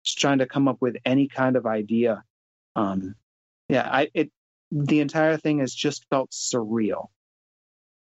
just 0.05 0.19
trying 0.19 0.39
to 0.39 0.47
come 0.47 0.69
up 0.69 0.77
with 0.81 0.97
any 1.05 1.27
kind 1.27 1.57
of 1.57 1.67
idea. 1.67 2.23
Um, 2.77 3.17
yeah, 3.69 3.89
I, 3.91 4.09
it, 4.15 4.31
the 4.71 5.01
entire 5.01 5.37
thing 5.37 5.59
has 5.59 5.75
just 5.75 6.07
felt 6.11 6.31
surreal. 6.31 7.09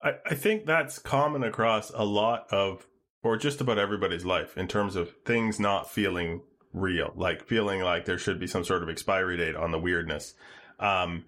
I, 0.02 0.16
I 0.26 0.34
think 0.34 0.66
that's 0.66 0.98
common 0.98 1.42
across 1.42 1.90
a 1.90 2.04
lot 2.04 2.46
of, 2.52 2.86
or 3.22 3.38
just 3.38 3.62
about 3.62 3.78
everybody's 3.78 4.26
life 4.26 4.58
in 4.58 4.68
terms 4.68 4.94
of 4.94 5.10
things 5.24 5.58
not 5.58 5.90
feeling 5.90 6.42
real, 6.74 7.12
like 7.16 7.46
feeling 7.46 7.80
like 7.80 8.04
there 8.04 8.18
should 8.18 8.38
be 8.38 8.46
some 8.46 8.62
sort 8.62 8.82
of 8.82 8.90
expiry 8.90 9.38
date 9.38 9.56
on 9.56 9.70
the 9.70 9.78
weirdness. 9.78 10.34
Um, 10.78 11.24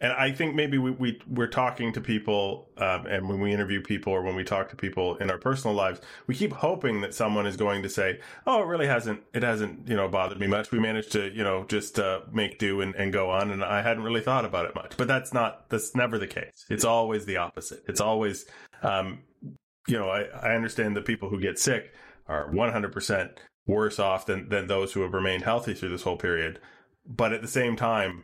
and 0.00 0.12
I 0.12 0.30
think 0.30 0.54
maybe 0.54 0.78
we, 0.78 0.92
we 0.92 1.20
we're 1.28 1.48
talking 1.48 1.92
to 1.92 2.00
people, 2.00 2.68
um, 2.76 3.06
and 3.06 3.28
when 3.28 3.40
we 3.40 3.52
interview 3.52 3.82
people 3.82 4.12
or 4.12 4.22
when 4.22 4.36
we 4.36 4.44
talk 4.44 4.68
to 4.70 4.76
people 4.76 5.16
in 5.16 5.30
our 5.30 5.38
personal 5.38 5.74
lives, 5.74 6.00
we 6.26 6.36
keep 6.36 6.52
hoping 6.52 7.00
that 7.00 7.14
someone 7.14 7.46
is 7.46 7.56
going 7.56 7.82
to 7.82 7.88
say, 7.88 8.20
"Oh, 8.46 8.62
it 8.62 8.66
really 8.66 8.86
hasn't 8.86 9.22
it 9.34 9.42
hasn't 9.42 9.88
you 9.88 9.96
know 9.96 10.08
bothered 10.08 10.38
me 10.38 10.46
much. 10.46 10.70
We 10.70 10.78
managed 10.78 11.12
to 11.12 11.32
you 11.34 11.42
know 11.42 11.64
just 11.64 11.98
uh, 11.98 12.20
make 12.32 12.58
do 12.58 12.80
and, 12.80 12.94
and 12.94 13.12
go 13.12 13.30
on, 13.30 13.50
and 13.50 13.64
I 13.64 13.82
hadn't 13.82 14.04
really 14.04 14.20
thought 14.20 14.44
about 14.44 14.66
it 14.66 14.74
much." 14.74 14.96
But 14.96 15.08
that's 15.08 15.32
not 15.32 15.68
that's 15.68 15.94
never 15.96 16.18
the 16.18 16.28
case. 16.28 16.64
It's 16.70 16.84
always 16.84 17.26
the 17.26 17.38
opposite. 17.38 17.82
It's 17.88 18.00
always, 18.00 18.46
um, 18.82 19.22
you 19.88 19.98
know, 19.98 20.08
I, 20.08 20.22
I 20.24 20.54
understand 20.54 20.96
that 20.96 21.06
people 21.06 21.28
who 21.28 21.40
get 21.40 21.58
sick 21.58 21.92
are 22.28 22.48
one 22.52 22.72
hundred 22.72 22.92
percent 22.92 23.32
worse 23.66 23.98
off 23.98 24.26
than 24.26 24.48
than 24.48 24.68
those 24.68 24.92
who 24.92 25.00
have 25.02 25.12
remained 25.12 25.42
healthy 25.42 25.74
through 25.74 25.90
this 25.90 26.02
whole 26.02 26.16
period, 26.16 26.60
but 27.04 27.32
at 27.32 27.42
the 27.42 27.48
same 27.48 27.74
time 27.74 28.22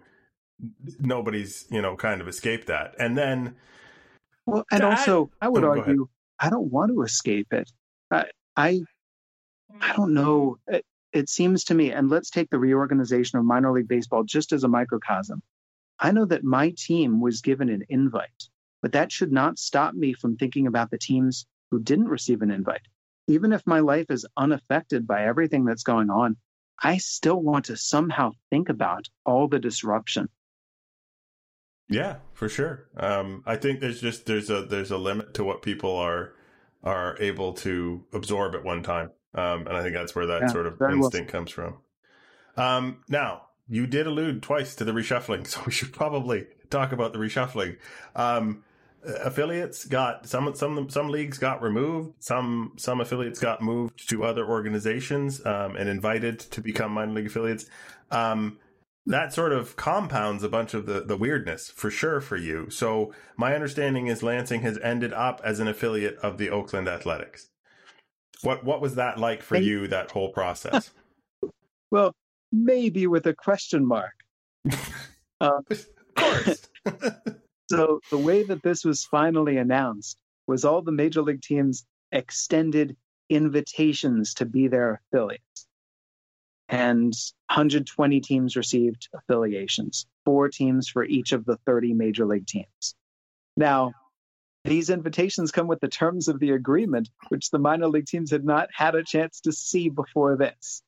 nobody's 0.99 1.67
you 1.71 1.83
know 1.83 1.97
kind 1.97 2.21
of 2.21 2.29
escaped 2.29 2.67
that. 2.69 2.95
And 2.99 3.17
then 3.17 3.57
well 4.47 4.65
and 4.71 4.83
also 4.83 5.31
i 5.41 5.49
would 5.49 5.65
oh, 5.65 5.71
argue 5.71 6.09
i 6.39 6.51
don't 6.51 6.71
want 6.71 6.91
to 6.93 7.03
escape 7.03 7.53
it. 7.53 7.71
I 8.11 8.27
i, 8.57 8.81
I 9.81 9.93
don't 9.95 10.15
know. 10.15 10.59
It, 10.67 10.85
it 11.13 11.29
seems 11.29 11.65
to 11.65 11.75
me 11.75 11.93
and 11.93 12.09
let's 12.09 12.31
take 12.31 12.51
the 12.51 12.59
reorganization 12.59 13.39
of 13.39 13.45
minor 13.45 13.73
league 13.73 13.89
baseball 13.89 14.25
just 14.25 14.53
as 14.53 14.65
a 14.65 14.69
microcosm. 14.69 15.43
I 15.99 16.11
know 16.11 16.25
that 16.25 16.43
my 16.43 16.75
team 16.77 17.21
was 17.21 17.41
given 17.41 17.69
an 17.69 17.85
invite 17.89 18.49
but 18.83 18.93
that 18.93 19.11
should 19.11 19.33
not 19.33 19.59
stop 19.59 19.95
me 19.95 20.13
from 20.13 20.37
thinking 20.37 20.67
about 20.67 20.91
the 20.91 20.99
teams 20.99 21.47
who 21.71 21.81
didn't 21.81 22.09
receive 22.09 22.43
an 22.43 22.51
invite. 22.51 22.83
Even 23.27 23.55
if 23.55 23.67
my 23.67 23.81
life 23.81 24.11
is 24.11 24.27
unaffected 24.37 25.07
by 25.07 25.25
everything 25.25 25.65
that's 25.65 25.85
going 25.85 26.11
on 26.11 26.37
I 26.83 26.99
still 26.99 27.41
want 27.41 27.67
to 27.67 27.77
somehow 27.77 28.33
think 28.51 28.69
about 28.69 29.09
all 29.25 29.49
the 29.49 29.59
disruption 29.59 30.29
yeah, 31.89 32.17
for 32.33 32.49
sure. 32.49 32.89
Um, 32.97 33.43
I 33.47 33.57
think 33.57 33.81
there's 33.81 34.01
just 34.01 34.27
there's 34.27 34.51
a 34.51 34.63
there's 34.63 34.91
a 34.91 34.99
limit 34.99 35.35
to 35.35 35.45
what 35.45 35.63
people 35.63 35.97
are 35.97 36.33
are 36.83 37.17
able 37.21 37.53
to 37.55 38.05
absorb 38.13 38.55
at 38.55 38.65
one 38.65 38.83
time, 38.83 39.11
um, 39.35 39.67
and 39.67 39.77
I 39.77 39.83
think 39.83 39.95
that's 39.95 40.15
where 40.15 40.27
that 40.27 40.43
yeah, 40.43 40.49
sort 40.49 40.67
of 40.67 40.81
instinct 40.81 41.33
well. 41.33 41.41
comes 41.41 41.51
from. 41.51 41.79
Um, 42.57 42.99
now, 43.09 43.43
you 43.69 43.87
did 43.87 44.07
allude 44.07 44.43
twice 44.43 44.75
to 44.77 44.85
the 44.85 44.93
reshuffling, 44.93 45.47
so 45.47 45.63
we 45.67 45.73
should 45.73 45.93
probably 45.93 46.47
talk 46.71 46.93
about 46.93 47.13
the 47.13 47.19
reshuffling. 47.19 47.77
Um, 48.15 48.65
affiliates 49.05 49.85
got 49.85 50.27
some 50.27 50.55
some 50.55 50.89
some 50.89 51.09
leagues 51.09 51.39
got 51.39 51.63
removed. 51.63 52.15
Some 52.21 52.73
some 52.77 53.01
affiliates 53.01 53.39
got 53.39 53.63
moved 53.63 54.09
to 54.09 54.25
other 54.25 54.47
organizations 54.47 55.45
um, 55.45 55.77
and 55.77 55.89
invited 55.89 56.39
to 56.41 56.61
become 56.61 56.93
minor 56.93 57.13
league 57.13 57.27
affiliates. 57.27 57.67
Um, 58.11 58.59
that 59.07 59.33
sort 59.33 59.53
of 59.53 59.77
compounds 59.77 60.43
a 60.43 60.49
bunch 60.49 60.73
of 60.73 60.87
the, 60.87 61.01
the 61.01 61.17
weirdness 61.17 61.71
for 61.71 61.91
sure 61.91 62.21
for 62.21 62.37
you. 62.37 62.71
So 62.71 63.13
my 63.37 63.55
understanding 63.55 64.07
is 64.07 64.23
Lansing 64.23 64.63
has 64.63 64.79
ended 64.79 65.13
up 65.13 65.41
as 65.45 65.61
an 65.61 65.69
affiliate 65.69 66.17
of 66.19 66.39
the 66.39 66.51
Oakland 66.51 66.89
Athletics. 66.89 67.51
What 68.43 68.65
what 68.65 68.81
was 68.81 68.95
that 68.97 69.19
like 69.19 69.43
for 69.43 69.57
you? 69.57 69.87
That 69.87 70.11
whole 70.11 70.31
process. 70.31 70.91
well, 71.91 72.15
maybe 72.53 73.07
with 73.07 73.27
a 73.27 73.35
question 73.35 73.87
mark. 73.87 74.15
Uh, 75.41 75.61
of 75.69 75.87
course. 76.15 76.69
so 77.69 78.01
the 78.11 78.17
way 78.17 78.45
that 78.45 78.63
this 78.63 78.85
was 78.85 79.05
finally 79.05 79.59
announced 79.59 80.17
was 80.47 80.65
all 80.65 80.81
the 80.81 80.93
major 80.93 81.21
league 81.21 81.43
teams 81.43 81.85
extended 82.13 82.97
invitations 83.29 84.35
to 84.35 84.47
be 84.47 84.69
their 84.69 85.03
affiliates 85.13 85.67
and 86.69 87.13
120 87.49 88.21
teams 88.21 88.57
received 88.57 89.09
affiliations, 89.15 90.07
four 90.25 90.49
teams 90.49 90.89
for 90.89 91.05
each 91.05 91.33
of 91.33 91.45
the 91.45 91.57
30 91.67 91.95
major 91.95 92.27
league 92.27 92.47
teams. 92.47 92.95
Now, 93.57 93.93
these 94.65 94.89
invitations 94.89 95.53
come 95.53 95.67
with 95.67 95.81
the 95.81 95.89
terms 95.89 96.29
of 96.29 96.41
the 96.41 96.53
agreement, 96.53 97.11
which 97.29 97.51
the 97.51 97.59
minor 97.59 97.87
league 97.87 98.07
teams 98.07 98.31
had 98.31 98.45
not 98.45 98.69
had 98.73 98.95
a 98.95 99.05
chance 99.05 99.41
to 99.43 99.53
see 99.53 99.91
before 99.91 100.37
this. 100.37 100.83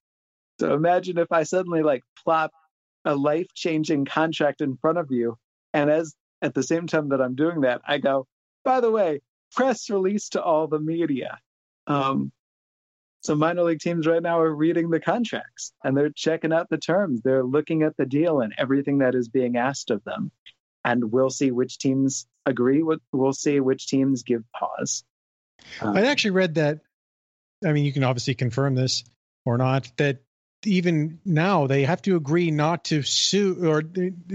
So 0.58 0.72
imagine 0.72 1.18
if 1.18 1.30
I 1.30 1.42
suddenly 1.42 1.82
like 1.82 2.02
plop 2.24 2.52
a 3.04 3.14
life 3.14 3.48
changing 3.54 4.06
contract 4.06 4.62
in 4.62 4.78
front 4.78 4.96
of 4.96 5.10
you, 5.10 5.36
and 5.74 5.90
as 5.90 6.14
at 6.40 6.54
the 6.54 6.62
same 6.62 6.86
time 6.86 7.10
that 7.10 7.20
I'm 7.20 7.34
doing 7.34 7.60
that, 7.60 7.82
I 7.86 7.98
go, 7.98 8.26
by 8.64 8.80
the 8.80 8.90
way, 8.90 9.20
press 9.54 9.90
release 9.90 10.30
to 10.30 10.42
all 10.42 10.66
the 10.68 10.80
media. 10.80 11.38
Um, 11.86 12.32
so 13.26 13.34
minor 13.34 13.64
league 13.64 13.80
teams 13.80 14.06
right 14.06 14.22
now 14.22 14.40
are 14.40 14.54
reading 14.54 14.88
the 14.88 15.00
contracts 15.00 15.72
and 15.82 15.96
they're 15.96 16.10
checking 16.10 16.52
out 16.52 16.70
the 16.70 16.78
terms. 16.78 17.20
They're 17.22 17.42
looking 17.42 17.82
at 17.82 17.96
the 17.96 18.06
deal 18.06 18.40
and 18.40 18.54
everything 18.56 18.98
that 18.98 19.16
is 19.16 19.28
being 19.28 19.56
asked 19.56 19.90
of 19.90 20.04
them. 20.04 20.30
And 20.84 21.10
we'll 21.10 21.30
see 21.30 21.50
which 21.50 21.78
teams 21.78 22.28
agree. 22.46 22.84
With, 22.84 23.00
we'll 23.12 23.32
see 23.32 23.58
which 23.58 23.88
teams 23.88 24.22
give 24.22 24.44
pause. 24.52 25.02
Um, 25.80 25.96
I 25.96 26.06
actually 26.06 26.30
read 26.30 26.54
that. 26.54 26.80
I 27.64 27.72
mean, 27.72 27.84
you 27.84 27.92
can 27.92 28.04
obviously 28.04 28.34
confirm 28.34 28.76
this 28.76 29.02
or 29.44 29.58
not. 29.58 29.90
That 29.96 30.22
even 30.64 31.18
now 31.24 31.66
they 31.66 31.82
have 31.82 32.02
to 32.02 32.14
agree 32.14 32.52
not 32.52 32.84
to 32.84 33.02
sue 33.02 33.68
or 33.68 33.82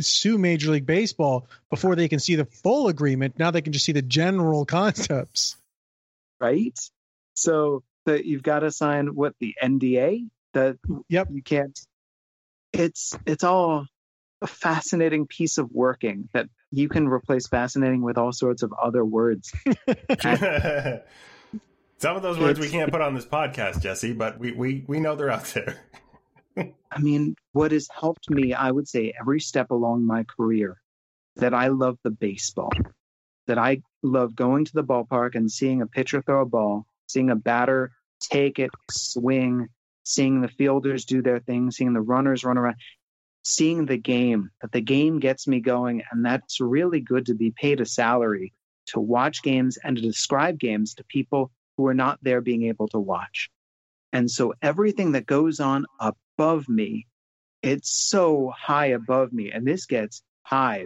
sue 0.01 0.37
Major 0.37 0.71
League 0.71 0.85
Baseball 0.85 1.47
before 1.69 1.95
they 1.95 2.09
can 2.09 2.19
see 2.19 2.35
the 2.35 2.45
full 2.45 2.89
agreement. 2.89 3.39
Now 3.39 3.51
they 3.51 3.61
can 3.61 3.71
just 3.71 3.85
see 3.85 3.93
the 3.93 4.01
general 4.01 4.65
concepts. 4.65 5.55
Right. 6.41 6.77
So 7.35 7.83
that 8.05 8.25
you've 8.25 8.43
got 8.43 8.59
to 8.59 8.71
sign 8.71 9.07
what 9.15 9.35
the 9.39 9.55
NDA 9.61 10.29
that 10.53 10.77
mm, 10.87 11.01
yep 11.07 11.27
you 11.31 11.41
can't 11.41 11.79
it's 12.73 13.13
it's 13.25 13.43
all 13.43 13.85
a 14.41 14.47
fascinating 14.47 15.27
piece 15.27 15.57
of 15.57 15.71
working 15.71 16.27
that 16.33 16.47
you 16.71 16.89
can 16.89 17.07
replace 17.07 17.47
fascinating 17.47 18.01
with 18.01 18.17
all 18.17 18.31
sorts 18.31 18.63
of 18.63 18.73
other 18.73 19.05
words. 19.05 19.53
Some 21.97 22.15
of 22.15 22.23
those 22.23 22.39
words 22.39 22.59
we 22.59 22.69
can't 22.69 22.91
put 22.91 23.01
on 23.01 23.13
this 23.13 23.25
podcast, 23.25 23.81
Jesse, 23.81 24.13
but 24.13 24.39
we, 24.39 24.53
we, 24.53 24.83
we 24.87 24.99
know 24.99 25.15
they're 25.15 25.29
out 25.29 25.45
there. 25.45 25.77
I 26.91 26.99
mean, 26.99 27.35
what 27.51 27.71
has 27.71 27.87
helped 27.93 28.29
me, 28.29 28.53
I 28.53 28.71
would 28.71 28.87
say, 28.87 29.13
every 29.19 29.39
step 29.39 29.69
along 29.69 30.07
my 30.07 30.23
career, 30.23 30.81
that 31.35 31.53
I 31.53 31.67
love 31.67 31.99
the 32.03 32.09
baseball, 32.09 32.71
that 33.45 33.59
I 33.59 33.83
love 34.01 34.35
going 34.35 34.65
to 34.65 34.73
the 34.73 34.83
ballpark 34.83 35.35
and 35.35 35.51
seeing 35.51 35.81
a 35.81 35.87
pitcher 35.87 36.23
throw 36.23 36.41
a 36.41 36.45
ball 36.45 36.87
seeing 37.11 37.29
a 37.29 37.35
batter 37.35 37.91
take 38.19 38.59
it, 38.59 38.71
swing, 38.89 39.67
seeing 40.03 40.41
the 40.41 40.47
fielders 40.47 41.05
do 41.05 41.21
their 41.21 41.39
thing, 41.39 41.71
seeing 41.71 41.93
the 41.93 42.01
runners 42.01 42.43
run 42.43 42.57
around. 42.57 42.75
seeing 43.43 43.85
the 43.85 43.97
game, 43.97 44.51
that 44.61 44.71
the 44.71 44.81
game 44.81 45.19
gets 45.19 45.47
me 45.47 45.59
going. 45.59 46.03
And 46.11 46.23
that's 46.25 46.59
really 46.61 46.99
good 46.99 47.25
to 47.27 47.33
be 47.33 47.51
paid 47.51 47.81
a 47.81 47.85
salary 47.85 48.53
to 48.87 48.99
watch 48.99 49.43
games 49.43 49.77
and 49.83 49.95
to 49.95 50.01
describe 50.01 50.59
games 50.59 50.95
to 50.95 51.03
people 51.05 51.51
who 51.77 51.87
are 51.87 51.93
not 51.93 52.19
there 52.21 52.41
being 52.41 52.63
able 52.63 52.87
to 52.89 52.99
watch. 52.99 53.49
And 54.13 54.29
so 54.29 54.53
everything 54.61 55.13
that 55.13 55.25
goes 55.25 55.59
on 55.59 55.85
above 55.99 56.67
me, 56.67 57.07
it's 57.61 57.89
so 57.89 58.51
high 58.55 58.87
above 58.87 59.31
me. 59.31 59.51
And 59.51 59.65
this 59.65 59.85
gets 59.85 60.21
high. 60.43 60.85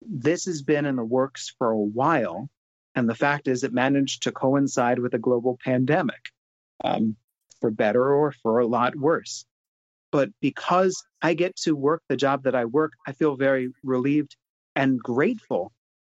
This 0.00 0.44
has 0.44 0.62
been 0.62 0.86
in 0.86 0.96
the 0.96 1.04
works 1.04 1.52
for 1.58 1.70
a 1.70 1.78
while. 1.78 2.48
And 2.94 3.08
the 3.08 3.14
fact 3.14 3.48
is, 3.48 3.62
it 3.62 3.72
managed 3.72 4.24
to 4.24 4.32
coincide 4.32 4.98
with 4.98 5.14
a 5.14 5.18
global 5.18 5.58
pandemic, 5.64 6.30
um, 6.82 7.16
for 7.60 7.70
better 7.70 8.14
or 8.14 8.32
for 8.32 8.58
a 8.58 8.66
lot 8.66 8.96
worse. 8.96 9.44
But 10.10 10.30
because 10.40 11.04
I 11.22 11.34
get 11.34 11.56
to 11.58 11.76
work 11.76 12.02
the 12.08 12.16
job 12.16 12.44
that 12.44 12.54
I 12.54 12.64
work, 12.64 12.92
I 13.06 13.12
feel 13.12 13.36
very 13.36 13.72
relieved 13.84 14.36
and 14.74 14.98
grateful 14.98 15.72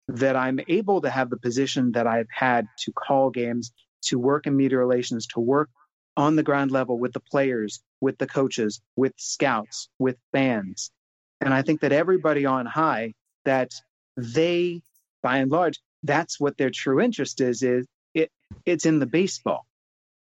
that 0.08 0.36
I'm 0.36 0.60
able 0.68 1.00
to 1.02 1.10
have 1.10 1.30
the 1.30 1.36
position 1.36 1.92
that 1.92 2.06
I've 2.06 2.28
had 2.30 2.66
to 2.80 2.92
call 2.92 3.30
games, 3.30 3.72
to 4.02 4.18
work 4.18 4.46
in 4.46 4.56
media 4.56 4.78
relations, 4.78 5.26
to 5.28 5.40
work 5.40 5.70
on 6.16 6.36
the 6.36 6.42
ground 6.42 6.70
level 6.70 6.98
with 6.98 7.12
the 7.12 7.20
players, 7.20 7.80
with 8.00 8.18
the 8.18 8.26
coaches, 8.26 8.80
with 8.96 9.12
scouts, 9.16 9.88
with 9.98 10.16
fans. 10.32 10.90
And 11.40 11.54
I 11.54 11.62
think 11.62 11.80
that 11.80 11.92
everybody 11.92 12.46
on 12.46 12.66
high, 12.66 13.14
that 13.44 13.72
they, 14.16 14.82
by 15.22 15.38
and 15.38 15.50
large, 15.50 15.80
that's 16.04 16.38
what 16.38 16.56
their 16.56 16.70
true 16.70 17.00
interest 17.00 17.40
is, 17.40 17.62
is 17.62 17.86
it, 18.14 18.30
it's 18.64 18.86
in 18.86 19.00
the 19.00 19.06
baseball. 19.06 19.66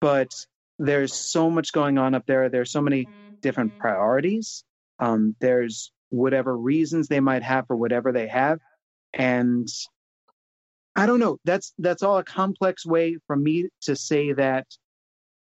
But 0.01 0.31
there's 0.79 1.12
so 1.12 1.51
much 1.51 1.73
going 1.73 1.99
on 1.99 2.14
up 2.14 2.25
there. 2.27 2.49
There's 2.49 2.73
so 2.73 2.81
many 2.81 3.11
different 3.43 3.77
priorities. 3.79 4.64
Um, 4.99 5.37
there's 5.41 5.93
whatever 6.11 6.57
reasons 6.57 7.09
they 7.09 7.21
might 7.21 7.43
have 7.43 7.67
for 7.67 7.77
whatever 7.77 8.12
they 8.12 8.29
have 8.29 8.61
and 9.12 9.69
i 10.95 11.07
don't 11.07 11.19
know 11.19 11.39
that's 11.45 11.73
that's 11.79 12.03
all 12.03 12.19
a 12.19 12.25
complex 12.25 12.87
way 12.87 13.17
for 13.27 13.37
me 13.37 13.69
to 13.83 13.97
say 13.97 14.33
that 14.33 14.67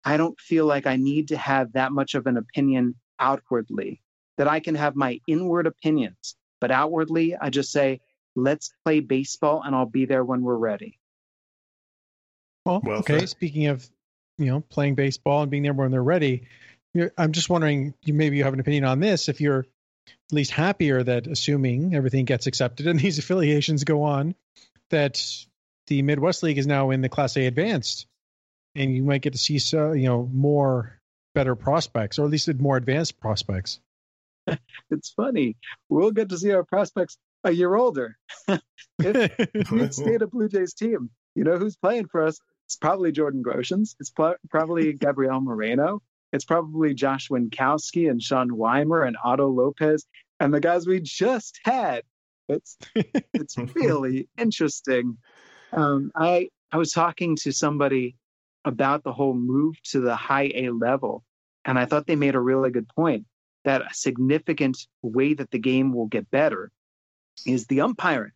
i 0.04 0.16
don't 0.16 0.38
feel 0.40 0.66
like 0.66 0.86
i 0.86 0.96
need 0.96 1.28
to 1.28 1.36
have 1.36 1.72
that 1.72 1.92
much 1.92 2.14
of 2.14 2.26
an 2.26 2.36
opinion 2.36 2.94
outwardly 3.18 4.00
that 4.38 4.48
i 4.48 4.58
can 4.58 4.74
have 4.74 4.96
my 4.96 5.20
inward 5.26 5.66
opinions 5.66 6.36
but 6.60 6.70
outwardly 6.70 7.36
i 7.36 7.48
just 7.48 7.70
say 7.70 8.00
let's 8.36 8.72
play 8.84 9.00
baseball 9.00 9.62
and 9.64 9.74
i'll 9.74 9.86
be 9.86 10.04
there 10.04 10.24
when 10.24 10.42
we're 10.42 10.56
ready 10.56 10.98
well, 12.64 12.80
well 12.84 12.98
okay 12.98 13.20
said. 13.20 13.28
speaking 13.28 13.66
of 13.66 13.88
you 14.38 14.46
know 14.46 14.60
playing 14.60 14.94
baseball 14.94 15.42
and 15.42 15.50
being 15.50 15.62
there 15.62 15.72
when 15.72 15.90
they're 15.90 16.02
ready 16.02 16.46
i'm 17.16 17.32
just 17.32 17.50
wondering 17.50 17.94
you 18.02 18.14
maybe 18.14 18.36
you 18.36 18.44
have 18.44 18.54
an 18.54 18.60
opinion 18.60 18.84
on 18.84 19.00
this 19.00 19.28
if 19.28 19.40
you're 19.40 19.66
at 20.30 20.34
least 20.34 20.52
happier 20.52 21.02
that 21.02 21.26
assuming 21.26 21.94
everything 21.94 22.24
gets 22.24 22.46
accepted 22.46 22.86
and 22.86 23.00
these 23.00 23.18
affiliations 23.18 23.84
go 23.84 24.02
on, 24.02 24.34
that 24.90 25.22
the 25.86 26.02
Midwest 26.02 26.42
League 26.42 26.58
is 26.58 26.66
now 26.66 26.90
in 26.90 27.00
the 27.00 27.08
Class 27.08 27.36
A 27.36 27.46
Advanced, 27.46 28.06
and 28.74 28.94
you 28.94 29.02
might 29.02 29.22
get 29.22 29.32
to 29.32 29.38
see 29.38 29.58
so, 29.58 29.92
you 29.92 30.06
know 30.06 30.28
more 30.32 30.98
better 31.34 31.54
prospects, 31.54 32.18
or 32.18 32.24
at 32.24 32.30
least 32.30 32.52
more 32.54 32.76
advanced 32.76 33.20
prospects. 33.20 33.80
it's 34.90 35.10
funny. 35.10 35.56
We'll 35.88 36.10
get 36.10 36.30
to 36.30 36.38
see 36.38 36.52
our 36.52 36.64
prospects 36.64 37.16
a 37.44 37.50
year 37.50 37.74
older. 37.74 38.16
if 38.98 39.70
we 39.70 39.90
stayed 39.90 40.22
a 40.22 40.26
Blue 40.26 40.48
Jays 40.48 40.74
team, 40.74 41.10
you 41.34 41.44
know 41.44 41.58
who's 41.58 41.76
playing 41.76 42.06
for 42.08 42.24
us? 42.24 42.38
It's 42.66 42.76
probably 42.76 43.12
Jordan 43.12 43.42
Groshans. 43.42 43.96
It's 43.98 44.10
pl- 44.10 44.36
probably 44.48 44.92
Gabriel 45.00 45.40
Moreno. 45.40 46.02
It's 46.32 46.44
probably 46.44 46.94
Josh 46.94 47.28
Winkowski 47.28 48.08
and 48.08 48.22
Sean 48.22 48.56
Wymer 48.56 49.02
and 49.02 49.16
Otto 49.24 49.48
Lopez 49.48 50.06
and 50.38 50.54
the 50.54 50.60
guys 50.60 50.86
we 50.86 51.00
just 51.00 51.58
had. 51.64 52.02
It's 52.48 52.76
it's 52.94 53.56
really 53.74 54.28
interesting. 54.38 55.18
Um, 55.72 56.10
I 56.16 56.48
I 56.72 56.78
was 56.78 56.92
talking 56.92 57.36
to 57.42 57.52
somebody 57.52 58.16
about 58.64 59.02
the 59.02 59.12
whole 59.12 59.34
move 59.34 59.74
to 59.90 60.00
the 60.00 60.16
high 60.16 60.50
A 60.54 60.70
level, 60.70 61.24
and 61.64 61.78
I 61.78 61.84
thought 61.84 62.06
they 62.06 62.16
made 62.16 62.34
a 62.34 62.40
really 62.40 62.70
good 62.70 62.88
point 62.88 63.26
that 63.64 63.82
a 63.82 63.92
significant 63.92 64.78
way 65.02 65.34
that 65.34 65.50
the 65.50 65.58
game 65.58 65.92
will 65.92 66.06
get 66.06 66.30
better 66.30 66.72
is 67.46 67.66
the 67.66 67.80
umpiring. 67.80 68.32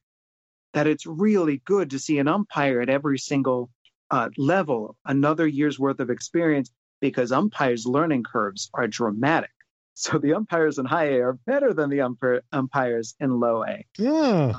That 0.73 0.87
it's 0.87 1.07
really 1.07 1.63
good 1.65 1.91
to 1.91 1.99
see 1.99 2.19
an 2.19 2.29
umpire 2.29 2.81
at 2.81 2.89
every 2.89 3.19
single 3.19 3.71
uh, 4.11 4.31
level, 4.37 4.97
another 5.05 5.47
year's 5.47 5.79
worth 5.79 6.01
of 6.01 6.11
experience, 6.11 6.71
because 7.01 7.33
umpires' 7.33 7.87
learning 7.87 8.25
curves 8.25 8.71
are 8.75 8.89
dramatic. 8.89 9.51
So 9.97 10.19
the 10.19 10.35
umpires 10.35 10.79
in 10.79 10.87
high 10.87 11.11
A 11.11 11.21
are 11.21 11.35
better 11.47 11.73
than 11.73 11.89
the 11.89 12.01
umpire, 12.01 12.43
umpires 12.51 13.15
in 13.21 13.39
low 13.39 13.65
A. 13.65 13.87
Yeah. 13.97 14.55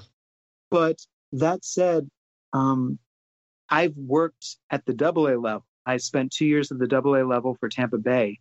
But 0.72 1.06
that 1.34 1.66
said, 1.66 2.10
um, 2.54 3.00
I've 3.70 3.98
worked 3.98 4.56
at 4.70 4.86
the 4.86 4.94
double 4.94 5.28
A 5.28 5.36
level. 5.36 5.66
I 5.86 5.98
spent 5.98 6.32
two 6.32 6.46
years 6.46 6.72
at 6.72 6.80
the 6.80 6.88
double 6.88 7.16
A 7.16 7.24
level 7.26 7.58
for 7.60 7.68
Tampa 7.68 7.98
Bay. 7.98 8.40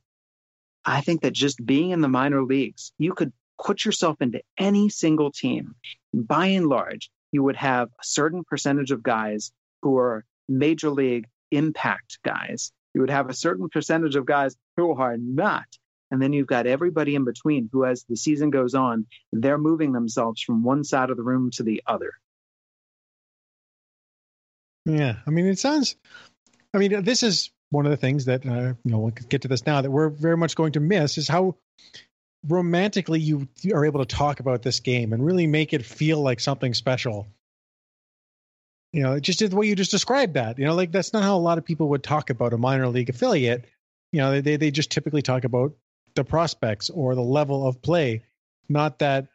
I 0.85 1.01
think 1.01 1.23
that 1.23 1.33
just 1.33 1.65
being 1.67 1.91
in 1.91 2.01
the 2.01 2.09
minor 2.09 2.45
leagues, 2.45 2.93
you 2.99 3.13
could 3.13 3.33
put 3.63 3.85
yourself 3.85 4.17
into 4.21 4.41
any 4.59 4.89
single 4.89 5.31
team. 5.31 5.75
By 6.13 6.47
and 6.47 6.67
large, 6.67 7.11
you 7.33 7.43
would 7.43 7.57
have 7.57 7.89
a 7.89 8.05
certain 8.05 8.45
percentage 8.45 8.91
of 8.91 9.03
guys 9.03 9.53
who 9.83 9.99
are 9.99 10.25
major 10.49 10.91
league 10.91 11.27
impact 11.51 12.19
guys. 12.25 12.73
You 12.95 13.01
would 13.01 13.11
have 13.11 13.29
a 13.29 13.35
certain 13.35 13.69
percentage 13.69 14.17
of 14.17 14.27
guys 14.27 14.55
who 14.77 14.93
are 14.93 15.17
not. 15.17 15.67
And 16.11 16.23
then 16.23 16.33
you've 16.33 16.47
got 16.47 16.67
everybody 16.67 17.17
in 17.17 17.25
between 17.25 17.69
who, 17.73 17.85
as 17.85 18.05
the 18.09 18.17
season 18.17 18.51
goes 18.51 18.75
on, 18.75 19.07
they're 19.33 19.59
moving 19.59 19.93
themselves 19.93 20.41
from 20.43 20.63
one 20.63 20.85
side 20.85 21.11
of 21.11 21.17
the 21.17 21.25
room 21.25 21.51
to 21.55 21.65
the 21.65 21.83
other. 21.87 22.13
Yeah. 24.85 25.17
I 25.27 25.31
mean, 25.31 25.47
it 25.47 25.59
sounds, 25.59 25.97
I 26.73 26.79
mean, 26.79 27.03
this 27.03 27.23
is 27.23 27.51
one 27.71 27.87
of 27.87 27.91
the 27.91 27.97
things 27.97 28.27
that, 28.27 28.47
uh, 28.47 28.75
you 28.85 28.91
know, 28.93 28.99
we'll 28.99 29.11
get 29.11 29.43
to 29.43 29.49
this 29.49 29.67
now 29.67 29.81
that 29.81 29.91
we're 29.91 30.11
very 30.11 30.37
much 30.37 30.55
going 30.55 30.73
to 30.73 30.81
miss 30.81 31.19
is 31.19 31.27
how 31.27 31.57
romantically 32.47 33.21
you 33.21 33.49
are 33.73 33.85
able 33.85 34.05
to 34.05 34.17
talk 34.17 34.41
about 34.41 34.63
this 34.63 34.81
game 34.81 35.13
and 35.13 35.25
really 35.25 35.47
make 35.47 35.73
it 35.73 35.85
feel 35.85 36.21
like 36.21 36.41
something 36.41 36.75
special. 36.75 37.27
You 38.93 39.03
know, 39.03 39.19
just 39.19 39.41
the 39.41 39.57
way 39.57 39.67
you 39.67 39.75
just 39.75 39.91
described 39.91 40.35
that, 40.35 40.59
you 40.59 40.65
know, 40.65 40.75
like 40.75 40.93
that's 40.93 41.13
not 41.13 41.23
how 41.23 41.37
a 41.37 41.39
lot 41.39 41.59
of 41.59 41.65
people 41.65 41.89
would 41.89 42.03
talk 42.03 42.31
about 42.31 42.53
a 42.53 42.59
minor 42.59 42.89
league 42.89 43.11
affiliate. 43.11 43.65
You 44.13 44.21
know, 44.21 44.41
they, 44.41 44.57
they 44.57 44.71
just 44.71 44.91
typically 44.93 45.23
talk 45.23 45.45
about 45.45 45.75
the 46.15 46.25
prospects 46.25 46.91
or 46.91 47.15
the 47.15 47.23
level 47.23 47.67
of 47.67 47.83
play, 47.83 48.23
not 48.69 49.01
that 49.01 49.27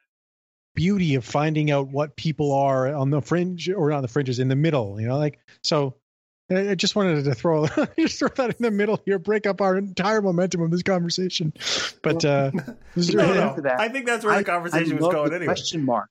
beauty 0.76 1.16
of 1.16 1.26
finding 1.26 1.72
out 1.72 1.90
what 1.90 2.16
people 2.16 2.54
are 2.54 2.94
on 2.94 3.10
the 3.10 3.22
fringe 3.22 3.70
or 3.70 3.90
not 3.90 4.02
the 4.02 4.08
fringes 4.08 4.40
in 4.40 4.48
the 4.48 4.56
middle. 4.56 5.00
You 5.00 5.08
know, 5.08 5.18
like 5.18 5.40
so. 5.62 5.96
I 6.52 6.76
just 6.76 6.96
wanted 6.96 7.26
to 7.26 7.36
throw 7.36 7.68
just 8.00 8.20
throw 8.20 8.30
that 8.30 8.50
in 8.50 8.64
the 8.64 8.72
middle 8.72 9.02
here, 9.06 9.20
break 9.20 9.46
up 9.46 9.62
our 9.62 9.78
entire 9.78 10.22
momentum 10.22 10.62
of 10.62 10.72
this 10.72 10.84
conversation. 10.84 11.54
But 12.02 12.26
uh, 12.26 12.52
no, 12.96 13.34
no. 13.34 13.76
I 13.78 13.90
think 13.90 14.06
that's 14.08 14.26
where 14.26 14.38
the 14.38 14.44
conversation 14.44 14.94
I 14.94 15.02
was 15.02 15.14
going 15.14 15.34
anyway. 15.34 15.46
Question 15.46 15.86
mark. 15.86 16.10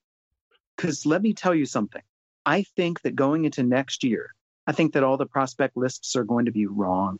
Because 0.76 1.04
let 1.04 1.22
me 1.22 1.34
tell 1.34 1.54
you 1.54 1.66
something. 1.66 2.02
I 2.46 2.62
think 2.76 3.02
that 3.02 3.16
going 3.16 3.44
into 3.44 3.62
next 3.62 4.04
year, 4.04 4.32
I 4.66 4.72
think 4.72 4.92
that 4.92 5.02
all 5.02 5.16
the 5.16 5.26
prospect 5.26 5.76
lists 5.76 6.14
are 6.14 6.24
going 6.24 6.44
to 6.44 6.52
be 6.52 6.66
wrong 6.66 7.18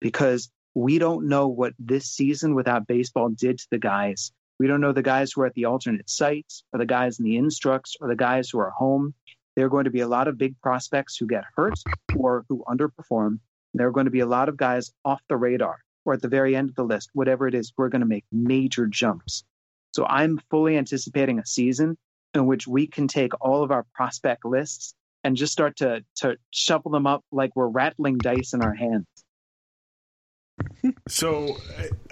because 0.00 0.50
we 0.74 0.98
don't 0.98 1.28
know 1.28 1.48
what 1.48 1.74
this 1.78 2.06
season 2.06 2.54
without 2.54 2.86
baseball 2.86 3.28
did 3.28 3.58
to 3.58 3.66
the 3.70 3.78
guys. 3.78 4.32
We 4.58 4.68
don't 4.68 4.80
know 4.80 4.92
the 4.92 5.02
guys 5.02 5.32
who 5.32 5.42
are 5.42 5.46
at 5.46 5.54
the 5.54 5.64
alternate 5.64 6.08
sites 6.08 6.64
or 6.72 6.78
the 6.78 6.86
guys 6.86 7.18
in 7.18 7.24
the 7.24 7.36
instructs 7.36 7.96
or 8.00 8.08
the 8.08 8.16
guys 8.16 8.50
who 8.50 8.58
are 8.60 8.70
home. 8.70 9.14
There 9.56 9.66
are 9.66 9.70
going 9.70 9.84
to 9.84 9.90
be 9.90 10.00
a 10.00 10.08
lot 10.08 10.28
of 10.28 10.38
big 10.38 10.60
prospects 10.60 11.16
who 11.16 11.26
get 11.26 11.44
hurt 11.56 11.78
or 12.16 12.44
who 12.48 12.64
underperform. 12.68 13.38
There 13.74 13.86
are 13.86 13.92
going 13.92 14.06
to 14.06 14.10
be 14.10 14.20
a 14.20 14.26
lot 14.26 14.48
of 14.48 14.56
guys 14.56 14.92
off 15.04 15.20
the 15.28 15.36
radar 15.36 15.78
or 16.04 16.14
at 16.14 16.22
the 16.22 16.28
very 16.28 16.56
end 16.56 16.70
of 16.70 16.74
the 16.74 16.84
list, 16.84 17.10
whatever 17.12 17.46
it 17.46 17.54
is, 17.54 17.72
we're 17.76 17.88
going 17.88 18.00
to 18.00 18.06
make 18.06 18.24
major 18.32 18.86
jumps. 18.86 19.44
So 19.94 20.04
I'm 20.04 20.40
fully 20.50 20.76
anticipating 20.76 21.38
a 21.38 21.46
season 21.46 21.96
in 22.34 22.46
which 22.46 22.66
we 22.66 22.86
can 22.86 23.08
take 23.08 23.32
all 23.40 23.62
of 23.62 23.70
our 23.70 23.84
prospect 23.94 24.44
lists 24.44 24.94
and 25.22 25.36
just 25.36 25.52
start 25.52 25.76
to, 25.76 26.04
to 26.16 26.36
shuffle 26.50 26.90
them 26.90 27.06
up 27.06 27.22
like 27.30 27.54
we're 27.54 27.68
rattling 27.68 28.18
dice 28.18 28.52
in 28.54 28.62
our 28.62 28.74
hands 28.74 29.06
so, 31.08 31.56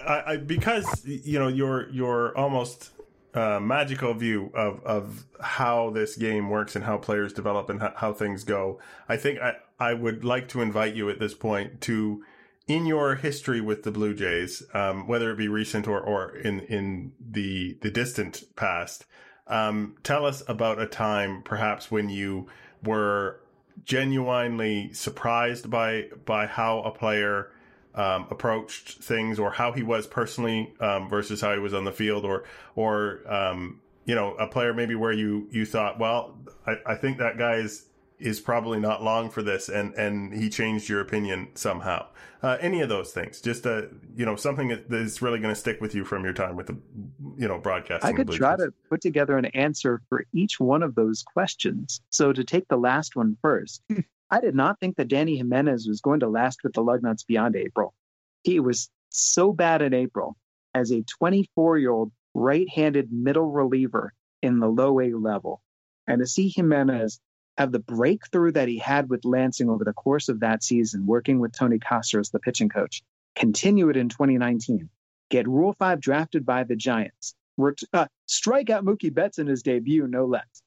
I, 0.05 0.23
I, 0.25 0.37
because 0.37 1.05
you 1.05 1.39
know 1.39 1.47
you're 1.47 1.89
you're 1.89 2.37
almost 2.37 2.91
uh, 3.33 3.59
magical 3.59 4.13
view 4.13 4.51
of 4.53 4.83
of 4.83 5.25
how 5.41 5.89
this 5.91 6.15
game 6.15 6.49
works 6.49 6.75
and 6.75 6.85
how 6.85 6.97
players 6.97 7.33
develop 7.33 7.69
and 7.69 7.81
how, 7.81 7.93
how 7.95 8.13
things 8.13 8.43
go, 8.43 8.79
I 9.07 9.17
think 9.17 9.39
I 9.39 9.55
I 9.79 9.93
would 9.93 10.23
like 10.23 10.47
to 10.49 10.61
invite 10.61 10.95
you 10.95 11.09
at 11.09 11.19
this 11.19 11.33
point 11.33 11.81
to 11.81 12.23
in 12.67 12.85
your 12.85 13.15
history 13.15 13.59
with 13.59 13.83
the 13.83 13.91
Blue 13.91 14.13
Jays, 14.13 14.63
um, 14.73 15.07
whether 15.07 15.31
it 15.31 15.37
be 15.37 15.47
recent 15.47 15.87
or, 15.87 15.99
or 15.99 16.35
in, 16.35 16.61
in 16.61 17.11
the, 17.19 17.77
the 17.81 17.91
distant 17.91 18.43
past, 18.55 19.05
um, 19.47 19.95
tell 20.03 20.25
us 20.25 20.43
about 20.47 20.79
a 20.79 20.85
time 20.85 21.41
perhaps 21.43 21.91
when 21.91 22.09
you 22.09 22.47
were 22.83 23.41
genuinely 23.83 24.93
surprised 24.93 25.69
by, 25.69 26.05
by 26.25 26.45
how 26.45 26.81
a 26.83 26.91
player 26.91 27.51
um, 27.95 28.27
approached 28.29 29.03
things 29.03 29.39
or 29.39 29.51
how 29.51 29.71
he 29.71 29.83
was 29.83 30.07
personally 30.07 30.73
um, 30.79 31.09
versus 31.09 31.41
how 31.41 31.53
he 31.53 31.59
was 31.59 31.73
on 31.73 31.83
the 31.83 31.91
field 31.91 32.25
or 32.25 32.43
or 32.75 33.21
um, 33.31 33.81
you 34.05 34.15
know 34.15 34.33
a 34.35 34.47
player 34.47 34.73
maybe 34.73 34.95
where 34.95 35.11
you 35.11 35.47
you 35.51 35.65
thought 35.65 35.99
well 35.99 36.37
I, 36.65 36.75
I 36.85 36.95
think 36.95 37.17
that 37.17 37.37
guy 37.37 37.55
is 37.55 37.85
is 38.19 38.39
probably 38.39 38.79
not 38.79 39.03
long 39.03 39.29
for 39.29 39.41
this 39.41 39.67
and 39.67 39.93
and 39.95 40.33
he 40.33 40.49
changed 40.49 40.87
your 40.87 41.01
opinion 41.01 41.49
somehow. 41.55 42.05
Uh, 42.43 42.57
any 42.59 42.81
of 42.81 42.89
those 42.89 43.11
things 43.11 43.39
just 43.39 43.67
uh 43.67 43.83
you 44.15 44.25
know 44.25 44.35
something 44.35 44.75
that's 44.89 45.21
really 45.21 45.39
going 45.39 45.53
to 45.53 45.59
stick 45.59 45.79
with 45.79 45.93
you 45.93 46.03
from 46.03 46.23
your 46.23 46.33
time 46.33 46.55
with 46.55 46.65
the 46.65 46.77
you 47.37 47.47
know 47.47 47.59
broadcasting 47.59 48.09
i 48.09 48.11
could 48.11 48.31
try 48.31 48.55
to 48.55 48.73
put 48.89 48.99
together 48.99 49.37
an 49.37 49.45
answer 49.45 50.01
for 50.09 50.25
each 50.33 50.59
one 50.59 50.81
of 50.81 50.95
those 50.95 51.21
questions. 51.21 52.01
So 52.09 52.33
to 52.33 52.43
take 52.43 52.67
the 52.67 52.77
last 52.77 53.15
one 53.15 53.37
first 53.41 53.83
i 54.31 54.39
did 54.39 54.55
not 54.55 54.79
think 54.79 54.95
that 54.95 55.09
Dany 55.09 55.37
Jimenez 55.37 55.87
was 55.87 56.01
going 56.01 56.21
to 56.21 56.29
last 56.29 56.63
with 56.63 56.73
the 56.73 56.83
lugnuts 56.83 57.25
beyond 57.25 57.55
april. 57.55 57.93
He 58.43 58.59
was 58.59 58.89
so 59.09 59.53
bad 59.53 59.81
in 59.81 59.93
april 59.93 60.35
as 60.73 60.91
a 60.91 61.03
24 61.03 61.77
year 61.77 61.91
old 61.91 62.11
right-handed 62.33 63.11
middle 63.11 63.49
reliever 63.49 64.13
in 64.41 64.59
the 64.59 64.67
low 64.67 64.99
a 64.99 65.13
level. 65.13 65.61
And 66.07 66.19
to 66.19 66.27
see 66.27 66.49
jimenez 66.49 67.19
have 67.57 67.71
the 67.71 67.79
breakthrough 67.79 68.51
that 68.53 68.67
he 68.67 68.77
had 68.77 69.09
with 69.09 69.25
Lansing 69.25 69.69
over 69.69 69.83
the 69.83 69.93
course 69.93 70.29
of 70.29 70.39
that 70.39 70.63
season, 70.63 71.05
working 71.05 71.39
with 71.39 71.51
Tony 71.51 71.79
as 72.19 72.29
the 72.29 72.39
pitching 72.39 72.69
coach, 72.69 73.03
continue 73.35 73.89
it 73.89 73.97
in 73.97 74.09
2019, 74.09 74.89
get 75.29 75.47
Rule 75.47 75.73
5 75.73 75.99
drafted 75.99 76.45
by 76.45 76.63
the 76.63 76.75
Giants, 76.75 77.35
uh, 77.93 78.07
strike 78.25 78.69
out 78.69 78.85
Mookie 78.85 79.13
Betts 79.13 79.37
in 79.37 79.47
his 79.47 79.61
debut, 79.61 80.07
no 80.07 80.25
less, 80.25 80.63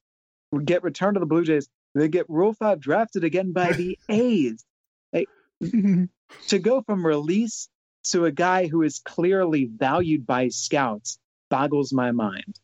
get 0.64 0.82
returned 0.82 1.14
to 1.14 1.20
the 1.20 1.26
Blue 1.26 1.44
Jays, 1.44 1.68
they 1.94 2.08
get 2.08 2.28
Rule 2.28 2.52
5 2.52 2.80
drafted 2.80 3.24
again 3.24 3.52
by 3.52 3.72
the 3.72 3.98
A's. 4.08 4.64
Like, 5.12 5.28
to 5.60 6.58
go 6.58 6.82
from 6.82 7.06
release 7.06 7.68
to 8.04 8.24
a 8.24 8.32
guy 8.32 8.66
who 8.66 8.82
is 8.82 8.98
clearly 8.98 9.64
valued 9.64 10.26
by 10.26 10.48
scouts 10.48 11.18
boggles 11.48 11.92
my 11.92 12.10
mind. 12.10 12.58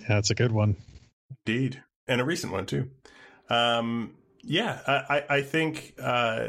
Yeah, 0.00 0.08
that's 0.08 0.30
a 0.30 0.34
good 0.34 0.52
one. 0.52 0.76
Indeed 1.46 1.82
and 2.08 2.20
a 2.20 2.24
recent 2.24 2.52
one 2.52 2.66
too. 2.66 2.90
Um, 3.50 4.14
yeah, 4.42 4.80
I, 4.86 5.24
I 5.28 5.42
think 5.42 5.94
uh, 6.02 6.48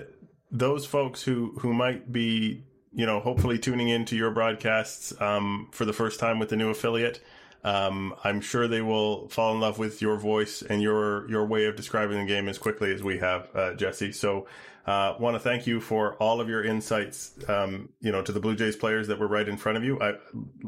those 0.52 0.86
folks 0.86 1.22
who 1.22 1.56
who 1.60 1.74
might 1.74 2.12
be 2.12 2.64
you 2.92 3.06
know 3.06 3.20
hopefully 3.20 3.60
tuning 3.60 3.90
into 3.90 4.16
your 4.16 4.32
broadcasts 4.32 5.14
um, 5.22 5.68
for 5.72 5.86
the 5.86 5.94
first 5.94 6.20
time 6.20 6.40
with 6.40 6.50
the 6.50 6.56
new 6.56 6.70
affiliate. 6.70 7.22
Um, 7.64 8.16
I'm 8.24 8.42
sure 8.42 8.68
they 8.68 8.82
will 8.82 9.28
fall 9.30 9.54
in 9.54 9.60
love 9.60 9.78
with 9.78 10.02
your 10.02 10.18
voice 10.18 10.62
and 10.62 10.82
your 10.82 11.30
your 11.30 11.46
way 11.46 11.66
of 11.66 11.76
describing 11.76 12.20
the 12.20 12.26
game 12.26 12.48
as 12.48 12.58
quickly 12.58 12.94
as 12.94 13.04
we 13.04 13.18
have, 13.20 13.50
uh, 13.54 13.74
Jesse. 13.74 14.14
So, 14.14 14.48
uh, 14.86 15.16
want 15.20 15.36
to 15.36 15.40
thank 15.40 15.68
you 15.68 15.82
for 15.82 16.16
all 16.16 16.40
of 16.40 16.48
your 16.48 16.64
insights. 16.64 17.32
Um, 17.50 17.90
you 18.00 18.12
know, 18.12 18.22
to 18.22 18.32
the 18.32 18.40
Blue 18.40 18.56
Jays 18.56 18.76
players 18.76 19.08
that 19.08 19.20
were 19.20 19.28
right 19.28 19.48
in 19.48 19.58
front 19.58 19.78
of 19.78 19.84
you. 19.84 20.00
I, 20.02 20.14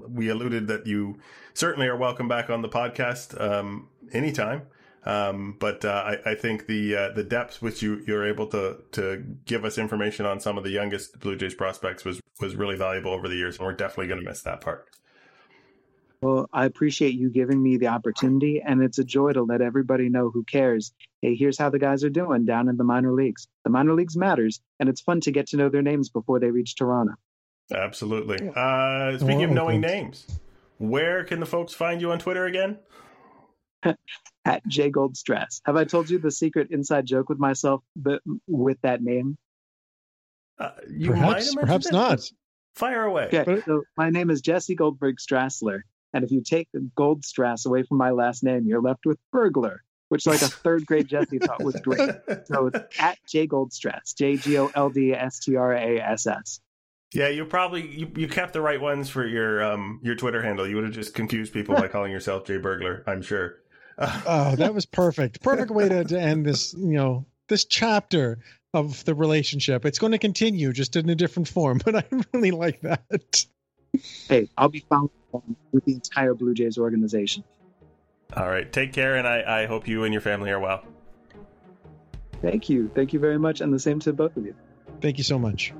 we 0.07 0.29
alluded 0.29 0.67
that 0.67 0.85
you 0.85 1.17
certainly 1.53 1.87
are 1.87 1.95
welcome 1.95 2.27
back 2.27 2.49
on 2.49 2.61
the 2.61 2.69
podcast 2.69 3.39
um, 3.39 3.87
anytime. 4.11 4.63
Um, 5.03 5.55
but 5.59 5.83
uh, 5.83 6.17
I, 6.25 6.31
I, 6.31 6.35
think 6.35 6.67
the 6.67 6.95
uh, 6.95 7.09
the 7.13 7.23
depth 7.23 7.59
which 7.59 7.81
you 7.81 8.03
you're 8.05 8.27
able 8.27 8.45
to 8.47 8.77
to 8.91 9.23
give 9.45 9.65
us 9.65 9.79
information 9.79 10.27
on 10.27 10.39
some 10.39 10.59
of 10.59 10.63
the 10.63 10.69
youngest 10.69 11.19
Blue 11.19 11.35
Jays 11.35 11.55
prospects 11.55 12.05
was 12.05 12.21
was 12.39 12.55
really 12.55 12.75
valuable 12.75 13.11
over 13.11 13.27
the 13.27 13.35
years, 13.35 13.57
and 13.57 13.65
we're 13.65 13.73
definitely 13.73 14.07
going 14.07 14.19
to 14.19 14.29
miss 14.29 14.43
that 14.43 14.61
part. 14.61 14.87
Well, 16.21 16.47
I 16.53 16.65
appreciate 16.65 17.15
you 17.15 17.31
giving 17.31 17.61
me 17.61 17.77
the 17.77 17.87
opportunity, 17.87 18.61
and 18.61 18.83
it's 18.83 18.99
a 18.99 19.03
joy 19.03 19.33
to 19.33 19.41
let 19.41 19.61
everybody 19.61 20.07
know 20.07 20.29
who 20.29 20.43
cares. 20.43 20.93
Hey, 21.21 21.35
here's 21.35 21.57
how 21.57 21.71
the 21.71 21.79
guys 21.79 22.03
are 22.03 22.11
doing 22.11 22.45
down 22.45 22.69
in 22.69 22.77
the 22.77 22.83
minor 22.83 23.11
leagues. 23.11 23.47
The 23.63 23.71
minor 23.71 23.93
leagues 23.93 24.15
matters, 24.15 24.61
and 24.79 24.87
it's 24.87 25.01
fun 25.01 25.21
to 25.21 25.31
get 25.31 25.47
to 25.47 25.57
know 25.57 25.69
their 25.69 25.81
names 25.81 26.09
before 26.09 26.39
they 26.39 26.51
reach 26.51 26.75
Toronto. 26.75 27.13
Absolutely. 27.73 28.51
Uh, 28.55 29.17
speaking 29.17 29.37
well, 29.37 29.45
of 29.45 29.51
knowing 29.51 29.81
names, 29.81 30.27
where 30.77 31.23
can 31.23 31.39
the 31.39 31.45
folks 31.47 31.73
find 31.73 32.01
you 32.01 32.11
on 32.11 32.19
Twitter 32.19 32.45
again? 32.45 32.77
at 34.45 34.67
J 34.67 34.91
Goldstrass. 34.91 35.61
Have 35.65 35.75
I 35.75 35.85
told 35.85 36.09
you 36.09 36.19
the 36.19 36.31
secret 36.31 36.69
inside 36.71 37.05
joke 37.05 37.29
with 37.29 37.39
myself, 37.39 37.81
but 37.95 38.21
with 38.47 38.77
that 38.81 39.01
name? 39.01 39.37
Uh, 40.59 40.71
perhaps, 41.03 41.55
perhaps 41.55 41.87
it, 41.87 41.93
not. 41.93 42.31
Fire 42.75 43.03
away. 43.03 43.29
Okay, 43.33 43.61
so 43.65 43.83
my 43.97 44.11
name 44.11 44.29
is 44.29 44.41
Jesse 44.41 44.75
Goldberg 44.75 45.17
Strassler, 45.17 45.81
and 46.13 46.23
if 46.23 46.31
you 46.31 46.41
take 46.41 46.67
the 46.73 46.89
Goldstrass 46.97 47.65
away 47.65 47.83
from 47.83 47.97
my 47.97 48.11
last 48.11 48.43
name, 48.43 48.65
you're 48.65 48.81
left 48.81 49.05
with 49.05 49.17
burglar, 49.31 49.83
which 50.09 50.25
like 50.25 50.41
a 50.41 50.47
third 50.63 50.85
grade 50.85 51.07
Jesse 51.07 51.39
thought 51.39 51.63
was 51.63 51.75
great. 51.81 52.09
So 52.45 52.67
it's 52.67 52.99
at 52.99 53.17
J 53.27 53.47
Goldstrass, 53.47 54.15
J 54.15 54.37
G 54.37 54.57
O 54.57 54.71
L 54.73 54.89
D 54.89 55.13
S 55.13 55.39
T 55.39 55.55
R 55.55 55.73
A 55.73 55.99
S 55.99 56.27
S. 56.27 56.59
Yeah, 57.13 57.27
you 57.27 57.43
probably 57.45 57.85
you, 57.87 58.09
you 58.15 58.27
kept 58.27 58.53
the 58.53 58.61
right 58.61 58.79
ones 58.79 59.09
for 59.09 59.25
your 59.25 59.63
um 59.63 59.99
your 60.01 60.15
Twitter 60.15 60.41
handle. 60.41 60.67
You 60.67 60.75
would 60.75 60.85
have 60.85 60.93
just 60.93 61.13
confused 61.13 61.53
people 61.53 61.75
by 61.75 61.87
calling 61.87 62.11
yourself 62.11 62.45
Jay 62.45 62.57
Burglar, 62.57 63.03
I'm 63.05 63.21
sure 63.21 63.61
oh, 63.97 64.55
that 64.55 64.73
was 64.73 64.85
perfect. 64.85 65.41
Perfect 65.41 65.71
way 65.71 65.87
to, 65.89 66.03
to 66.03 66.19
end 66.19 66.45
this, 66.45 66.73
you 66.73 66.93
know, 66.93 67.25
this 67.49 67.65
chapter 67.65 68.39
of 68.73 69.03
the 69.05 69.13
relationship. 69.13 69.85
It's 69.85 69.99
going 69.99 70.13
to 70.13 70.17
continue 70.17 70.73
just 70.73 70.95
in 70.95 71.09
a 71.09 71.15
different 71.15 71.47
form, 71.47 71.81
but 71.85 71.95
I 71.95 72.03
really 72.33 72.51
like 72.51 72.81
that. 72.81 73.45
Hey, 74.27 74.49
I'll 74.57 74.69
be 74.69 74.85
found 74.89 75.09
with 75.71 75.85
the 75.85 75.93
entire 75.93 76.33
Blue 76.33 76.53
Jays 76.53 76.77
organization. 76.77 77.43
All 78.35 78.49
right. 78.49 78.71
Take 78.71 78.93
care, 78.93 79.15
and 79.15 79.27
I, 79.27 79.63
I 79.63 79.65
hope 79.65 79.87
you 79.87 80.05
and 80.05 80.13
your 80.13 80.21
family 80.21 80.51
are 80.51 80.59
well. 80.59 80.83
Thank 82.41 82.69
you. 82.69 82.89
Thank 82.95 83.13
you 83.13 83.19
very 83.19 83.37
much, 83.37 83.61
and 83.61 83.73
the 83.73 83.79
same 83.79 83.99
to 83.99 84.13
both 84.13 84.37
of 84.37 84.45
you. 84.45 84.55
Thank 85.01 85.17
you 85.17 85.23
so 85.23 85.37
much. 85.37 85.73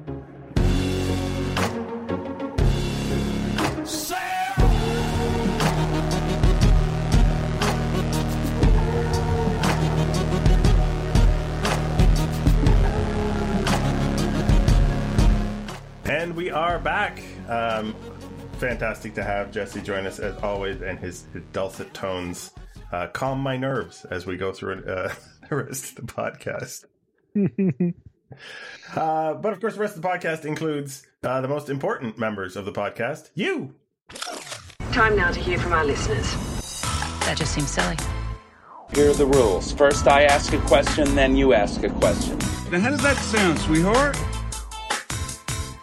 And 16.05 16.35
we 16.35 16.51
are 16.51 16.77
back. 16.77 17.23
Um, 17.51 17.93
fantastic 18.59 19.13
to 19.15 19.23
have 19.23 19.51
Jesse 19.51 19.81
join 19.81 20.05
us 20.05 20.19
as 20.19 20.37
always, 20.37 20.81
and 20.81 20.97
his, 20.97 21.25
his 21.33 21.43
dulcet 21.51 21.93
tones 21.93 22.51
uh, 22.93 23.07
calm 23.07 23.39
my 23.39 23.57
nerves 23.57 24.05
as 24.05 24.25
we 24.25 24.37
go 24.37 24.53
through 24.53 24.85
uh, 24.85 25.13
the 25.49 25.55
rest 25.57 25.99
of 25.99 26.07
the 26.07 26.13
podcast. 26.13 26.85
uh, 28.95 29.33
but 29.33 29.51
of 29.51 29.59
course, 29.59 29.73
the 29.73 29.81
rest 29.81 29.97
of 29.97 30.01
the 30.01 30.07
podcast 30.07 30.45
includes 30.45 31.05
uh, 31.23 31.41
the 31.41 31.47
most 31.49 31.69
important 31.69 32.17
members 32.17 32.55
of 32.55 32.63
the 32.63 32.71
podcast 32.71 33.31
you. 33.35 33.75
Time 34.93 35.17
now 35.17 35.31
to 35.31 35.39
hear 35.39 35.57
from 35.57 35.73
our 35.73 35.83
listeners. 35.83 36.31
That 37.25 37.35
just 37.37 37.53
seems 37.53 37.69
silly. 37.69 37.97
Here 38.95 39.09
are 39.09 39.13
the 39.13 39.25
rules. 39.25 39.73
First, 39.73 40.07
I 40.07 40.23
ask 40.23 40.53
a 40.53 40.59
question, 40.59 41.15
then 41.15 41.35
you 41.35 41.53
ask 41.53 41.83
a 41.83 41.89
question. 41.89 42.37
Now, 42.71 42.79
how 42.79 42.89
does 42.91 43.03
that 43.03 43.17
sound, 43.17 43.59
sweetheart? 43.59 44.17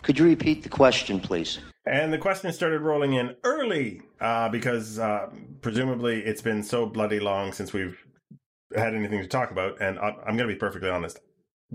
Could 0.08 0.18
you 0.18 0.24
repeat 0.24 0.62
the 0.62 0.70
question, 0.70 1.20
please? 1.20 1.58
And 1.84 2.10
the 2.10 2.16
question 2.16 2.50
started 2.54 2.80
rolling 2.80 3.12
in 3.12 3.36
early 3.44 4.00
uh, 4.22 4.48
because 4.48 4.98
uh, 4.98 5.28
presumably 5.60 6.22
it's 6.24 6.40
been 6.40 6.62
so 6.62 6.86
bloody 6.86 7.20
long 7.20 7.52
since 7.52 7.74
we've 7.74 7.94
had 8.74 8.94
anything 8.94 9.20
to 9.20 9.26
talk 9.26 9.50
about. 9.50 9.82
And 9.82 9.98
I'm 9.98 10.14
going 10.24 10.48
to 10.48 10.54
be 10.54 10.54
perfectly 10.54 10.88
honest. 10.88 11.20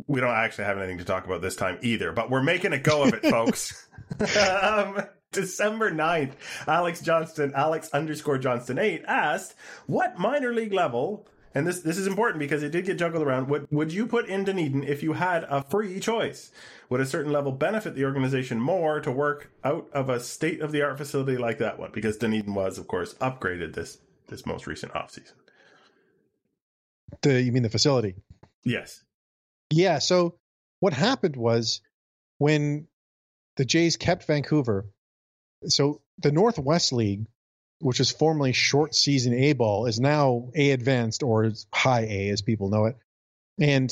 We 0.07 0.19
don't 0.19 0.31
actually 0.31 0.63
have 0.63 0.79
anything 0.79 0.97
to 0.97 1.05
talk 1.05 1.27
about 1.27 1.43
this 1.43 1.55
time 1.55 1.77
either, 1.84 2.11
but 2.11 2.31
we're 2.31 2.41
making 2.41 2.73
a 2.73 2.79
go 2.79 3.03
of 3.03 3.13
it, 3.13 3.21
folks. 3.21 3.88
um, 4.51 5.03
December 5.31 5.91
9th, 5.91 6.34
Alex 6.65 7.01
Johnston, 7.01 7.53
Alex 7.53 7.91
underscore 7.93 8.39
Johnston 8.39 8.79
8 8.79 9.03
asked, 9.07 9.53
What 9.86 10.17
minor 10.17 10.51
league 10.51 10.73
level, 10.73 11.27
and 11.54 11.68
this, 11.68 11.82
this 11.82 11.97
is 11.97 12.08
important 12.08 12.39
because 12.39 12.64
it 12.64 12.72
did 12.72 12.86
get 12.86 12.97
juggled 12.97 13.24
around, 13.24 13.49
would, 13.49 13.68
would 13.72 13.93
you 13.93 14.08
put 14.08 14.28
in 14.28 14.43
Dunedin 14.43 14.84
if 14.84 15.04
you 15.04 15.14
had 15.14 15.43
a 15.43 15.64
free 15.64 15.99
choice? 15.99 16.51
would 16.93 17.01
a 17.01 17.06
certain 17.08 17.32
level 17.32 17.51
benefit 17.51 17.95
the 17.95 18.06
organization 18.06 18.60
more 18.60 18.99
to 18.99 19.12
work 19.12 19.51
out 19.64 19.89
of 19.93 20.10
a 20.10 20.20
state 20.20 20.62
of 20.62 20.72
the 20.72 20.84
art 20.84 20.95
facility 20.95 21.38
like 21.38 21.58
that 21.58 21.80
one? 21.80 21.89
Because 21.91 22.18
Dunedin 22.18 22.54
was, 22.54 22.78
of 22.78 22.88
course, 22.88 23.16
upgraded 23.16 23.74
this 23.74 23.97
this 24.28 24.45
most 24.45 24.68
recent 24.68 24.93
offseason. 24.93 25.34
The 27.24 27.41
you 27.41 27.51
mean 27.51 27.64
the 27.64 27.70
facility? 27.70 28.14
Yes. 28.64 29.04
Yeah. 29.72 29.97
So 29.97 30.36
what 30.82 30.93
happened 30.93 31.36
was 31.36 31.82
when 32.38 32.86
the 33.58 33.66
Jays 33.66 33.97
kept 33.97 34.28
Vancouver, 34.28 34.86
so 35.66 35.99
the 36.20 36.32
Northwest 36.32 36.93
League, 36.93 37.26
which 37.84 37.99
is 37.99 38.11
formerly 38.11 38.53
short 38.53 38.95
season 38.95 39.34
A 39.34 39.53
ball, 39.53 39.88
is 39.88 39.99
now 39.99 40.49
A 40.55 40.71
advanced 40.71 41.21
or 41.21 41.51
high 41.73 42.07
A 42.09 42.29
as 42.29 42.41
people 42.41 42.69
know 42.69 42.86
it. 42.86 42.97
And 43.59 43.91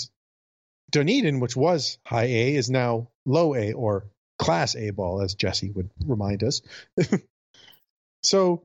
Dunedin, 0.89 1.39
which 1.39 1.55
was 1.55 1.97
high 2.05 2.25
A, 2.25 2.55
is 2.55 2.69
now 2.69 3.09
low 3.25 3.53
A 3.53 3.73
or 3.73 4.05
class 4.39 4.75
A 4.75 4.91
ball, 4.91 5.21
as 5.21 5.35
Jesse 5.35 5.71
would 5.71 5.89
remind 6.05 6.43
us. 6.43 6.61
so 8.23 8.63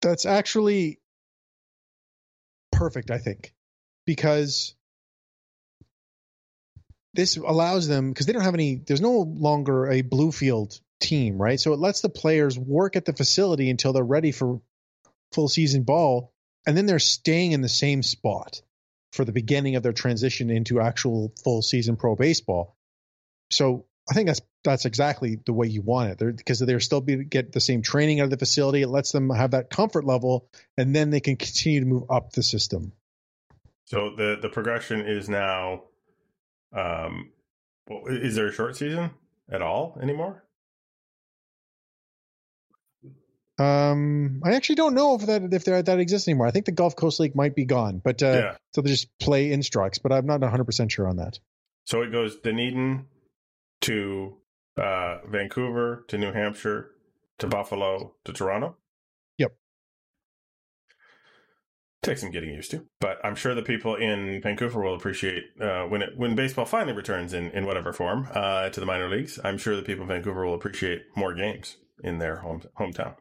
that's 0.00 0.24
actually 0.24 0.98
perfect, 2.72 3.10
I 3.10 3.18
think, 3.18 3.52
because 4.06 4.74
this 7.12 7.36
allows 7.36 7.88
them 7.88 8.10
because 8.10 8.24
they 8.24 8.32
don't 8.32 8.42
have 8.42 8.54
any. 8.54 8.76
There's 8.76 9.02
no 9.02 9.18
longer 9.20 9.86
a 9.90 10.02
Bluefield 10.02 10.80
team, 11.00 11.40
right? 11.40 11.58
So 11.58 11.72
it 11.72 11.78
lets 11.80 12.00
the 12.00 12.08
players 12.08 12.58
work 12.58 12.96
at 12.96 13.04
the 13.04 13.12
facility 13.12 13.70
until 13.70 13.92
they're 13.92 14.04
ready 14.04 14.32
for 14.32 14.60
full 15.32 15.48
season 15.48 15.82
ball, 15.82 16.32
and 16.66 16.76
then 16.76 16.86
they're 16.86 16.98
staying 16.98 17.52
in 17.52 17.62
the 17.62 17.68
same 17.68 18.02
spot 18.02 18.62
for 19.12 19.24
the 19.24 19.32
beginning 19.32 19.76
of 19.76 19.82
their 19.82 19.92
transition 19.92 20.50
into 20.50 20.80
actual 20.80 21.32
full 21.42 21.62
season 21.62 21.96
pro 21.96 22.14
baseball. 22.14 22.76
So 23.50 23.86
I 24.08 24.14
think 24.14 24.28
that's 24.28 24.40
that's 24.62 24.84
exactly 24.84 25.38
the 25.46 25.52
way 25.52 25.68
you 25.68 25.82
want 25.82 26.10
it. 26.10 26.18
They're, 26.18 26.32
because 26.32 26.58
they're 26.58 26.80
still 26.80 27.00
be, 27.00 27.24
get 27.24 27.52
the 27.52 27.60
same 27.60 27.82
training 27.82 28.20
out 28.20 28.24
of 28.24 28.30
the 28.30 28.36
facility. 28.36 28.82
It 28.82 28.88
lets 28.88 29.10
them 29.10 29.30
have 29.30 29.52
that 29.52 29.70
comfort 29.70 30.04
level, 30.04 30.48
and 30.76 30.94
then 30.94 31.10
they 31.10 31.20
can 31.20 31.36
continue 31.36 31.80
to 31.80 31.86
move 31.86 32.04
up 32.10 32.32
the 32.32 32.42
system. 32.42 32.92
So 33.86 34.14
the 34.16 34.38
the 34.40 34.48
progression 34.48 35.00
is 35.00 35.28
now, 35.28 35.84
um, 36.72 37.30
is 38.06 38.36
there 38.36 38.48
a 38.48 38.52
short 38.52 38.76
season 38.76 39.10
at 39.50 39.62
all 39.62 39.98
anymore? 40.00 40.44
Um, 43.60 44.40
I 44.42 44.54
actually 44.54 44.76
don't 44.76 44.94
know 44.94 45.16
if 45.16 45.26
that 45.26 45.52
if 45.52 45.64
that 45.64 45.86
that 45.86 45.98
exists 46.00 46.26
anymore. 46.26 46.46
I 46.46 46.50
think 46.50 46.64
the 46.64 46.72
Gulf 46.72 46.96
Coast 46.96 47.20
League 47.20 47.36
might 47.36 47.54
be 47.54 47.66
gone, 47.66 48.00
but 48.02 48.22
uh, 48.22 48.26
Yeah. 48.26 48.56
so 48.72 48.80
they 48.80 48.88
just 48.88 49.08
play 49.18 49.52
instructs. 49.52 49.98
But 49.98 50.12
I'm 50.12 50.24
not 50.24 50.40
100 50.40 50.64
percent 50.64 50.90
sure 50.90 51.06
on 51.06 51.16
that. 51.16 51.38
So 51.84 52.00
it 52.00 52.10
goes 52.10 52.36
Dunedin 52.36 53.06
to 53.82 54.36
uh, 54.78 55.18
Vancouver 55.28 56.04
to 56.08 56.16
New 56.16 56.32
Hampshire 56.32 56.90
to 57.38 57.46
Buffalo 57.48 58.14
to 58.24 58.32
Toronto. 58.32 58.76
Yep. 59.36 59.52
Takes 62.02 62.22
some 62.22 62.30
getting 62.30 62.54
used 62.54 62.70
to, 62.70 62.86
but 62.98 63.18
I'm 63.22 63.34
sure 63.34 63.54
the 63.54 63.60
people 63.62 63.94
in 63.94 64.40
Vancouver 64.40 64.80
will 64.82 64.94
appreciate 64.94 65.44
uh, 65.60 65.82
when 65.84 66.00
it 66.00 66.10
when 66.16 66.34
baseball 66.34 66.64
finally 66.64 66.94
returns 66.96 67.34
in, 67.34 67.50
in 67.50 67.66
whatever 67.66 67.92
form 67.92 68.26
uh, 68.32 68.70
to 68.70 68.80
the 68.80 68.86
minor 68.86 69.10
leagues. 69.10 69.38
I'm 69.44 69.58
sure 69.58 69.76
the 69.76 69.82
people 69.82 70.04
in 70.04 70.08
Vancouver 70.08 70.46
will 70.46 70.54
appreciate 70.54 71.02
more 71.14 71.34
games 71.34 71.76
in 72.02 72.18
their 72.18 72.36
home 72.36 72.62
hometown. 72.78 73.16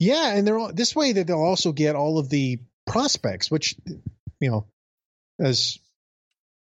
Yeah, 0.00 0.34
and 0.34 0.46
they're 0.46 0.58
all, 0.58 0.72
this 0.72 0.96
way 0.96 1.12
that 1.12 1.26
they'll 1.26 1.38
also 1.38 1.72
get 1.72 1.94
all 1.94 2.18
of 2.18 2.30
the 2.30 2.58
prospects, 2.86 3.50
which 3.50 3.76
you 4.40 4.50
know, 4.50 4.66
as 5.38 5.78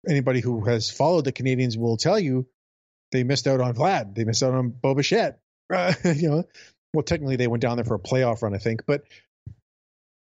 anybody 0.09 0.41
who 0.41 0.65
has 0.65 0.91
followed 0.91 1.25
the 1.25 1.33
Canadians 1.33 1.77
will 1.77 1.97
tell 1.97 2.21
you, 2.21 2.47
they 3.11 3.25
missed 3.25 3.49
out 3.49 3.61
on 3.61 3.75
Vlad. 3.75 4.15
They 4.15 4.25
missed 4.25 4.43
out 4.43 4.55
on 4.55 4.69
Bo 4.71 4.95
Bichette. 4.95 5.39
Uh, 5.73 5.95
you 6.05 6.29
know, 6.29 6.45
well, 6.93 7.03
technically 7.03 7.37
they 7.37 7.47
went 7.47 7.63
down 7.63 7.79
there 7.79 7.85
for 7.87 7.95
a 7.95 7.99
playoff 7.99 8.43
run, 8.43 8.55
I 8.55 8.59
think, 8.59 8.85
but 8.87 9.05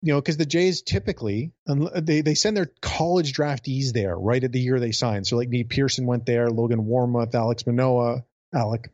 you 0.02 0.14
know, 0.14 0.20
because 0.20 0.38
the 0.38 0.48
Jays 0.48 0.82
typically 0.82 1.52
they 1.68 2.22
they 2.22 2.34
send 2.34 2.58
their 2.58 2.72
college 2.82 3.34
draftees 3.34 3.94
there 3.94 4.18
right 4.18 4.44
at 4.44 4.52
the 4.52 4.60
year 4.60 4.80
they 4.80 4.94
sign. 4.94 5.26
So 5.26 5.38
like 5.38 5.50
Nate 5.50 5.70
Pearson 5.70 6.08
went 6.08 6.26
there, 6.26 6.50
Logan 6.50 6.86
Warmoth, 6.86 7.36
Alex 7.36 7.68
Manoah, 7.68 8.24
Alec 8.52 8.90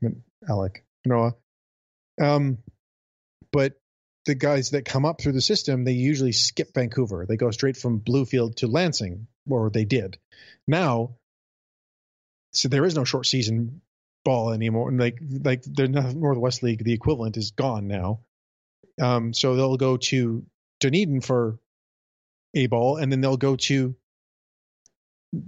Alek 0.49 0.81
Manoah. 1.05 1.35
Um, 2.21 2.57
but 3.51 3.79
the 4.26 4.36
guys 4.36 4.71
that 4.71 4.86
come 4.86 5.05
up 5.05 5.21
through 5.21 5.34
the 5.34 5.41
system, 5.41 5.84
they 5.84 5.93
usually 5.93 6.32
skip 6.32 6.74
Vancouver. 6.74 7.26
They 7.28 7.38
go 7.38 7.51
straight 7.51 7.78
from 7.78 7.99
Bluefield 7.99 8.55
to 8.57 8.67
Lansing, 8.67 9.28
or 9.49 9.69
they 9.69 9.86
did. 9.86 10.17
Now, 10.67 11.15
so 12.51 12.69
there 12.69 12.86
is 12.86 12.95
no 12.95 13.03
short 13.03 13.26
season 13.26 13.82
ball 14.24 14.51
anymore. 14.51 14.91
Like 14.91 15.19
like 15.43 15.63
the 15.63 15.88
Northwest 15.88 16.63
League, 16.63 16.84
the 16.84 16.93
equivalent 16.93 17.38
is 17.38 17.51
gone 17.51 17.88
now. 17.88 18.21
Um, 19.01 19.34
so 19.34 19.55
they'll 19.55 19.78
go 19.78 19.97
to 19.97 20.45
Dunedin 20.80 21.21
for 21.21 21.59
a 22.53 22.67
ball, 22.67 22.97
and 22.97 23.11
then 23.11 23.21
they'll 23.21 23.38
go 23.38 23.55
to 23.55 23.95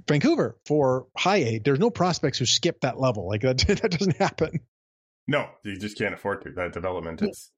Vancouver 0.07 0.57
for 0.65 1.07
high 1.15 1.38
A. 1.38 1.59
There's 1.59 1.80
no 1.80 1.91
prospects 1.91 2.39
who 2.39 2.45
skip 2.45 2.82
that 2.82 2.99
level. 2.99 3.28
Like 3.28 3.41
that, 3.41 3.57
that 3.67 3.91
doesn't 3.91 4.17
happen. 4.17 4.61
No, 5.28 5.49
you 5.63 5.78
just 5.78 5.97
can't 5.97 6.13
afford 6.13 6.43
to. 6.43 6.51
That 6.51 6.73
development 6.73 7.21
is 7.21 7.51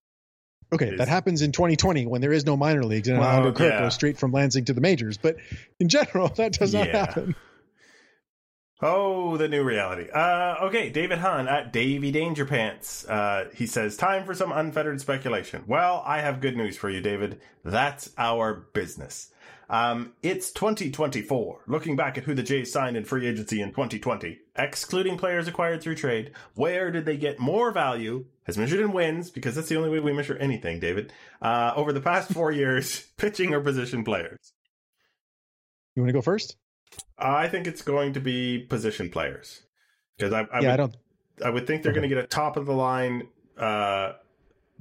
Okay, 0.73 0.89
Is- 0.89 0.97
that 0.97 1.07
happens 1.07 1.41
in 1.41 1.51
2020 1.51 2.05
when 2.07 2.19
there 2.21 2.33
is 2.33 2.45
no 2.45 2.57
minor 2.57 2.83
leagues 2.83 3.07
and 3.07 3.19
Well, 3.19 3.27
Alejandro 3.27 3.51
Kirk 3.53 3.73
yeah. 3.73 3.79
goes 3.81 3.93
straight 3.93 4.17
from 4.17 4.31
Lansing 4.31 4.65
to 4.65 4.73
the 4.73 4.81
majors. 4.81 5.17
But 5.17 5.37
in 5.79 5.87
general, 5.89 6.27
that 6.35 6.53
does 6.53 6.73
not 6.73 6.87
Yeah. 6.87 7.05
happen. 7.05 7.35
Oh, 8.79 9.37
the 9.37 9.47
new 9.47 9.63
reality. 9.63 10.07
Uh, 10.11 10.55
okay, 10.65 10.89
David 10.91 11.17
Hahn 11.17 11.47
at 11.47 11.73
Davy 11.73 12.11
Danger 12.11 12.45
Pants. 12.45 13.07
Uh, 13.07 13.49
he 13.55 13.65
says, 13.65 13.97
time 13.97 14.23
for 14.23 14.35
some 14.35 14.51
unfettered 14.51 15.01
speculation. 15.01 15.63
Well, 15.65 16.03
I 16.05 16.21
have 16.21 16.41
good 16.41 16.55
news 16.55 16.77
for 16.77 16.87
you, 16.87 17.01
David. 17.01 17.41
That's 17.65 18.11
our 18.19 18.53
business. 18.53 19.31
Um, 19.69 20.13
it's 20.23 20.51
2024. 20.51 21.63
Looking 21.67 21.95
back 21.95 22.17
at 22.17 22.23
who 22.23 22.33
the 22.33 22.43
Jays 22.43 22.71
signed 22.71 22.95
in 22.95 23.03
free 23.03 23.27
agency 23.27 23.61
in 23.61 23.69
2020, 23.69 24.39
excluding 24.55 25.17
players 25.17 25.47
acquired 25.47 25.81
through 25.81 25.95
trade, 25.95 26.31
where 26.55 26.89
did 26.91 27.05
they 27.05 27.17
get 27.17 27.39
more 27.39 27.71
value, 27.71 28.25
as 28.47 28.57
measured 28.57 28.79
in 28.79 28.93
wins, 28.93 29.29
because 29.29 29.55
that's 29.55 29.67
the 29.67 29.75
only 29.75 29.89
way 29.89 29.99
we 29.99 30.13
measure 30.13 30.37
anything, 30.37 30.79
David, 30.79 31.11
uh, 31.41 31.73
over 31.75 31.91
the 31.91 31.99
past 32.01 32.31
four 32.31 32.51
years, 32.53 33.07
pitching 33.17 33.53
or 33.53 33.59
position 33.61 34.03
players? 34.03 34.53
You 35.95 36.03
want 36.03 36.09
to 36.09 36.13
go 36.13 36.21
first? 36.21 36.55
I 37.17 37.47
think 37.47 37.67
it's 37.67 37.81
going 37.81 38.13
to 38.13 38.19
be 38.19 38.59
position 38.59 39.09
players. 39.09 39.63
Because 40.17 40.31
I, 40.33 40.41
I 40.53 40.61
yeah, 40.61 40.71
would 40.71 40.73
I 40.73 40.77
don't. 40.77 40.95
I 41.45 41.49
would 41.49 41.67
think 41.67 41.83
they're 41.83 41.91
Okay. 41.91 41.99
going 41.99 42.09
to 42.09 42.15
get 42.15 42.23
a 42.23 42.27
top 42.27 42.57
of 42.57 42.65
the 42.65 42.73
line 42.73 43.27
uh, 43.57 44.13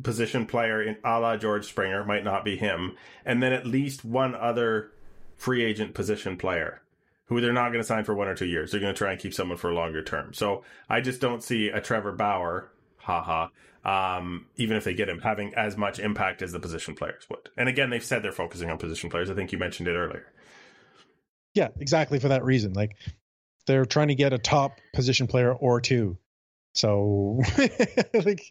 position 0.03 0.47
player 0.47 0.82
in 0.82 0.97
a 1.05 1.18
la 1.18 1.36
George 1.36 1.66
Springer, 1.66 2.05
might 2.05 2.24
not 2.24 2.44
be 2.44 2.57
him, 2.57 2.97
and 3.24 3.42
then 3.42 3.53
at 3.53 3.66
least 3.66 4.05
one 4.05 4.34
other 4.34 4.90
free 5.36 5.64
agent 5.64 5.94
position 5.94 6.36
player 6.36 6.82
who 7.26 7.40
they're 7.40 7.53
not 7.53 7.70
going 7.70 7.80
to 7.80 7.86
sign 7.86 8.05
for 8.05 8.14
one 8.14 8.28
or 8.28 8.34
two 8.34 8.47
years. 8.47 8.70
They're 8.70 8.80
going 8.80 8.94
to 8.94 8.99
try 8.99 9.12
and 9.12 9.20
keep 9.20 9.34
someone 9.34 9.59
for 9.59 9.70
a 9.70 9.74
longer 9.74 10.03
term. 10.03 10.32
So 10.32 10.62
I 10.88 11.01
just 11.01 11.20
don't 11.20 11.42
see 11.42 11.68
a 11.68 11.80
Trevor 11.80 12.12
Bauer, 12.12 12.70
haha, 12.99 13.49
um, 13.84 14.47
even 14.57 14.76
if 14.76 14.84
they 14.84 14.94
get 14.94 15.09
him, 15.09 15.20
having 15.20 15.55
as 15.55 15.76
much 15.76 15.99
impact 15.99 16.42
as 16.42 16.53
the 16.53 16.61
position 16.61 16.94
players 16.94 17.26
would. 17.28 17.51
And 17.57 17.68
again, 17.68 17.90
they've 17.90 18.05
said 18.05 18.22
they're 18.22 18.32
focusing 18.32 18.70
on 18.70 18.78
position 18.78 19.11
players. 19.11 19.28
I 19.28 19.34
think 19.34 19.53
you 19.53 19.59
mentioned 19.59 19.88
it 19.88 19.97
earlier. 19.97 20.32
Yeah, 21.55 21.68
exactly 21.80 22.20
for 22.20 22.28
that 22.28 22.44
reason. 22.44 22.74
Like 22.74 22.97
they're 23.66 23.86
trying 23.86 24.09
to 24.09 24.14
get 24.14 24.32
a 24.32 24.38
top 24.38 24.78
position 24.94 25.26
player 25.26 25.53
or 25.53 25.80
two. 25.80 26.18
So, 26.74 27.40
like, 28.14 28.42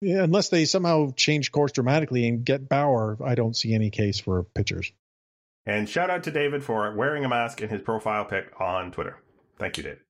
yeah, 0.00 0.22
unless 0.22 0.48
they 0.48 0.64
somehow 0.64 1.12
change 1.16 1.52
course 1.52 1.72
dramatically 1.72 2.28
and 2.28 2.44
get 2.44 2.68
Bauer, 2.68 3.18
I 3.24 3.34
don't 3.34 3.56
see 3.56 3.74
any 3.74 3.90
case 3.90 4.20
for 4.20 4.44
pitchers. 4.44 4.92
And 5.66 5.88
shout 5.88 6.10
out 6.10 6.22
to 6.24 6.30
David 6.30 6.64
for 6.64 6.94
wearing 6.94 7.24
a 7.24 7.28
mask 7.28 7.60
in 7.60 7.68
his 7.68 7.82
profile 7.82 8.24
pic 8.24 8.52
on 8.60 8.90
Twitter. 8.90 9.18
Thank 9.58 9.76
you, 9.76 9.82
David. 9.82 10.00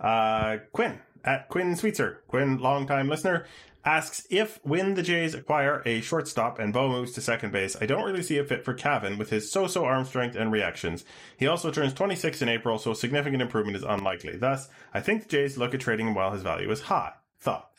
Uh, 0.00 0.58
Quinn 0.72 1.00
at 1.24 1.48
Quinn 1.48 1.74
Sweetser, 1.76 2.22
Quinn, 2.28 2.58
longtime 2.58 3.08
listener, 3.08 3.44
asks 3.84 4.26
if 4.30 4.60
when 4.62 4.94
the 4.94 5.02
Jays 5.02 5.34
acquire 5.34 5.82
a 5.84 6.00
shortstop 6.00 6.58
and 6.58 6.72
Bo 6.72 6.88
moves 6.88 7.12
to 7.12 7.20
second 7.20 7.52
base, 7.52 7.76
I 7.80 7.86
don't 7.86 8.04
really 8.04 8.22
see 8.22 8.38
a 8.38 8.44
fit 8.44 8.64
for 8.64 8.74
Cavan 8.74 9.18
with 9.18 9.30
his 9.30 9.50
so-so 9.50 9.84
arm 9.84 10.04
strength 10.04 10.36
and 10.36 10.52
reactions. 10.52 11.04
He 11.36 11.46
also 11.46 11.70
turns 11.70 11.92
26 11.94 12.42
in 12.42 12.48
April, 12.48 12.78
so 12.78 12.94
significant 12.94 13.42
improvement 13.42 13.76
is 13.76 13.82
unlikely. 13.82 14.36
Thus, 14.36 14.68
I 14.94 15.00
think 15.00 15.22
the 15.22 15.28
Jays 15.28 15.58
look 15.58 15.74
at 15.74 15.80
trading 15.80 16.08
him 16.08 16.14
while 16.14 16.32
his 16.32 16.42
value 16.42 16.70
is 16.70 16.82
high. 16.82 17.12
Thoughts? 17.40 17.77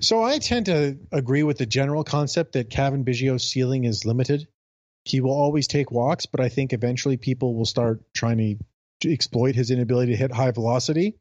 So 0.00 0.22
I 0.22 0.38
tend 0.38 0.66
to 0.66 0.98
agree 1.10 1.42
with 1.42 1.58
the 1.58 1.66
general 1.66 2.04
concept 2.04 2.52
that 2.52 2.70
Cavan 2.70 3.04
Biggio's 3.04 3.48
ceiling 3.48 3.84
is 3.84 4.04
limited. 4.04 4.46
He 5.04 5.20
will 5.20 5.32
always 5.32 5.66
take 5.66 5.90
walks, 5.90 6.26
but 6.26 6.40
I 6.40 6.48
think 6.48 6.72
eventually 6.72 7.16
people 7.16 7.54
will 7.54 7.64
start 7.64 8.02
trying 8.14 8.38
to, 8.38 8.64
exploit 9.04 9.54
his 9.54 9.70
inability 9.70 10.10
to 10.10 10.18
hit 10.18 10.32
high 10.32 10.50
velocity. 10.50 11.14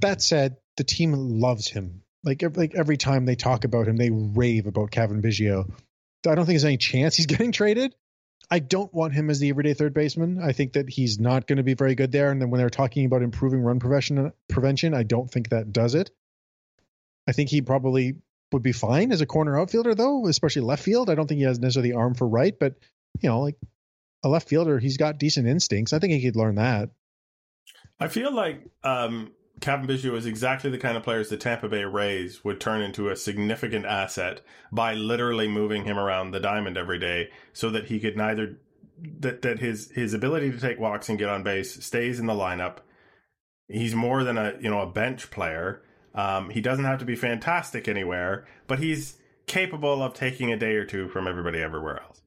That 0.00 0.20
said, 0.20 0.56
the 0.76 0.82
team 0.82 1.12
loves 1.12 1.68
him. 1.68 2.02
Like 2.24 2.42
like 2.56 2.74
every 2.74 2.96
time 2.96 3.26
they 3.26 3.36
talk 3.36 3.64
about 3.64 3.86
him, 3.86 3.96
they 3.96 4.10
rave 4.10 4.66
about 4.66 4.90
Cavan 4.90 5.22
Biggio. 5.22 5.70
I 6.26 6.34
don't 6.34 6.46
think 6.46 6.56
there's 6.56 6.64
any 6.64 6.78
chance 6.78 7.14
he's 7.14 7.26
getting 7.34 7.52
traded. 7.52 7.94
I 8.50 8.58
don't 8.58 8.92
want 8.92 9.14
him 9.14 9.30
as 9.30 9.38
the 9.38 9.50
everyday 9.50 9.74
third 9.74 9.94
baseman. 9.94 10.40
I 10.42 10.52
think 10.52 10.72
that 10.72 10.90
he's 10.90 11.20
not 11.20 11.46
going 11.46 11.58
to 11.58 11.62
be 11.62 11.74
very 11.74 11.94
good 11.94 12.10
there. 12.10 12.30
And 12.30 12.42
then 12.42 12.50
when 12.50 12.58
they're 12.58 12.70
talking 12.70 13.06
about 13.06 13.22
improving 13.22 13.60
run 13.60 13.78
prevention, 13.78 14.32
prevention, 14.48 14.94
I 14.94 15.04
don't 15.04 15.30
think 15.30 15.50
that 15.50 15.72
does 15.72 15.94
it. 15.94 16.10
I 17.26 17.32
think 17.32 17.50
he 17.50 17.62
probably 17.62 18.16
would 18.52 18.62
be 18.62 18.72
fine 18.72 19.12
as 19.12 19.20
a 19.20 19.26
corner 19.26 19.58
outfielder, 19.58 19.94
though, 19.94 20.26
especially 20.26 20.62
left 20.62 20.82
field. 20.82 21.10
I 21.10 21.14
don't 21.14 21.26
think 21.26 21.38
he 21.38 21.44
has 21.44 21.58
necessarily 21.58 21.90
the 21.90 21.96
arm 21.96 22.14
for 22.14 22.28
right, 22.28 22.56
but 22.58 22.74
you 23.20 23.28
know, 23.28 23.40
like 23.40 23.56
a 24.22 24.28
left 24.28 24.48
fielder, 24.48 24.78
he's 24.78 24.96
got 24.96 25.18
decent 25.18 25.46
instincts. 25.46 25.92
I 25.92 25.98
think 25.98 26.12
he 26.12 26.22
could 26.22 26.36
learn 26.36 26.56
that. 26.56 26.90
I 28.00 28.08
feel 28.08 28.32
like 28.32 28.66
um, 28.82 29.32
Cavan 29.60 29.86
Biggio 29.86 30.16
is 30.16 30.26
exactly 30.26 30.70
the 30.70 30.78
kind 30.78 30.96
of 30.96 31.02
players 31.02 31.28
the 31.28 31.36
Tampa 31.36 31.68
Bay 31.68 31.84
Rays 31.84 32.44
would 32.44 32.60
turn 32.60 32.82
into 32.82 33.08
a 33.08 33.16
significant 33.16 33.86
asset 33.86 34.40
by 34.72 34.94
literally 34.94 35.46
moving 35.46 35.84
him 35.84 35.98
around 35.98 36.30
the 36.30 36.40
diamond 36.40 36.76
every 36.76 36.98
day, 36.98 37.30
so 37.52 37.70
that 37.70 37.86
he 37.86 38.00
could 38.00 38.16
neither 38.16 38.58
that 39.20 39.42
that 39.42 39.60
his 39.60 39.90
his 39.92 40.14
ability 40.14 40.50
to 40.50 40.60
take 40.60 40.78
walks 40.78 41.08
and 41.08 41.18
get 41.18 41.28
on 41.28 41.42
base 41.42 41.84
stays 41.84 42.18
in 42.18 42.26
the 42.26 42.34
lineup. 42.34 42.78
He's 43.68 43.94
more 43.94 44.24
than 44.24 44.36
a 44.36 44.54
you 44.60 44.70
know 44.70 44.80
a 44.80 44.90
bench 44.90 45.30
player. 45.30 45.82
Um, 46.14 46.50
he 46.50 46.60
doesn't 46.60 46.84
have 46.84 47.00
to 47.00 47.04
be 47.04 47.16
fantastic 47.16 47.88
anywhere, 47.88 48.46
but 48.66 48.78
he's 48.78 49.16
capable 49.46 50.02
of 50.02 50.14
taking 50.14 50.52
a 50.52 50.56
day 50.56 50.74
or 50.76 50.84
two 50.84 51.08
from 51.08 51.26
everybody 51.26 51.60
everywhere 51.60 52.00
else. 52.02 52.20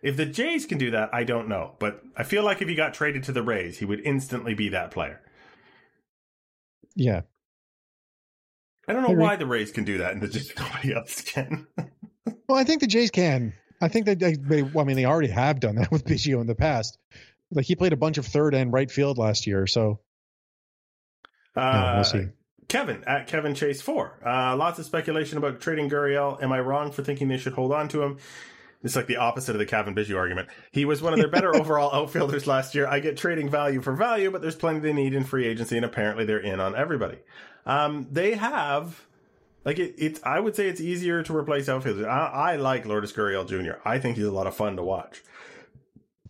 If 0.00 0.16
the 0.16 0.26
Jays 0.26 0.66
can 0.66 0.78
do 0.78 0.90
that, 0.92 1.10
I 1.12 1.24
don't 1.24 1.48
know. 1.48 1.74
But 1.78 2.02
I 2.16 2.22
feel 2.24 2.42
like 2.44 2.62
if 2.62 2.68
he 2.68 2.74
got 2.74 2.94
traded 2.94 3.24
to 3.24 3.32
the 3.32 3.42
Rays, 3.42 3.78
he 3.78 3.84
would 3.84 4.00
instantly 4.00 4.54
be 4.54 4.68
that 4.70 4.90
player. 4.90 5.20
Yeah. 6.94 7.22
I 8.88 8.92
don't 8.92 9.02
know 9.02 9.14
why 9.22 9.36
the 9.36 9.46
Rays 9.46 9.70
can 9.70 9.84
do 9.84 9.98
that 9.98 10.12
and 10.12 10.20
the 10.20 10.28
just 10.28 10.58
nobody 10.58 10.94
else 10.94 11.20
can. 11.22 11.66
Well, 12.48 12.58
I 12.60 12.64
think 12.64 12.80
the 12.80 12.86
Jays 12.86 13.10
can. 13.10 13.54
I 13.80 13.88
think 13.88 14.06
that 14.06 14.18
they, 14.18 14.34
they 14.34 14.62
well, 14.62 14.84
I 14.84 14.86
mean, 14.86 14.96
they 14.96 15.06
already 15.06 15.28
have 15.28 15.58
done 15.58 15.76
that 15.76 15.90
with 15.92 16.04
Biggio 16.04 16.40
in 16.40 16.46
the 16.46 16.54
past. 16.54 16.98
Like 17.50 17.64
he 17.64 17.74
played 17.76 17.92
a 17.92 17.96
bunch 17.96 18.18
of 18.18 18.26
third 18.26 18.54
and 18.54 18.72
right 18.72 18.90
field 18.90 19.16
last 19.18 19.46
year, 19.46 19.66
so 19.66 20.00
Uh, 21.56 21.60
yeah, 21.60 21.94
we'll 21.94 22.04
see. 22.04 22.26
Kevin 22.72 23.04
at 23.06 23.26
Kevin 23.26 23.54
Chase 23.54 23.82
four. 23.82 24.18
Uh, 24.24 24.56
lots 24.56 24.78
of 24.78 24.86
speculation 24.86 25.36
about 25.36 25.60
trading 25.60 25.90
Gurriel. 25.90 26.42
Am 26.42 26.50
I 26.52 26.60
wrong 26.60 26.90
for 26.90 27.02
thinking 27.04 27.28
they 27.28 27.36
should 27.36 27.52
hold 27.52 27.70
on 27.70 27.86
to 27.88 28.02
him? 28.02 28.16
It's 28.82 28.96
like 28.96 29.06
the 29.06 29.18
opposite 29.18 29.54
of 29.54 29.58
the 29.58 29.66
Cavan 29.66 29.94
Biggio 29.94 30.16
argument. 30.16 30.48
He 30.70 30.86
was 30.86 31.02
one 31.02 31.12
of 31.12 31.18
their 31.18 31.28
better 31.28 31.54
overall 31.60 31.94
outfielders 31.94 32.46
last 32.46 32.74
year. 32.74 32.86
I 32.86 33.00
get 33.00 33.18
trading 33.18 33.50
value 33.50 33.82
for 33.82 33.92
value, 33.92 34.30
but 34.30 34.40
there's 34.40 34.56
plenty 34.56 34.80
they 34.80 34.94
need 34.94 35.12
in 35.12 35.22
free 35.22 35.46
agency, 35.46 35.76
and 35.76 35.84
apparently 35.84 36.24
they're 36.24 36.38
in 36.38 36.60
on 36.60 36.74
everybody. 36.74 37.18
Um, 37.66 38.08
they 38.10 38.36
have, 38.36 39.06
like 39.66 39.78
it, 39.78 39.94
it's. 39.98 40.20
I 40.24 40.40
would 40.40 40.56
say 40.56 40.66
it's 40.68 40.80
easier 40.80 41.22
to 41.24 41.36
replace 41.36 41.68
outfielders. 41.68 42.06
I, 42.06 42.54
I 42.54 42.56
like 42.56 42.86
Lourdes 42.86 43.12
Gurriel 43.12 43.46
Jr. 43.46 43.80
I 43.84 43.98
think 43.98 44.16
he's 44.16 44.24
a 44.24 44.32
lot 44.32 44.46
of 44.46 44.56
fun 44.56 44.76
to 44.76 44.82
watch. 44.82 45.22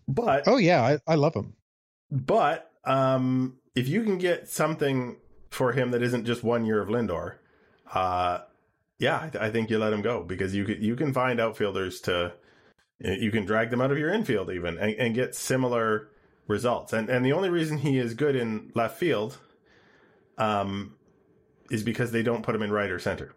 But 0.08 0.48
Oh 0.48 0.56
yeah, 0.56 0.82
I, 0.82 0.98
I 1.06 1.14
love 1.14 1.34
him. 1.36 1.54
but 2.10 2.68
um, 2.84 3.58
if 3.76 3.86
you 3.86 4.02
can 4.02 4.18
get 4.18 4.48
something 4.48 5.16
for 5.52 5.72
him 5.72 5.90
that 5.90 6.02
isn't 6.02 6.24
just 6.24 6.42
one 6.42 6.64
year 6.64 6.80
of 6.80 6.88
Lindor, 6.88 7.36
uh, 7.92 8.40
yeah, 8.98 9.18
I, 9.22 9.28
th- 9.28 9.42
I 9.42 9.50
think 9.50 9.70
you 9.70 9.78
let 9.78 9.92
him 9.92 10.02
go 10.02 10.22
because 10.22 10.54
you 10.54 10.64
can 10.64 10.82
you 10.82 10.96
can 10.96 11.12
find 11.12 11.40
outfielders 11.40 12.00
to 12.02 12.32
you 13.00 13.30
can 13.30 13.44
drag 13.44 13.70
them 13.70 13.80
out 13.80 13.90
of 13.90 13.98
your 13.98 14.12
infield 14.12 14.50
even 14.50 14.78
and, 14.78 14.94
and 14.94 15.14
get 15.14 15.34
similar 15.34 16.08
results. 16.46 16.92
And 16.92 17.08
and 17.10 17.24
the 17.24 17.32
only 17.32 17.50
reason 17.50 17.78
he 17.78 17.98
is 17.98 18.14
good 18.14 18.36
in 18.36 18.70
left 18.74 18.98
field, 18.98 19.38
um, 20.38 20.94
is 21.70 21.82
because 21.82 22.12
they 22.12 22.22
don't 22.22 22.42
put 22.42 22.54
him 22.54 22.62
in 22.62 22.70
right 22.70 22.90
or 22.90 22.98
center. 22.98 23.34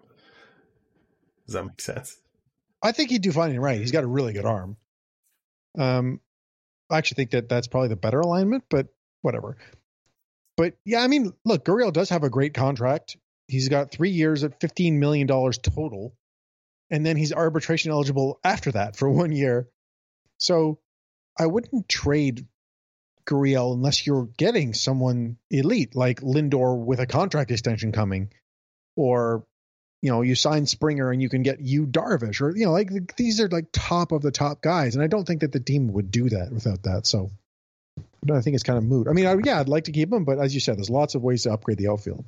Does 1.45 1.53
that 1.53 1.65
make 1.65 1.81
sense? 1.81 2.17
I 2.81 2.91
think 2.91 3.09
he'd 3.09 3.21
do 3.21 3.31
fine 3.31 3.51
in 3.51 3.59
right. 3.59 3.79
He's 3.79 3.91
got 3.91 4.03
a 4.03 4.07
really 4.07 4.33
good 4.33 4.45
arm. 4.45 4.77
Um, 5.77 6.21
I 6.89 6.97
actually 6.97 7.15
think 7.15 7.31
that 7.31 7.49
that's 7.49 7.67
probably 7.67 7.89
the 7.89 7.95
better 7.95 8.19
alignment, 8.19 8.65
but 8.69 8.87
whatever. 9.21 9.57
But 10.57 10.75
yeah, 10.85 11.01
I 11.01 11.07
mean, 11.07 11.33
look, 11.43 11.65
Gurriel 11.65 11.91
does 11.91 12.09
have 12.09 12.23
a 12.23 12.29
great 12.29 12.53
contract. 12.53 13.17
He's 13.47 13.69
got 13.69 13.91
three 13.91 14.11
years 14.11 14.43
at 14.43 14.59
fifteen 14.59 14.99
million 14.99 15.27
dollars 15.27 15.57
total, 15.57 16.15
and 16.89 17.05
then 17.05 17.17
he's 17.17 17.33
arbitration 17.33 17.91
eligible 17.91 18.39
after 18.43 18.71
that 18.71 18.95
for 18.95 19.09
one 19.11 19.31
year. 19.31 19.67
So 20.37 20.79
I 21.37 21.45
wouldn't 21.45 21.89
trade 21.89 22.47
Gurriel 23.25 23.73
unless 23.73 24.05
you're 24.05 24.29
getting 24.37 24.73
someone 24.73 25.37
elite 25.49 25.95
like 25.95 26.21
Lindor 26.21 26.77
with 26.77 26.99
a 26.99 27.07
contract 27.07 27.51
extension 27.51 27.91
coming, 27.91 28.31
or 28.95 29.45
you 30.01 30.11
know, 30.11 30.21
you 30.21 30.35
sign 30.35 30.67
Springer 30.67 31.11
and 31.11 31.21
you 31.21 31.29
can 31.29 31.41
get 31.41 31.59
you 31.59 31.85
Darvish, 31.87 32.39
or 32.39 32.55
you 32.55 32.65
know, 32.65 32.71
like 32.71 33.15
these 33.15 33.41
are 33.41 33.49
like 33.49 33.65
top 33.73 34.11
of 34.11 34.21
the 34.21 34.31
top 34.31 34.61
guys, 34.61 34.95
and 34.95 35.03
I 35.03 35.07
don't 35.07 35.25
think 35.25 35.41
that 35.41 35.51
the 35.51 35.59
team 35.59 35.91
would 35.93 36.11
do 36.11 36.29
that 36.29 36.51
without 36.51 36.83
that. 36.83 37.07
So 37.07 37.31
I 38.33 38.41
think 38.41 38.55
it's 38.55 38.63
kind 38.63 38.77
of 38.77 38.83
moot. 38.83 39.07
I 39.07 39.13
mean, 39.13 39.25
I, 39.25 39.35
yeah, 39.43 39.59
I'd 39.59 39.69
like 39.69 39.85
to 39.85 39.91
keep 39.91 40.11
him, 40.11 40.25
but 40.25 40.39
as 40.39 40.53
you 40.53 40.59
said, 40.59 40.77
there's 40.77 40.89
lots 40.89 41.15
of 41.15 41.21
ways 41.21 41.43
to 41.43 41.53
upgrade 41.53 41.77
the 41.77 41.89
outfield. 41.89 42.25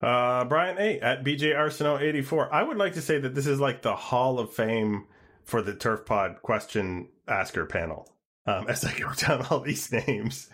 Uh, 0.00 0.44
Brian 0.44 0.76
A 0.78 1.00
at 1.00 1.24
BJ 1.24 1.56
Arsenal 1.56 1.98
84. 1.98 2.52
I 2.52 2.62
would 2.62 2.76
like 2.76 2.94
to 2.94 3.02
say 3.02 3.18
that 3.18 3.34
this 3.34 3.46
is 3.46 3.58
like 3.58 3.82
the 3.82 3.96
Hall 3.96 4.38
of 4.38 4.52
Fame 4.52 5.06
for 5.44 5.62
the 5.62 5.74
Turf 5.74 6.04
Pod 6.04 6.42
question 6.42 7.08
asker 7.26 7.64
panel. 7.64 8.10
Um, 8.46 8.66
as 8.68 8.84
I 8.84 8.96
go 8.98 9.12
down 9.14 9.46
all 9.50 9.60
these 9.60 9.90
names, 9.90 10.50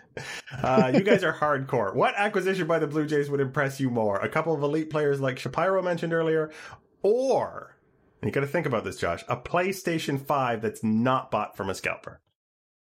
uh, 0.63 0.91
you 0.93 1.01
guys 1.01 1.23
are 1.23 1.33
hardcore. 1.37 1.93
What 1.93 2.15
acquisition 2.15 2.67
by 2.67 2.79
the 2.79 2.87
Blue 2.87 3.05
Jays 3.05 3.29
would 3.29 3.41
impress 3.41 3.79
you 3.79 3.89
more? 3.89 4.17
A 4.17 4.29
couple 4.29 4.53
of 4.53 4.63
elite 4.63 4.89
players 4.89 5.19
like 5.19 5.37
Shapiro 5.37 5.81
mentioned 5.81 6.13
earlier, 6.13 6.51
or 7.01 7.75
and 8.21 8.29
you 8.29 8.33
got 8.33 8.41
to 8.41 8.47
think 8.47 8.67
about 8.67 8.83
this, 8.83 8.97
Josh. 8.97 9.23
A 9.27 9.35
PlayStation 9.35 10.23
Five 10.23 10.61
that's 10.61 10.83
not 10.83 11.31
bought 11.31 11.57
from 11.57 11.69
a 11.69 11.75
scalper. 11.75 12.21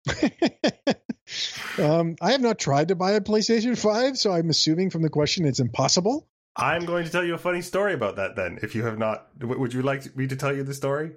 um, 1.79 2.17
I 2.21 2.33
have 2.33 2.41
not 2.41 2.59
tried 2.59 2.89
to 2.89 2.95
buy 2.95 3.13
a 3.13 3.21
PlayStation 3.21 3.77
5, 3.79 4.17
so 4.19 4.33
I'm 4.33 4.51
assuming 4.51 4.91
from 4.91 5.03
the 5.03 5.11
question 5.11 5.45
it's 5.45 5.61
impossible. 5.61 6.27
I'm 6.57 6.85
going 6.85 7.05
to 7.05 7.11
tell 7.11 7.25
you 7.25 7.35
a 7.35 7.39
funny 7.39 7.63
story 7.63 7.95
about 7.95 8.17
that. 8.17 8.37
Then, 8.37 8.61
if 8.63 8.75
you 8.75 8.85
have 8.85 8.99
not, 8.99 9.27
would 9.41 9.73
you 9.75 9.83
like 9.83 10.17
me 10.17 10.27
to 10.29 10.37
tell 10.37 10.55
you 10.55 10.63
the 10.63 10.75
story? 10.75 11.13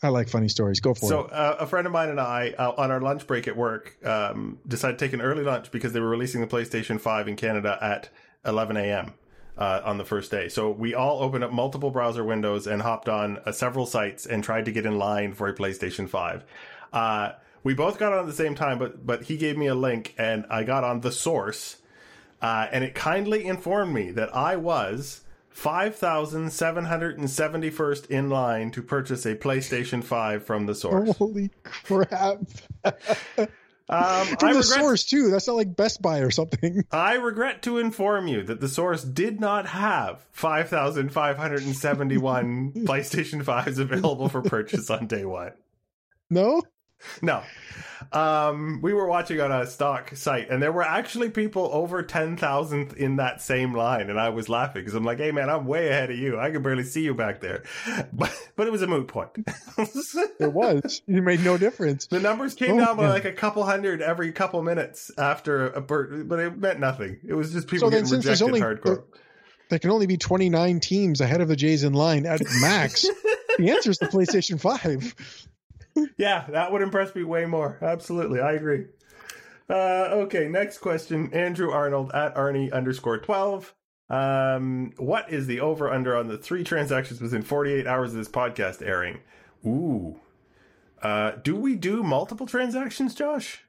I 0.00 0.08
like 0.08 0.28
funny 0.28 0.46
stories. 0.48 0.78
Go 0.78 0.94
for 0.94 1.06
So, 1.08 1.20
it. 1.24 1.32
uh, 1.32 1.56
a 1.58 1.66
friend 1.66 1.84
of 1.84 1.92
mine 1.92 2.08
and 2.10 2.20
I, 2.20 2.54
uh, 2.56 2.72
on 2.78 2.92
our 2.92 3.00
lunch 3.00 3.26
break 3.26 3.48
at 3.48 3.56
work, 3.56 3.96
um, 4.06 4.58
decided 4.68 4.96
to 4.98 5.04
take 5.04 5.12
an 5.12 5.20
early 5.20 5.42
lunch 5.42 5.72
because 5.72 5.92
they 5.92 5.98
were 5.98 6.08
releasing 6.08 6.40
the 6.40 6.46
PlayStation 6.46 7.00
5 7.00 7.26
in 7.26 7.34
Canada 7.34 7.76
at 7.80 8.08
11 8.46 8.76
a.m. 8.76 9.14
Uh, 9.56 9.80
on 9.84 9.98
the 9.98 10.04
first 10.04 10.30
day. 10.30 10.48
So, 10.48 10.70
we 10.70 10.94
all 10.94 11.20
opened 11.24 11.42
up 11.42 11.50
multiple 11.50 11.90
browser 11.90 12.22
windows 12.22 12.68
and 12.68 12.80
hopped 12.80 13.08
on 13.08 13.38
uh, 13.44 13.50
several 13.50 13.86
sites 13.86 14.24
and 14.26 14.44
tried 14.44 14.66
to 14.66 14.70
get 14.70 14.86
in 14.86 14.96
line 14.98 15.34
for 15.34 15.48
a 15.48 15.54
PlayStation 15.54 16.08
5. 16.08 16.44
Uh, 16.92 17.30
we 17.68 17.74
both 17.74 17.98
got 17.98 18.14
on 18.14 18.20
at 18.20 18.26
the 18.26 18.32
same 18.32 18.54
time, 18.54 18.78
but 18.78 19.06
but 19.06 19.24
he 19.24 19.36
gave 19.36 19.58
me 19.58 19.66
a 19.66 19.74
link 19.74 20.14
and 20.16 20.46
I 20.48 20.64
got 20.64 20.84
on 20.84 21.02
the 21.02 21.12
source, 21.12 21.76
uh, 22.40 22.66
and 22.72 22.82
it 22.82 22.94
kindly 22.94 23.44
informed 23.44 23.92
me 23.92 24.10
that 24.12 24.34
I 24.34 24.56
was. 24.56 25.20
5,771st 25.54 28.10
in 28.10 28.30
line 28.30 28.70
to 28.70 28.80
purchase 28.80 29.26
a 29.26 29.34
PlayStation 29.34 30.02
5 30.04 30.44
from 30.44 30.66
the 30.66 30.74
source. 30.74 31.16
Holy 31.18 31.50
crap. 31.64 32.38
Um, 32.84 32.96
From 34.38 34.50
I, 34.50 34.52
the 34.52 34.60
regret, 34.60 34.64
source, 34.64 35.04
too. 35.04 35.30
That's 35.30 35.48
not 35.48 35.56
like 35.56 35.74
Best 35.74 36.00
Buy 36.00 36.20
or 36.20 36.30
something. 36.30 36.84
I 36.92 37.14
regret 37.14 37.62
to 37.62 37.78
inform 37.78 38.28
you 38.28 38.44
that 38.44 38.60
the 38.60 38.68
source 38.68 39.02
did 39.02 39.40
not 39.40 39.66
have 39.66 40.24
5,571 40.30 42.72
PlayStation 42.86 43.42
5s 43.42 43.80
available 43.80 44.28
for 44.28 44.42
purchase 44.42 44.90
on 44.90 45.08
day 45.08 45.24
one. 45.24 45.54
No? 46.30 46.62
No. 47.22 47.42
Um, 48.12 48.80
we 48.82 48.94
were 48.94 49.06
watching 49.06 49.40
on 49.40 49.52
a 49.52 49.66
stock 49.66 50.14
site, 50.16 50.48
and 50.50 50.62
there 50.62 50.72
were 50.72 50.82
actually 50.82 51.30
people 51.30 51.68
over 51.72 52.02
10,000 52.02 52.92
in 52.94 53.16
that 53.16 53.42
same 53.42 53.74
line, 53.74 54.08
and 54.08 54.18
I 54.18 54.28
was 54.30 54.48
laughing 54.48 54.82
because 54.82 54.94
I'm 54.94 55.04
like, 55.04 55.18
hey, 55.18 55.30
man, 55.32 55.50
I'm 55.50 55.66
way 55.66 55.88
ahead 55.88 56.10
of 56.10 56.16
you. 56.18 56.38
I 56.38 56.50
can 56.50 56.62
barely 56.62 56.84
see 56.84 57.02
you 57.02 57.14
back 57.14 57.40
there. 57.40 57.64
But, 58.12 58.32
but 58.56 58.66
it 58.66 58.70
was 58.70 58.82
a 58.82 58.86
moot 58.86 59.08
point. 59.08 59.30
It 60.40 60.52
was. 60.52 61.02
It 61.06 61.22
made 61.22 61.44
no 61.44 61.56
difference. 61.58 62.06
The 62.06 62.20
numbers 62.20 62.54
came 62.54 62.74
Oh, 62.76 62.84
down 62.84 62.96
by 62.96 63.04
yeah. 63.04 63.10
like 63.10 63.24
a 63.24 63.32
couple 63.32 63.64
hundred 63.64 64.00
every 64.02 64.32
couple 64.32 64.62
minutes 64.62 65.10
after 65.18 65.68
a 65.70 65.80
bird, 65.80 66.28
but 66.28 66.38
it 66.38 66.56
meant 66.58 66.80
nothing. 66.80 67.18
It 67.26 67.34
was 67.34 67.52
just 67.52 67.68
people 67.68 67.90
So 67.90 67.96
getting 67.96 68.10
rejected 68.12 68.42
only- 68.44 68.60
hardcore. 68.60 69.04
There 69.68 69.78
can 69.78 69.90
only 69.90 70.06
be 70.06 70.16
29 70.16 70.80
teams 70.80 71.20
ahead 71.20 71.40
of 71.42 71.48
the 71.48 71.56
Jays 71.56 71.84
in 71.84 71.92
line 71.92 72.24
at 72.26 72.40
max. 72.62 73.02
the 73.58 73.70
answer 73.70 73.90
is 73.90 73.98
the 73.98 74.06
PlayStation 74.06 74.58
5. 74.58 75.47
Yeah, 76.16 76.46
that 76.50 76.72
would 76.72 76.82
impress 76.82 77.14
me 77.14 77.24
way 77.24 77.46
more. 77.46 77.78
Absolutely, 77.82 78.40
I 78.40 78.52
agree. 78.52 78.86
Uh, 79.70 80.08
okay, 80.24 80.48
next 80.48 80.78
question. 80.78 81.32
Andrew 81.32 81.70
Arnold 81.70 82.10
at 82.14 82.34
Arnie 82.34 82.72
underscore 82.72 83.18
12. 83.18 83.74
Um, 84.10 84.92
what 84.96 85.30
is 85.30 85.46
the 85.46 85.60
over 85.60 85.90
under 85.92 86.16
on 86.16 86.28
the 86.28 86.38
three 86.38 86.64
transactions 86.64 87.20
within 87.20 87.42
48 87.42 87.86
hours 87.86 88.10
of 88.12 88.16
this 88.16 88.28
podcast 88.28 88.80
airing? 88.80 89.20
Ooh. 89.66 90.18
Uh, 91.02 91.32
do 91.42 91.54
we 91.54 91.76
do 91.76 92.02
multiple 92.02 92.46
transactions, 92.46 93.14
Josh? 93.14 93.62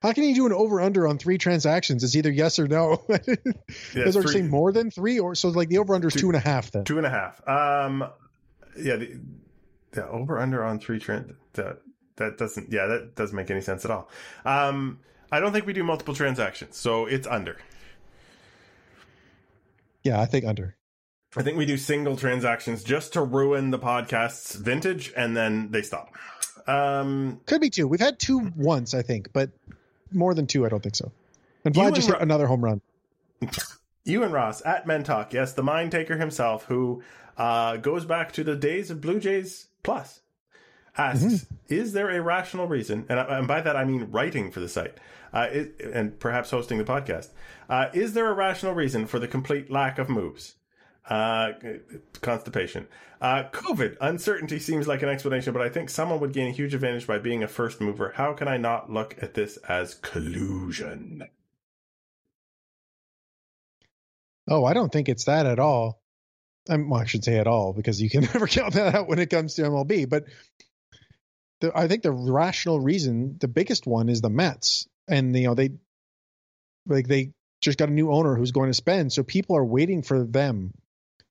How 0.00 0.12
can 0.12 0.24
you 0.24 0.34
do 0.34 0.46
an 0.46 0.52
over 0.52 0.80
under 0.80 1.06
on 1.06 1.18
three 1.18 1.38
transactions? 1.38 2.02
It's 2.04 2.14
either 2.16 2.30
yes 2.30 2.58
or 2.58 2.66
no. 2.68 3.02
Yeah, 3.94 4.04
Is 4.04 4.14
there 4.14 4.22
saying 4.26 4.48
more 4.50 4.72
than 4.72 4.90
three, 4.90 5.18
or 5.18 5.34
so 5.34 5.48
like 5.50 5.68
the 5.68 5.78
over 5.78 5.94
under 5.94 6.08
is 6.08 6.14
Two- 6.14 6.20
two 6.20 6.28
and 6.28 6.36
a 6.36 6.40
half 6.40 6.70
then? 6.72 6.84
Two 6.84 6.98
and 6.98 7.06
a 7.06 7.10
half. 7.10 7.46
Um, 7.48 8.04
yeah, 8.76 8.96
the, 8.96 9.18
the 9.94 10.06
over 10.08 10.38
under 10.38 10.64
on 10.64 10.78
three 10.78 10.98
trans 10.98 11.32
that 11.54 11.78
that 12.16 12.38
doesn't 12.38 12.70
yeah 12.72 12.86
that 12.86 13.14
doesn't 13.14 13.36
make 13.36 13.50
any 13.50 13.60
sense 13.60 13.84
at 13.84 13.90
all. 13.90 14.08
Um, 14.44 15.00
I 15.32 15.40
don't 15.40 15.52
think 15.52 15.66
we 15.66 15.72
do 15.72 15.82
multiple 15.82 16.14
transactions, 16.14 16.76
so 16.76 17.06
it's 17.06 17.26
under. 17.26 17.56
Yeah, 20.02 20.20
I 20.20 20.26
think 20.26 20.44
under. 20.44 20.76
I 21.36 21.42
think 21.42 21.56
we 21.56 21.66
do 21.66 21.76
single 21.76 22.16
transactions 22.16 22.84
just 22.84 23.14
to 23.14 23.22
ruin 23.22 23.70
the 23.70 23.78
podcast's 23.78 24.54
vintage, 24.54 25.12
and 25.16 25.36
then 25.36 25.70
they 25.72 25.82
stop. 25.82 26.14
Um, 26.68 27.40
Could 27.46 27.60
be 27.60 27.70
two. 27.70 27.88
We've 27.88 28.00
had 28.00 28.18
two 28.20 28.52
once, 28.56 28.94
I 28.94 29.02
think, 29.02 29.32
but 29.32 29.50
more 30.12 30.34
than 30.34 30.46
two, 30.46 30.64
I 30.64 30.68
don't 30.68 30.82
think 30.82 30.94
so. 30.94 31.10
And 31.64 31.74
Vlad 31.74 31.86
and 31.86 31.94
just 31.96 32.08
Ro- 32.08 32.18
hit 32.18 32.22
another 32.22 32.46
home 32.46 32.62
run. 32.62 32.80
you 34.04 34.22
and 34.22 34.32
Ross 34.32 34.64
at 34.64 34.86
Mentalk, 34.86 35.32
yes, 35.32 35.54
the 35.54 35.62
mind 35.62 35.90
taker 35.90 36.16
himself, 36.16 36.66
who 36.66 37.02
uh, 37.36 37.78
goes 37.78 38.04
back 38.04 38.30
to 38.32 38.44
the 38.44 38.54
days 38.54 38.90
of 38.90 39.00
Blue 39.00 39.18
Jays 39.18 39.68
Plus, 39.84 40.20
asks, 40.98 41.46
"Is 41.68 41.92
there 41.92 42.10
a 42.10 42.20
rational 42.20 42.66
reason?" 42.66 43.06
And, 43.08 43.20
I- 43.20 43.38
and 43.38 43.46
by 43.46 43.60
that 43.60 43.76
I 43.76 43.84
mean 43.84 44.10
writing 44.10 44.50
for 44.50 44.58
the 44.60 44.68
site, 44.68 44.98
uh, 45.32 45.48
it, 45.52 45.80
and 45.80 46.18
perhaps 46.18 46.50
hosting 46.50 46.78
the 46.78 46.84
podcast. 46.84 47.28
Uh, 47.68 47.86
is 47.92 48.14
there 48.14 48.26
a 48.28 48.34
rational 48.34 48.72
reason 48.74 49.06
for 49.06 49.18
the 49.20 49.28
complete 49.28 49.70
lack 49.70 49.98
of 50.00 50.08
moves? 50.08 50.56
Uh, 51.08 51.52
constipation. 52.22 52.88
Uh, 53.20 53.44
COVID. 53.52 53.96
Uncertainty 54.00 54.58
seems 54.58 54.88
like 54.88 55.02
an 55.02 55.08
explanation, 55.10 55.52
but 55.52 55.60
I 55.60 55.68
think 55.68 55.90
someone 55.90 56.18
would 56.20 56.32
gain 56.32 56.48
a 56.48 56.50
huge 56.50 56.72
advantage 56.74 57.06
by 57.06 57.18
being 57.18 57.42
a 57.42 57.48
first 57.48 57.78
mover. 57.80 58.12
How 58.16 58.32
can 58.32 58.48
I 58.48 58.56
not 58.56 58.90
look 58.90 59.14
at 59.22 59.34
this 59.34 59.58
as 59.68 59.94
collusion? 59.96 61.28
Oh, 64.48 64.64
I 64.64 64.72
don't 64.74 64.92
think 64.92 65.08
it's 65.08 65.24
that 65.24 65.46
at 65.46 65.58
all. 65.58 66.00
I'm, 66.68 66.88
well, 66.88 67.00
I 67.00 67.04
should 67.04 67.24
say 67.24 67.38
at 67.38 67.46
all 67.46 67.72
because 67.72 68.00
you 68.00 68.08
can 68.08 68.22
never 68.34 68.46
count 68.46 68.74
that 68.74 68.94
out 68.94 69.08
when 69.08 69.18
it 69.18 69.30
comes 69.30 69.54
to 69.54 69.62
MLB. 69.62 70.08
But 70.08 70.24
the, 71.60 71.76
I 71.76 71.88
think 71.88 72.02
the 72.02 72.12
rational 72.12 72.80
reason, 72.80 73.36
the 73.38 73.48
biggest 73.48 73.86
one, 73.86 74.08
is 74.08 74.20
the 74.20 74.30
Mets, 74.30 74.86
and 75.08 75.36
you 75.36 75.46
know 75.46 75.54
they 75.54 75.70
like 76.86 77.06
they 77.06 77.32
just 77.60 77.78
got 77.78 77.88
a 77.88 77.92
new 77.92 78.10
owner 78.10 78.34
who's 78.34 78.52
going 78.52 78.70
to 78.70 78.74
spend, 78.74 79.12
so 79.12 79.22
people 79.22 79.56
are 79.56 79.64
waiting 79.64 80.02
for 80.02 80.24
them 80.24 80.72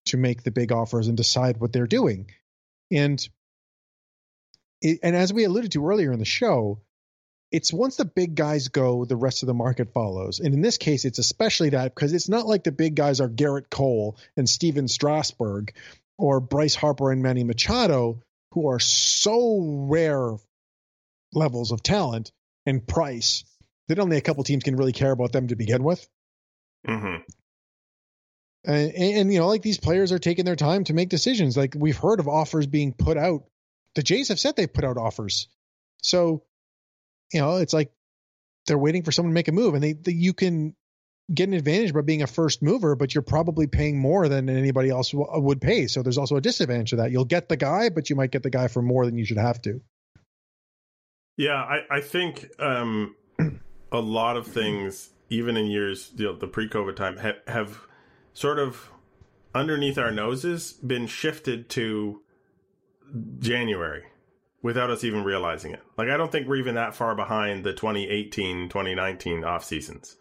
to 0.07 0.17
make 0.17 0.43
the 0.43 0.51
big 0.51 0.71
offers 0.71 1.07
and 1.07 1.17
decide 1.17 1.57
what 1.57 1.73
they're 1.73 1.87
doing, 1.87 2.29
and 2.91 3.27
and 4.83 5.15
as 5.15 5.33
we 5.33 5.45
alluded 5.45 5.71
to 5.71 5.87
earlier 5.87 6.11
in 6.11 6.19
the 6.19 6.25
show, 6.25 6.81
it's 7.53 7.71
once 7.71 7.97
the 7.97 8.05
big 8.05 8.33
guys 8.33 8.69
go, 8.69 9.05
the 9.05 9.15
rest 9.15 9.43
of 9.43 9.47
the 9.47 9.53
market 9.53 9.93
follows. 9.93 10.39
And 10.39 10.55
in 10.55 10.61
this 10.61 10.79
case, 10.79 11.05
it's 11.05 11.19
especially 11.19 11.69
that 11.69 11.93
because 11.93 12.11
it's 12.11 12.27
not 12.27 12.47
like 12.47 12.63
the 12.63 12.71
big 12.71 12.95
guys 12.95 13.21
are 13.21 13.29
Gerrit 13.29 13.69
Cole 13.69 14.17
and 14.35 14.49
Stephen 14.49 14.87
Strasburg 14.87 15.71
or 16.17 16.39
Bryce 16.39 16.73
Harper 16.73 17.11
and 17.11 17.21
Manny 17.21 17.43
Machado, 17.43 18.23
who 18.53 18.69
are 18.69 18.79
so 18.79 19.85
rare 19.87 20.31
levels 21.31 21.71
of 21.71 21.83
talent 21.83 22.31
and 22.65 22.85
price 22.85 23.43
that 23.87 23.99
only 23.99 24.17
a 24.17 24.21
couple 24.21 24.43
teams 24.43 24.63
can 24.63 24.75
really 24.75 24.91
care 24.91 25.11
about 25.11 25.31
them 25.31 25.47
to 25.49 25.55
begin 25.55 25.83
with. 25.83 26.07
Mm-hmm. 26.87 27.21
And, 28.65 28.91
and, 28.93 29.17
and, 29.17 29.33
you 29.33 29.39
know, 29.39 29.47
like 29.47 29.61
these 29.61 29.79
players 29.79 30.11
are 30.11 30.19
taking 30.19 30.45
their 30.45 30.55
time 30.55 30.85
to 30.85 30.93
make 30.95 31.09
decisions. 31.09 31.55
Like 31.55 31.75
we've 31.77 31.97
heard 31.97 32.19
of 32.19 32.27
offers 32.27 32.65
being 32.65 32.93
put 32.93 33.17
out. 33.17 33.43
The 33.93 34.01
Jays 34.01 34.29
have 34.29 34.39
said 34.39 34.55
they 34.55 34.65
put 34.65 34.85
out 34.85 34.97
offers. 34.97 35.49
So 36.01 36.43
you 37.33 37.41
know, 37.41 37.57
it's 37.57 37.73
like 37.73 37.91
they're 38.67 38.77
waiting 38.77 39.03
for 39.03 39.11
someone 39.11 39.31
to 39.31 39.35
make 39.35 39.47
a 39.47 39.51
move, 39.51 39.73
and 39.73 39.83
they, 39.83 39.93
they 39.93 40.11
you 40.11 40.33
can 40.33 40.75
get 41.33 41.47
an 41.47 41.53
advantage 41.53 41.93
by 41.93 42.01
being 42.01 42.21
a 42.21 42.27
first 42.27 42.61
mover, 42.61 42.95
but 42.95 43.15
you're 43.15 43.21
probably 43.21 43.67
paying 43.67 43.97
more 43.97 44.27
than 44.27 44.49
anybody 44.49 44.89
else 44.89 45.11
w- 45.11 45.29
would 45.41 45.61
pay. 45.61 45.87
So 45.87 46.03
there's 46.03 46.17
also 46.17 46.35
a 46.35 46.41
disadvantage 46.41 46.91
to 46.91 46.97
that. 46.97 47.11
You'll 47.11 47.25
get 47.25 47.49
the 47.49 47.57
guy, 47.57 47.89
but 47.89 48.09
you 48.09 48.15
might 48.15 48.31
get 48.31 48.43
the 48.43 48.49
guy 48.49 48.67
for 48.67 48.81
more 48.81 49.05
than 49.05 49.17
you 49.17 49.25
should 49.25 49.37
have 49.37 49.61
to. 49.63 49.81
Yeah, 51.37 51.55
I, 51.55 51.79
I 51.89 52.01
think 52.01 52.49
um, 52.59 53.15
a 53.91 53.99
lot 53.99 54.37
of 54.37 54.47
things, 54.47 55.11
even 55.29 55.57
in 55.57 55.67
years, 55.67 56.11
you 56.15 56.25
know, 56.25 56.35
the 56.35 56.47
pre-COVID 56.47 56.95
time, 56.95 57.17
have, 57.17 57.37
have 57.47 57.79
sort 58.33 58.59
of 58.59 58.91
underneath 59.55 59.97
our 59.97 60.11
noses 60.11 60.73
been 60.73 61.07
shifted 61.07 61.69
to 61.69 62.21
January 63.39 64.03
without 64.63 64.89
us 64.89 65.03
even 65.03 65.23
realizing 65.23 65.73
it. 65.73 65.83
Like 65.97 66.09
I 66.09 66.17
don't 66.17 66.31
think 66.31 66.47
we're 66.47 66.55
even 66.55 66.75
that 66.75 66.95
far 66.95 67.13
behind 67.13 67.63
the 67.63 67.73
2018, 67.73 68.69
2019 68.69 69.43
off 69.43 69.63
seasons. 69.63 70.15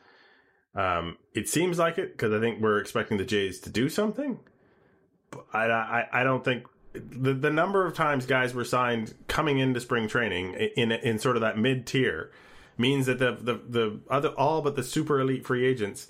Um, 0.74 1.16
it 1.32 1.48
seems 1.48 1.78
like 1.78 1.96
it 1.96 2.12
because 2.12 2.32
I 2.32 2.40
think 2.40 2.60
we're 2.60 2.78
expecting 2.78 3.16
the 3.16 3.24
Jays 3.24 3.60
to 3.60 3.70
do 3.70 3.88
something. 3.88 4.40
But 5.30 5.46
I, 5.54 5.66
I, 5.66 6.08
I 6.20 6.24
don't 6.24 6.44
think 6.44 6.66
the 6.92 7.32
the 7.32 7.50
number 7.50 7.86
of 7.86 7.94
times 7.94 8.26
guys 8.26 8.52
were 8.52 8.64
signed 8.64 9.14
coming 9.28 9.58
into 9.58 9.80
spring 9.80 10.08
training 10.08 10.54
in 10.76 10.92
in 10.92 11.18
sort 11.18 11.36
of 11.36 11.42
that 11.42 11.56
mid 11.56 11.86
tier 11.86 12.30
means 12.76 13.06
that 13.06 13.18
the, 13.18 13.32
the 13.32 13.60
the 13.66 14.00
other 14.10 14.28
all 14.30 14.60
but 14.60 14.76
the 14.76 14.82
super 14.82 15.20
elite 15.20 15.46
free 15.46 15.64
agents 15.64 16.08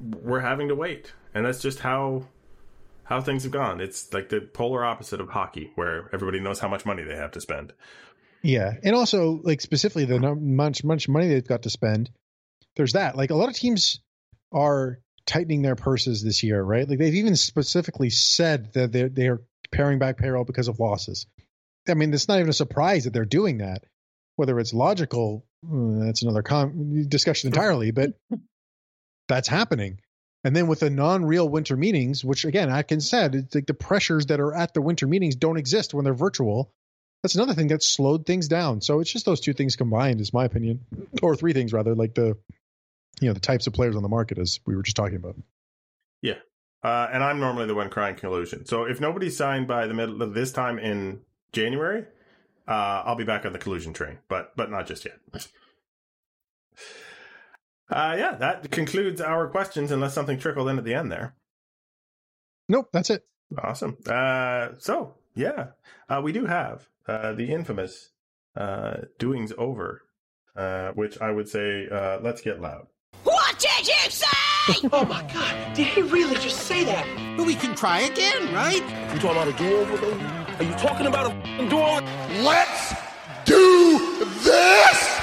we're 0.00 0.40
having 0.40 0.68
to 0.68 0.74
wait, 0.74 1.12
and 1.34 1.44
that's 1.44 1.60
just 1.60 1.80
how 1.80 2.26
how 3.10 3.20
things 3.20 3.42
have 3.42 3.52
gone. 3.52 3.80
It's 3.80 4.14
like 4.14 4.28
the 4.28 4.40
polar 4.40 4.84
opposite 4.84 5.20
of 5.20 5.28
hockey, 5.28 5.72
where 5.74 6.08
everybody 6.12 6.38
knows 6.38 6.60
how 6.60 6.68
much 6.68 6.86
money 6.86 7.02
they 7.02 7.16
have 7.16 7.32
to 7.32 7.40
spend. 7.40 7.72
Yeah, 8.42 8.72
and 8.82 8.94
also 8.94 9.40
like 9.42 9.60
specifically 9.60 10.06
the 10.06 10.18
much 10.36 10.84
much 10.84 11.08
money 11.08 11.28
they've 11.28 11.46
got 11.46 11.64
to 11.64 11.70
spend. 11.70 12.08
There's 12.76 12.94
that. 12.94 13.16
Like 13.16 13.30
a 13.30 13.34
lot 13.34 13.48
of 13.48 13.56
teams 13.56 14.00
are 14.52 15.00
tightening 15.26 15.60
their 15.60 15.74
purses 15.74 16.22
this 16.22 16.42
year, 16.42 16.62
right? 16.62 16.88
Like 16.88 16.98
they've 16.98 17.16
even 17.16 17.36
specifically 17.36 18.10
said 18.10 18.72
that 18.74 18.92
they're 18.92 19.08
they're 19.08 19.40
paring 19.72 19.98
back 19.98 20.16
payroll 20.16 20.44
because 20.44 20.68
of 20.68 20.78
losses. 20.78 21.26
I 21.88 21.94
mean, 21.94 22.14
it's 22.14 22.28
not 22.28 22.38
even 22.38 22.48
a 22.48 22.54
surprise 22.54 23.04
that 23.04 23.12
they're 23.12 23.24
doing 23.24 23.58
that. 23.58 23.82
Whether 24.36 24.58
it's 24.60 24.72
logical, 24.72 25.44
hmm, 25.66 26.06
that's 26.06 26.22
another 26.22 26.42
com- 26.42 27.08
discussion 27.08 27.48
entirely. 27.48 27.90
But 27.90 28.12
that's 29.28 29.48
happening. 29.48 29.98
And 30.42 30.56
then 30.56 30.68
with 30.68 30.80
the 30.80 30.90
non-real 30.90 31.48
winter 31.48 31.76
meetings, 31.76 32.24
which 32.24 32.44
again 32.44 32.70
Atkins 32.70 33.08
said, 33.08 33.34
it's 33.34 33.54
like 33.54 33.66
the 33.66 33.74
pressures 33.74 34.26
that 34.26 34.40
are 34.40 34.54
at 34.54 34.74
the 34.74 34.80
winter 34.80 35.06
meetings 35.06 35.36
don't 35.36 35.58
exist 35.58 35.92
when 35.92 36.04
they're 36.04 36.14
virtual. 36.14 36.72
That's 37.22 37.34
another 37.34 37.52
thing 37.52 37.68
that 37.68 37.82
slowed 37.82 38.24
things 38.24 38.48
down. 38.48 38.80
So 38.80 39.00
it's 39.00 39.12
just 39.12 39.26
those 39.26 39.40
two 39.40 39.52
things 39.52 39.76
combined, 39.76 40.20
is 40.20 40.32
my 40.32 40.46
opinion, 40.46 40.80
or 41.22 41.36
three 41.36 41.52
things 41.52 41.72
rather, 41.72 41.94
like 41.94 42.14
the 42.14 42.38
you 43.20 43.28
know 43.28 43.34
the 43.34 43.40
types 43.40 43.66
of 43.66 43.74
players 43.74 43.96
on 43.96 44.02
the 44.02 44.08
market, 44.08 44.38
as 44.38 44.60
we 44.64 44.74
were 44.74 44.82
just 44.82 44.96
talking 44.96 45.16
about. 45.16 45.36
Yeah, 46.22 46.38
uh, 46.82 47.08
and 47.12 47.22
I'm 47.22 47.38
normally 47.38 47.66
the 47.66 47.74
one 47.74 47.90
crying 47.90 48.16
collusion. 48.16 48.64
So 48.64 48.84
if 48.84 49.00
nobody's 49.00 49.36
signed 49.36 49.68
by 49.68 49.86
the 49.86 49.94
middle 49.94 50.22
of 50.22 50.32
this 50.32 50.52
time 50.52 50.78
in 50.78 51.20
January, 51.52 52.06
uh, 52.66 53.02
I'll 53.04 53.16
be 53.16 53.24
back 53.24 53.44
on 53.44 53.52
the 53.52 53.58
collusion 53.58 53.92
train, 53.92 54.18
but 54.28 54.56
but 54.56 54.70
not 54.70 54.86
just 54.86 55.04
yet. 55.04 55.18
Uh, 57.90 58.14
yeah, 58.18 58.36
that 58.36 58.70
concludes 58.70 59.20
our 59.20 59.48
questions, 59.48 59.90
unless 59.90 60.14
something 60.14 60.38
trickled 60.38 60.68
in 60.68 60.78
at 60.78 60.84
the 60.84 60.94
end 60.94 61.10
there. 61.10 61.34
Nope, 62.68 62.88
that's 62.92 63.10
it. 63.10 63.24
Awesome. 63.58 63.96
Uh, 64.08 64.68
so, 64.78 65.14
yeah, 65.34 65.68
uh, 66.08 66.20
we 66.22 66.32
do 66.32 66.46
have 66.46 66.88
uh, 67.08 67.32
the 67.32 67.52
infamous 67.52 68.10
uh, 68.56 68.98
Doings 69.18 69.52
Over, 69.58 70.02
uh, 70.54 70.92
which 70.92 71.20
I 71.20 71.32
would 71.32 71.48
say, 71.48 71.88
uh, 71.90 72.20
let's 72.22 72.40
get 72.42 72.60
loud. 72.60 72.86
What 73.24 73.58
did 73.58 73.88
you 73.88 74.10
say? 74.10 74.26
oh 74.92 75.04
my 75.04 75.22
god, 75.32 75.74
did 75.74 75.86
he 75.88 76.02
really 76.02 76.36
just 76.36 76.60
say 76.60 76.84
that? 76.84 77.06
But 77.36 77.46
we 77.46 77.54
can 77.56 77.74
try 77.74 78.00
again, 78.00 78.54
right? 78.54 78.82
You 79.12 79.18
talking 79.18 79.30
about 79.30 79.48
a 79.48 79.52
do-over, 79.52 79.96
baby? 79.96 80.24
Are 80.58 80.64
you 80.64 80.74
talking 80.74 81.06
about 81.06 81.32
a 81.32 81.68
do-over? 81.68 82.02
Let's 82.42 82.94
do 83.44 83.98
this! 84.44 85.20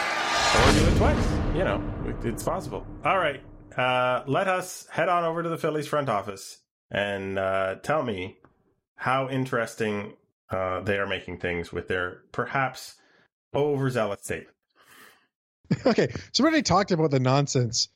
Or 0.56 0.74
do 0.74 0.86
it 0.86 0.98
twice. 0.98 1.56
You 1.56 1.64
know, 1.64 1.82
it's 2.24 2.44
possible. 2.44 2.86
All 3.04 3.18
right. 3.18 3.42
Uh, 3.76 4.24
let 4.28 4.48
us 4.48 4.88
head 4.90 5.10
on 5.10 5.24
over 5.24 5.44
to 5.44 5.50
the 5.50 5.58
Phillies 5.58 5.88
front 5.88 6.10
office 6.10 6.60
and 6.90 7.38
uh, 7.38 7.76
tell 7.76 8.02
me 8.02 8.38
how 8.96 9.30
interesting 9.30 10.14
uh, 10.50 10.82
they 10.82 10.98
are 10.98 11.08
making 11.08 11.40
things 11.40 11.72
with 11.72 11.88
their 11.88 12.22
perhaps 12.32 12.96
overzealous 13.54 14.22
statement. 14.24 14.54
Okay, 15.86 16.08
so 16.32 16.44
we 16.44 16.48
already 16.48 16.64
talked 16.64 16.92
about 16.92 17.12
the 17.12 17.20
nonsense 17.20 17.90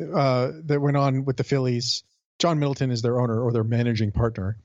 uh, 0.00 0.52
that 0.66 0.80
went 0.80 0.96
on 0.96 1.24
with 1.24 1.36
the 1.36 1.42
Phillies. 1.42 2.04
John 2.38 2.60
Middleton 2.60 2.92
is 2.92 3.02
their 3.02 3.20
owner 3.20 3.40
or 3.42 3.50
their 3.50 3.64
managing 3.64 4.12
partner, 4.12 4.56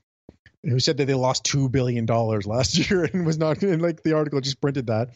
who 0.61 0.79
said 0.79 0.97
that 0.97 1.05
they 1.05 1.15
lost 1.15 1.43
two 1.43 1.67
billion 1.67 2.05
dollars 2.05 2.45
last 2.45 2.77
year 2.91 3.05
and 3.05 3.25
was 3.25 3.39
not. 3.39 3.63
And 3.63 3.81
like 3.81 4.03
the 4.03 4.13
article 4.13 4.39
just 4.39 4.61
printed 4.61 4.85
that. 4.85 5.09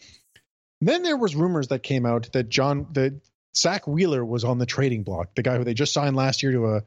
Then 0.82 1.04
there 1.04 1.16
was 1.16 1.36
rumors 1.36 1.68
that 1.68 1.84
came 1.84 2.08
out 2.08 2.32
that 2.34 2.50
John 2.50 2.88
that 2.94 3.22
Zack 3.58 3.88
Wheeler 3.88 4.24
was 4.24 4.44
on 4.44 4.58
the 4.58 4.66
trading 4.66 5.04
block, 5.04 5.36
the 5.36 5.44
guy 5.44 5.58
who 5.58 5.64
they 5.64 5.74
just 5.74 5.94
signed 5.94 6.16
last 6.16 6.44
year 6.44 6.52
to 6.52 6.68
a 6.68 6.84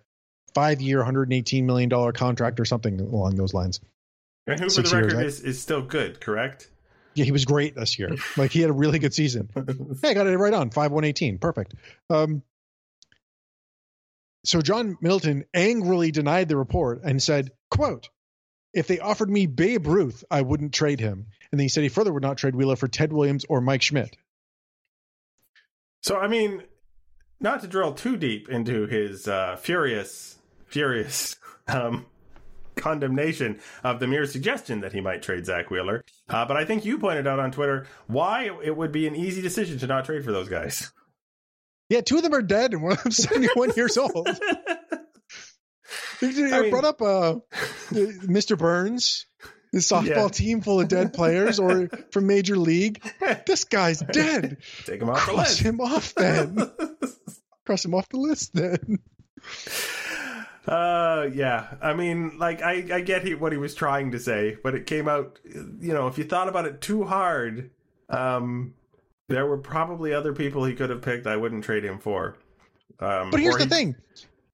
five-year, 0.54 0.98
118 0.98 1.66
million 1.66 1.88
dollar 1.88 2.12
contract 2.12 2.60
or 2.60 2.64
something 2.64 3.00
along 3.00 3.36
those 3.36 3.54
lines. 3.54 3.80
And 4.46 4.58
who, 4.58 4.70
for 4.70 4.82
the 4.82 4.96
record, 4.96 5.12
years, 5.12 5.38
is, 5.40 5.44
is 5.44 5.60
still 5.60 5.82
good, 5.82 6.20
correct? 6.20 6.68
Yeah, 7.14 7.24
he 7.24 7.32
was 7.32 7.44
great 7.44 7.74
this 7.74 7.98
year. 7.98 8.10
like 8.36 8.52
he 8.52 8.60
had 8.60 8.70
a 8.70 8.74
really 8.74 8.98
good 8.98 9.14
season. 9.14 9.48
hey, 10.02 10.10
I 10.10 10.14
got 10.14 10.26
it 10.26 10.36
right 10.36 10.54
on 10.54 10.70
five 10.70 10.92
one 10.92 11.04
eighteen, 11.04 11.38
perfect. 11.38 11.74
Um, 12.08 12.42
so 14.44 14.62
John 14.62 14.96
Middleton 15.00 15.44
angrily 15.52 16.10
denied 16.10 16.48
the 16.48 16.56
report 16.56 17.02
and 17.04 17.22
said, 17.22 17.50
"quote 17.70 18.08
If 18.72 18.86
they 18.86 18.98
offered 18.98 19.30
me 19.30 19.46
Babe 19.46 19.86
Ruth, 19.86 20.24
I 20.30 20.42
wouldn't 20.42 20.72
trade 20.72 21.00
him." 21.00 21.26
And 21.52 21.58
then 21.58 21.64
he 21.64 21.68
said 21.68 21.82
he 21.82 21.88
further 21.88 22.12
would 22.12 22.22
not 22.22 22.38
trade 22.38 22.54
Wheeler 22.54 22.76
for 22.76 22.88
Ted 22.88 23.12
Williams 23.12 23.44
or 23.48 23.60
Mike 23.60 23.82
Schmidt. 23.82 24.16
So, 26.02 26.16
I 26.18 26.28
mean, 26.28 26.62
not 27.40 27.60
to 27.62 27.66
drill 27.66 27.94
too 27.94 28.16
deep 28.16 28.48
into 28.48 28.86
his 28.86 29.28
uh, 29.28 29.56
furious, 29.56 30.38
furious 30.66 31.36
um, 31.68 32.06
condemnation 32.76 33.60
of 33.84 34.00
the 34.00 34.06
mere 34.06 34.26
suggestion 34.26 34.80
that 34.80 34.92
he 34.92 35.00
might 35.00 35.22
trade 35.22 35.46
Zack 35.46 35.70
Wheeler, 35.70 36.04
uh, 36.28 36.44
but 36.46 36.56
I 36.56 36.64
think 36.64 36.84
you 36.84 36.98
pointed 36.98 37.26
out 37.26 37.38
on 37.38 37.52
Twitter 37.52 37.86
why 38.06 38.50
it 38.62 38.76
would 38.76 38.92
be 38.92 39.06
an 39.06 39.14
easy 39.14 39.42
decision 39.42 39.78
to 39.78 39.86
not 39.86 40.04
trade 40.04 40.24
for 40.24 40.32
those 40.32 40.48
guys. 40.48 40.90
Yeah, 41.90 42.02
two 42.02 42.18
of 42.18 42.22
them 42.22 42.34
are 42.34 42.40
dead 42.40 42.72
and 42.72 42.84
one 42.84 42.92
of 42.92 43.02
them 43.02 43.10
71 43.10 43.72
years 43.76 43.98
old. 43.98 44.28
I, 44.28 44.36
I 46.22 46.60
mean, 46.60 46.70
brought 46.70 46.84
up 46.84 47.02
uh, 47.02 47.34
Mr. 47.90 48.56
Burns, 48.56 49.26
the 49.72 49.78
softball 49.78 50.06
yeah. 50.06 50.28
team 50.28 50.60
full 50.60 50.80
of 50.80 50.88
dead 50.88 51.12
players 51.14 51.58
or 51.58 51.88
from 52.10 52.26
major 52.26 52.56
league. 52.56 53.02
This 53.46 53.64
guy's 53.64 54.00
dead. 54.12 54.58
Take 54.84 55.00
him 55.02 55.10
off 55.10 55.18
Cross 55.18 55.36
the 55.36 55.42
list. 55.42 55.60
him 55.60 55.80
off 55.80 56.14
then. 56.14 56.70
Cross 57.66 57.84
him 57.84 57.94
off 57.94 58.08
the 58.08 58.18
list 58.18 58.54
then. 58.54 58.98
Uh, 60.66 61.28
yeah. 61.32 61.74
I 61.80 61.94
mean, 61.94 62.38
like, 62.38 62.62
I, 62.62 62.84
I 62.92 63.00
get 63.00 63.24
he, 63.24 63.34
what 63.34 63.52
he 63.52 63.58
was 63.58 63.74
trying 63.74 64.12
to 64.12 64.18
say, 64.18 64.56
but 64.62 64.74
it 64.74 64.86
came 64.86 65.08
out, 65.08 65.38
you 65.44 65.92
know, 65.92 66.06
if 66.08 66.18
you 66.18 66.24
thought 66.24 66.48
about 66.48 66.66
it 66.66 66.80
too 66.80 67.04
hard, 67.04 67.70
um, 68.08 68.74
there 69.28 69.46
were 69.46 69.58
probably 69.58 70.12
other 70.12 70.32
people 70.32 70.64
he 70.64 70.74
could 70.74 70.90
have 70.90 71.02
picked 71.02 71.26
I 71.26 71.36
wouldn't 71.36 71.64
trade 71.64 71.84
him 71.84 71.98
for. 71.98 72.36
Um, 72.98 73.30
but 73.30 73.40
here's 73.40 73.56
the 73.56 73.64
he- 73.64 73.70
thing. 73.70 73.96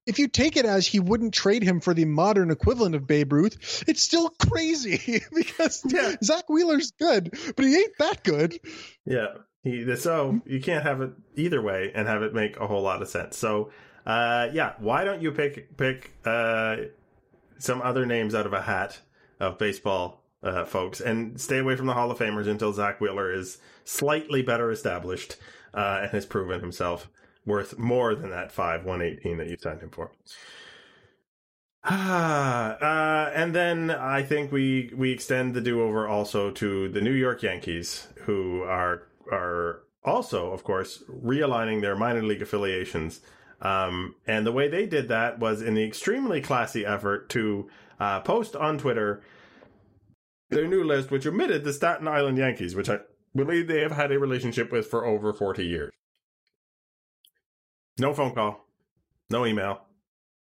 If 0.07 0.19
you 0.19 0.29
take 0.29 0.57
it 0.57 0.65
as 0.65 0.87
he 0.87 1.01
wouldn't 1.01 1.35
trade 1.35 1.63
him 1.63 1.81
for 1.81 1.93
the 1.93 2.05
modern 2.05 2.51
equivalent 2.51 2.95
of 2.95 3.07
Babe 3.07 3.33
Ruth, 3.33 3.85
it's 3.89 4.03
still 4.03 4.31
crazy 4.49 5.23
because 5.35 5.83
Yeah. 5.87 6.15
Zack 6.23 6.49
Wheeler's 6.49 6.93
good, 6.93 7.37
but 7.57 7.65
he 7.65 7.77
ain't 7.77 7.99
that 7.99 8.23
good. 8.23 8.59
Yeah. 9.05 9.35
He, 9.63 9.97
so 9.97 10.41
you 10.47 10.61
can't 10.61 10.85
have 10.85 11.01
it 11.01 11.11
either 11.35 11.61
way 11.61 11.91
and 11.93 12.07
have 12.07 12.23
it 12.23 12.33
make 12.33 12.57
a 12.57 12.69
whole 12.69 12.83
lot 12.83 13.03
of 13.03 13.09
sense. 13.09 13.37
So, 13.37 13.71
uh, 14.07 14.49
yeah, 14.53 14.75
why 14.79 15.03
don't 15.05 15.21
you 15.21 15.33
pick 15.33 15.77
pick 15.77 16.13
uh, 16.25 16.77
some 17.59 17.83
other 17.83 18.07
names 18.07 18.33
out 18.35 18.47
of 18.47 18.53
a 18.53 18.63
hat 18.63 19.01
of 19.41 19.59
baseball 19.59 20.23
uh, 20.45 20.65
folks 20.65 21.01
and 21.01 21.41
stay 21.41 21.59
away 21.59 21.75
from 21.75 21.87
the 21.87 21.95
Hall 21.95 22.13
of 22.13 22.19
Famers 22.19 22.47
until 22.47 22.73
Zack 22.73 23.01
Wheeler 23.01 23.33
is 23.33 23.59
slightly 23.85 24.41
better 24.41 24.71
established 24.71 25.37
uh, 25.75 26.01
and 26.03 26.11
has 26.13 26.25
proven 26.27 26.61
himself 26.61 27.09
worth 27.47 27.79
more 27.79 28.15
than 28.15 28.31
that 28.31 28.53
five 28.53 28.85
one 28.85 29.01
eighteen 29.01 29.39
that 29.39 29.49
you 29.49 29.57
signed 29.59 29.81
him 29.81 29.91
for. 29.91 30.11
Ah, 31.85 32.77
uh, 32.81 33.31
and 33.35 33.55
then 33.55 33.91
I 33.91 34.23
think 34.23 34.53
we 34.53 34.93
we 34.95 35.13
extend 35.13 35.55
the 35.55 35.61
do 35.61 35.83
over 35.83 36.07
also 36.07 36.51
to 36.51 36.89
the 36.89 37.01
New 37.01 37.13
York 37.13 37.43
Yankees, 37.43 38.09
who 38.25 38.63
are 38.63 39.07
are 39.31 39.83
also, 40.05 40.53
of 40.53 40.63
course, 40.63 41.03
realigning 41.11 41.81
their 41.81 41.97
minor 41.97 42.23
league 42.23 42.43
affiliations. 42.43 43.21
Um, 43.61 44.15
and 44.27 44.47
the 44.47 44.53
way 44.53 44.69
they 44.69 44.87
did 44.87 45.09
that 45.09 45.39
was 45.39 45.63
in 45.63 45.75
the 45.75 45.85
extremely 45.85 46.41
classy 46.41 46.85
effort 46.85 47.29
to 47.31 47.69
uh, 47.99 48.21
post 48.21 48.55
on 48.55 48.79
Twitter 48.79 49.23
their 50.51 50.69
new 50.69 50.85
list, 50.85 51.11
which 51.11 51.27
omitted 51.27 51.65
the 51.65 51.73
Staten 51.73 52.07
Island 52.07 52.39
Yankees, 52.39 52.77
which 52.77 52.89
I 52.89 52.99
believe 53.35 53.67
they 53.67 53.81
have 53.81 53.93
had 53.93 54.13
a 54.13 54.19
relationship 54.19 54.71
with 54.71 54.87
for 54.87 55.05
over 55.05 55.33
40 55.33 55.67
years. 55.67 55.93
No 57.99 58.13
phone 58.13 58.35
call, 58.35 58.65
no 59.31 59.47
email, 59.47 59.81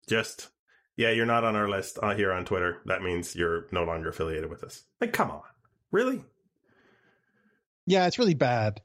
just, 0.08 0.50
yeah, 0.98 1.12
you're 1.12 1.26
not 1.26 1.44
on 1.44 1.56
our 1.56 1.70
list 1.70 2.00
uh, 2.02 2.14
here 2.16 2.34
on 2.34 2.46
Twitter. 2.46 2.82
That 2.86 3.02
means 3.02 3.36
you're 3.36 3.68
no 3.72 3.84
longer 3.84 4.10
affiliated 4.10 4.50
with 4.50 4.64
us. 4.64 4.84
Like, 5.00 5.14
come 5.14 5.32
on. 5.32 5.42
Really? 5.92 6.24
Yeah, 7.86 8.08
it's 8.08 8.20
really 8.20 8.36
bad. 8.36 8.82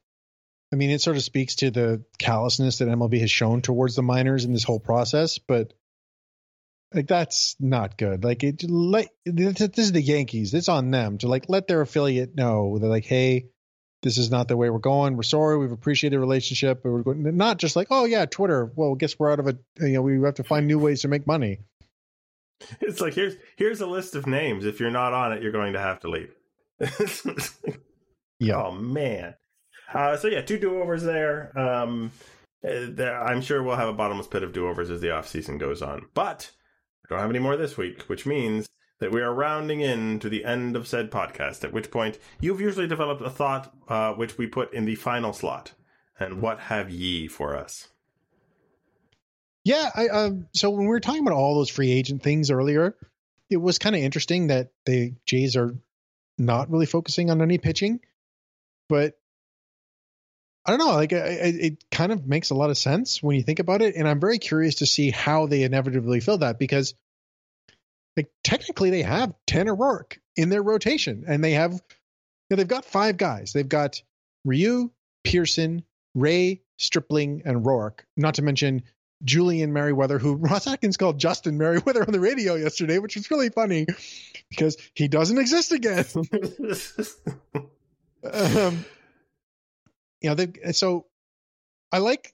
I 0.72 0.76
mean, 0.76 0.90
it 0.90 1.00
sort 1.00 1.16
of 1.16 1.22
speaks 1.22 1.56
to 1.56 1.70
the 1.70 2.04
callousness 2.18 2.78
that 2.78 2.88
MLB 2.88 3.20
has 3.20 3.30
shown 3.30 3.62
towards 3.62 3.96
the 3.96 4.02
minors 4.02 4.44
in 4.44 4.52
this 4.52 4.64
whole 4.64 4.80
process, 4.80 5.38
but 5.38 5.72
like 6.92 7.06
that's 7.06 7.56
not 7.60 7.98
good. 7.98 8.24
Like 8.24 8.42
it, 8.44 8.64
let 8.68 9.08
this 9.24 9.78
is 9.78 9.92
the 9.92 10.00
Yankees. 10.00 10.54
It's 10.54 10.68
on 10.68 10.90
them 10.90 11.18
to 11.18 11.28
like 11.28 11.46
let 11.48 11.66
their 11.66 11.80
affiliate 11.80 12.34
know 12.34 12.78
they're 12.78 12.88
like, 12.88 13.04
hey, 13.04 13.50
this 14.04 14.18
is 14.18 14.30
not 14.30 14.46
the 14.46 14.56
way 14.56 14.70
we're 14.70 14.78
going. 14.78 15.16
We're 15.16 15.24
sorry. 15.24 15.58
We've 15.58 15.72
appreciated 15.72 16.14
the 16.14 16.20
relationship, 16.20 16.82
but 16.82 16.90
we're 16.90 17.02
going 17.02 17.36
not 17.36 17.58
just 17.58 17.74
like, 17.74 17.88
oh 17.90 18.04
yeah, 18.04 18.26
Twitter. 18.26 18.70
Well, 18.76 18.94
guess 18.94 19.18
we're 19.18 19.32
out 19.32 19.40
of 19.40 19.48
it. 19.48 19.58
You 19.80 19.94
know, 19.94 20.02
we 20.02 20.20
have 20.22 20.34
to 20.34 20.44
find 20.44 20.66
new 20.66 20.78
ways 20.78 21.00
to 21.02 21.08
make 21.08 21.26
money. 21.26 21.58
It's 22.80 23.00
like 23.00 23.14
here's 23.14 23.34
here's 23.56 23.80
a 23.80 23.86
list 23.86 24.14
of 24.14 24.26
names. 24.26 24.64
If 24.64 24.78
you're 24.78 24.90
not 24.90 25.12
on 25.12 25.32
it, 25.32 25.42
you're 25.42 25.52
going 25.52 25.72
to 25.72 25.80
have 25.80 26.00
to 26.00 26.08
leave. 26.08 26.34
Yeah. 28.40 28.62
Oh 28.62 28.72
man. 28.72 29.34
Uh, 29.92 30.16
so 30.16 30.28
yeah, 30.28 30.42
two 30.42 30.58
do 30.58 30.80
overs 30.80 31.02
there. 31.02 31.56
Um, 31.58 32.10
uh, 32.66 32.86
there. 32.90 33.22
I'm 33.22 33.40
sure 33.40 33.62
we'll 33.62 33.76
have 33.76 33.88
a 33.88 33.92
bottomless 33.92 34.26
pit 34.26 34.42
of 34.42 34.52
do 34.52 34.66
overs 34.66 34.90
as 34.90 35.00
the 35.00 35.10
off 35.10 35.28
season 35.28 35.58
goes 35.58 35.82
on. 35.82 36.06
But 36.14 36.50
I 37.06 37.08
don't 37.10 37.20
have 37.20 37.30
any 37.30 37.38
more 37.38 37.56
this 37.56 37.76
week, 37.76 38.02
which 38.02 38.26
means 38.26 38.66
that 39.00 39.12
we 39.12 39.20
are 39.20 39.34
rounding 39.34 39.80
in 39.80 40.18
to 40.20 40.28
the 40.28 40.44
end 40.44 40.76
of 40.76 40.86
said 40.86 41.10
podcast. 41.10 41.64
At 41.64 41.72
which 41.72 41.90
point 41.90 42.18
you've 42.40 42.60
usually 42.60 42.86
developed 42.86 43.22
a 43.22 43.30
thought, 43.30 43.74
uh, 43.88 44.12
which 44.12 44.38
we 44.38 44.46
put 44.46 44.72
in 44.72 44.84
the 44.84 44.94
final 44.94 45.32
slot. 45.32 45.72
And 46.18 46.40
what 46.40 46.60
have 46.60 46.90
ye 46.90 47.26
for 47.26 47.56
us? 47.56 47.88
Yeah, 49.64 49.90
I 49.94 50.08
um 50.08 50.46
so 50.52 50.70
when 50.70 50.82
we 50.82 50.88
were 50.88 51.00
talking 51.00 51.26
about 51.26 51.34
all 51.34 51.56
those 51.56 51.70
free 51.70 51.90
agent 51.90 52.22
things 52.22 52.50
earlier, 52.50 52.96
it 53.50 53.56
was 53.56 53.78
kind 53.78 53.96
of 53.96 54.02
interesting 54.02 54.48
that 54.48 54.70
the 54.84 55.14
Jays 55.26 55.56
are 55.56 55.74
not 56.38 56.70
really 56.70 56.86
focusing 56.86 57.30
on 57.30 57.40
any 57.40 57.58
pitching, 57.58 58.00
but 58.88 59.18
I 60.66 60.70
don't 60.70 60.78
know, 60.78 60.94
like 60.94 61.12
it 61.12 61.84
kind 61.90 62.10
of 62.10 62.26
makes 62.26 62.50
a 62.50 62.54
lot 62.54 62.70
of 62.70 62.78
sense 62.78 63.22
when 63.22 63.36
you 63.36 63.42
think 63.42 63.58
about 63.58 63.82
it, 63.82 63.96
and 63.96 64.08
I'm 64.08 64.20
very 64.20 64.38
curious 64.38 64.76
to 64.76 64.86
see 64.86 65.10
how 65.10 65.46
they 65.46 65.62
inevitably 65.62 66.20
fill 66.20 66.38
that 66.38 66.58
because, 66.58 66.94
like 68.16 68.30
technically 68.42 68.90
they 68.90 69.02
have 69.02 69.34
Tanner 69.46 69.74
Roark 69.74 70.18
in 70.36 70.48
their 70.48 70.62
rotation, 70.62 71.24
and 71.26 71.42
they 71.42 71.52
have, 71.52 71.72
you 71.72 71.80
know, 72.50 72.56
they've 72.56 72.68
got 72.68 72.84
five 72.84 73.16
guys. 73.16 73.52
They've 73.52 73.68
got 73.68 74.02
Ryu, 74.44 74.90
Pearson, 75.24 75.84
Ray, 76.14 76.62
Stripling, 76.78 77.42
and 77.44 77.64
Roark. 77.64 78.00
Not 78.16 78.34
to 78.34 78.42
mention 78.42 78.82
Julian 79.24 79.72
Merryweather, 79.72 80.18
who 80.18 80.34
Ross 80.40 80.66
Atkins 80.66 80.96
called 80.96 81.18
Justin 81.18 81.58
Merryweather 81.58 82.02
on 82.02 82.12
the 82.12 82.20
radio 82.20 82.54
yesterday, 82.54 82.98
which 82.98 83.16
was 83.16 83.30
really 83.30 83.50
funny 83.50 83.86
because 84.50 84.76
he 84.94 85.08
doesn't 85.08 85.38
exist 85.38 85.72
again. 85.72 86.04
um, 88.32 88.84
you 90.20 90.30
know, 90.30 90.34
they, 90.34 90.72
so 90.72 91.06
I 91.92 91.98
like 91.98 92.33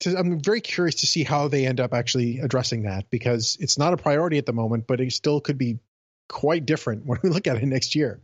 to, 0.00 0.16
I'm 0.18 0.40
very 0.40 0.60
curious 0.60 0.96
to 0.96 1.06
see 1.06 1.24
how 1.24 1.48
they 1.48 1.66
end 1.66 1.80
up 1.80 1.92
actually 1.94 2.38
addressing 2.38 2.82
that 2.82 3.10
because 3.10 3.56
it's 3.60 3.78
not 3.78 3.92
a 3.92 3.96
priority 3.96 4.38
at 4.38 4.46
the 4.46 4.52
moment, 4.52 4.86
but 4.86 5.00
it 5.00 5.12
still 5.12 5.40
could 5.40 5.58
be 5.58 5.78
quite 6.28 6.66
different 6.66 7.06
when 7.06 7.18
we 7.22 7.30
look 7.30 7.46
at 7.46 7.56
it 7.56 7.66
next 7.66 7.94
year. 7.94 8.20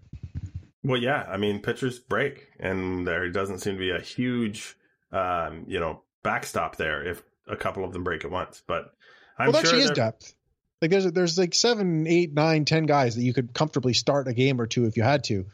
Well, 0.82 1.00
yeah, 1.00 1.26
I 1.28 1.36
mean, 1.36 1.60
pitchers 1.60 1.98
break, 1.98 2.48
and 2.60 3.06
there 3.06 3.28
doesn't 3.30 3.58
seem 3.58 3.74
to 3.74 3.78
be 3.78 3.90
a 3.90 4.00
huge, 4.00 4.76
um, 5.10 5.64
you 5.66 5.80
know, 5.80 6.02
backstop 6.22 6.76
there 6.76 7.04
if 7.04 7.22
a 7.48 7.56
couple 7.56 7.84
of 7.84 7.92
them 7.92 8.04
break 8.04 8.24
at 8.24 8.30
once. 8.30 8.62
But 8.66 8.92
I'm 9.38 9.46
well, 9.46 9.52
that 9.54 9.66
sure 9.66 9.70
actually 9.74 9.82
is 9.82 9.90
depth. 9.90 10.34
Like 10.80 10.90
there's 10.90 11.10
there's 11.10 11.38
like 11.38 11.54
seven, 11.54 12.06
eight, 12.06 12.32
nine, 12.34 12.64
ten 12.66 12.84
guys 12.84 13.16
that 13.16 13.22
you 13.22 13.32
could 13.32 13.52
comfortably 13.52 13.94
start 13.94 14.28
a 14.28 14.34
game 14.34 14.60
or 14.60 14.66
two 14.66 14.84
if 14.84 14.96
you 14.96 15.02
had 15.02 15.24
to. 15.24 15.46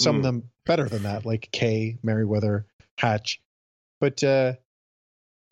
Some 0.00 0.16
of 0.16 0.20
Mm. 0.20 0.24
them 0.24 0.50
better 0.66 0.88
than 0.88 1.04
that, 1.04 1.24
like 1.24 1.48
Kay, 1.52 1.98
Merryweather, 2.02 2.66
Hatch. 2.98 3.40
But 4.00 4.22
uh 4.24 4.54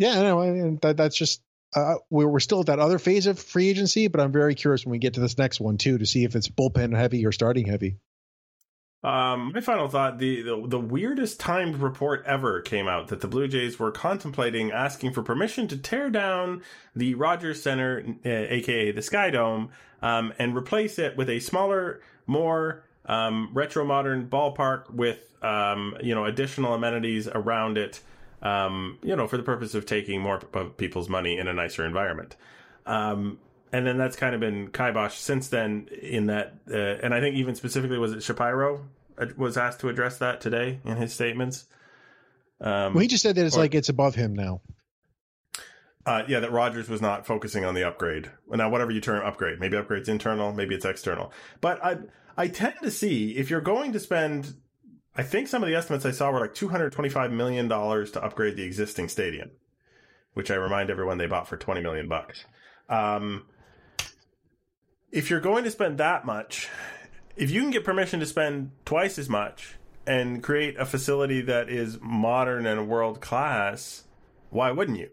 yeah, 0.03 0.23
know 0.23 0.41
and 0.41 0.81
that, 0.81 0.97
that's 0.97 1.17
just 1.17 1.43
uh, 1.75 1.95
we're 2.11 2.29
we're 2.29 2.41
still 2.41 2.61
at 2.61 2.67
that 2.67 2.79
other 2.79 2.99
phase 2.99 3.27
of 3.27 3.39
free 3.39 3.69
agency, 3.69 4.09
but 4.09 4.21
I'm 4.21 4.33
very 4.33 4.55
curious 4.55 4.85
when 4.85 4.91
we 4.91 4.99
get 4.99 5.15
to 5.15 5.21
this 5.21 5.39
next 5.39 5.61
one 5.61 5.79
too 5.79 5.99
to 5.99 6.07
see 6.07 6.25
if 6.25 6.35
it's 6.35 6.49
bullpen 6.49 6.97
heavy 6.97 7.25
or 7.25 7.33
starting 7.33 7.67
heavy. 7.67 7.99
Um, 9.05 9.53
my 9.53 9.61
final 9.61 9.89
thought: 9.89 10.19
the, 10.19 10.43
the 10.43 10.65
the 10.67 10.79
weirdest 10.79 11.41
timed 11.41 11.77
report 11.77 12.25
ever 12.27 12.61
came 12.61 12.89
out 12.89 13.09
that 13.09 13.21
the 13.21 13.29
Blue 13.29 13.49
Jays 13.49 13.79
were 13.79 13.91
contemplating 13.91 14.71
asking 14.71 15.13
for 15.13 15.23
permission 15.23 15.69
to 15.69 15.77
tear 15.77 16.11
down 16.11 16.63
the 16.95 17.15
Rogers 17.15 17.63
Centre, 17.63 18.05
uh, 18.25 18.29
aka 18.29 18.93
the 18.93 19.03
Sky 19.03 19.31
Dome, 19.31 19.71
um, 20.03 20.33
and 20.39 20.57
replace 20.57 20.99
it 20.99 21.17
with 21.17 21.31
a 21.31 21.41
smaller, 21.41 22.01
more 22.27 22.85
um, 23.07 23.51
retro 23.53 23.85
modern 23.85 24.29
ballpark 24.29 24.91
with 24.91 25.33
um, 25.43 25.97
you 26.03 26.15
know 26.15 26.25
additional 26.25 26.75
amenities 26.75 27.29
around 27.29 27.79
it. 27.79 28.01
Um, 28.43 28.99
you 29.03 29.15
know, 29.15 29.29
for 29.29 29.37
the 29.37 29.43
purpose 29.45 29.75
of 29.75 29.87
taking 29.87 30.21
more 30.21 30.41
of 30.53 30.77
people's 30.77 31.09
money 31.09 31.39
in 31.39 31.47
a 31.47 31.53
nicer 31.53 31.87
environment. 31.87 32.35
Um, 32.87 33.39
and 33.73 33.87
then 33.87 33.97
that's 33.99 34.17
kind 34.17 34.35
of 34.35 34.41
been 34.41 34.69
kibosh 34.69 35.15
since 35.17 35.49
then. 35.49 35.89
In 36.03 36.27
that, 36.27 36.55
uh, 36.71 36.75
and 36.77 37.15
I 37.15 37.21
think 37.21 37.37
even 37.37 37.55
specifically 37.55 37.99
was 37.99 38.13
it 38.13 38.23
Shapiro 38.23 38.85
uh, 39.17 39.27
was 39.37 39.57
asked 39.57 39.81
to 39.81 39.89
address 39.89 40.19
that 40.19 40.41
today 40.41 40.81
in 40.85 40.97
his 40.97 41.13
statements. 41.15 41.67
Um, 42.61 42.95
Well, 42.95 43.03
he 43.03 43.07
just 43.09 43.23
said 43.23 43.37
that 43.37 43.47
it's 43.47 43.57
or- 43.57 43.61
like 43.61 43.75
it's 43.77 43.89
above 43.89 44.15
him 44.17 44.35
now. 44.35 44.61
uh, 46.05 46.25
yeah, 46.27 46.41
that 46.41 46.51
Rogers 46.51 46.89
was 46.89 47.01
not 47.01 47.27
focusing 47.27 47.65
on 47.65 47.75
the 47.75 47.85
upgrade. 47.85 48.29
Now, 48.51 48.69
whatever 48.69 48.91
you 48.91 49.01
term 49.01 49.25
upgrade, 49.25 49.61
maybe 49.61 49.77
upgrade's 49.77 50.09
internal, 50.09 50.53
maybe 50.53 50.75
it's 50.75 50.85
external. 50.85 51.33
But 51.61 51.83
I, 51.85 51.99
I 52.37 52.49
tend 52.49 52.75
to 52.83 52.91
see 52.91 53.37
if 53.37 53.51
you're 53.51 53.61
going 53.61 53.93
to 53.93 54.01
spend, 54.01 54.55
I 55.15 55.23
think 55.23 55.49
some 55.49 55.63
of 55.63 55.69
the 55.69 55.75
estimates 55.75 56.07
I 56.07 56.11
saw 56.11 56.31
were 56.31 56.41
like 56.41 56.55
225 56.55 57.33
million 57.33 57.69
dollars 57.69 58.11
to 58.13 58.25
upgrade 58.25 58.57
the 58.57 58.63
existing 58.63 59.09
stadium, 59.09 59.51
which 60.35 60.51
I 60.51 60.55
remind 60.55 60.91
everyone 60.91 61.19
they 61.19 61.27
bought 61.27 61.49
for 61.49 61.57
20 61.57 61.81
million 61.83 62.09
bucks. 62.09 62.45
Um, 62.89 63.47
if 65.11 65.29
you're 65.29 65.41
going 65.41 65.65
to 65.65 65.71
spend 65.71 65.99
that 65.99 66.25
much, 66.25 66.69
if 67.37 67.51
you 67.51 67.61
can 67.61 67.71
get 67.71 67.85
permission 67.85 68.21
to 68.21 68.27
spend 68.27 68.71
twice 68.85 69.19
as 69.19 69.29
much 69.29 69.77
and 70.07 70.43
create 70.43 70.79
a 70.79 70.87
facility 70.87 71.43
that 71.43 71.69
is 71.69 71.99
modern 72.01 72.67
and 72.67 72.89
world 72.89 73.21
class, 73.21 74.05
why 74.49 74.71
wouldn't 74.71 74.99
you? 74.99 75.11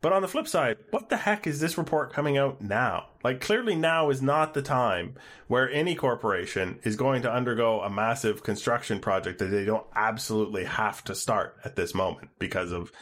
But 0.00 0.12
on 0.12 0.22
the 0.22 0.28
flip 0.28 0.46
side, 0.46 0.76
what 0.90 1.08
the 1.08 1.16
heck 1.16 1.46
is 1.46 1.58
this 1.58 1.76
report 1.76 2.12
coming 2.12 2.38
out 2.38 2.60
now? 2.60 3.08
Like, 3.24 3.40
clearly 3.40 3.74
now 3.74 4.10
is 4.10 4.22
not 4.22 4.54
the 4.54 4.62
time 4.62 5.16
where 5.48 5.68
any 5.70 5.96
corporation 5.96 6.78
is 6.84 6.94
going 6.94 7.22
to 7.22 7.32
undergo 7.32 7.80
a 7.80 7.90
massive 7.90 8.44
construction 8.44 9.00
project 9.00 9.40
that 9.40 9.46
they 9.46 9.64
don't 9.64 9.86
absolutely 9.96 10.64
have 10.64 11.02
to 11.04 11.16
start 11.16 11.56
at 11.64 11.74
this 11.74 11.94
moment 11.94 12.30
because 12.38 12.70
of 12.70 12.92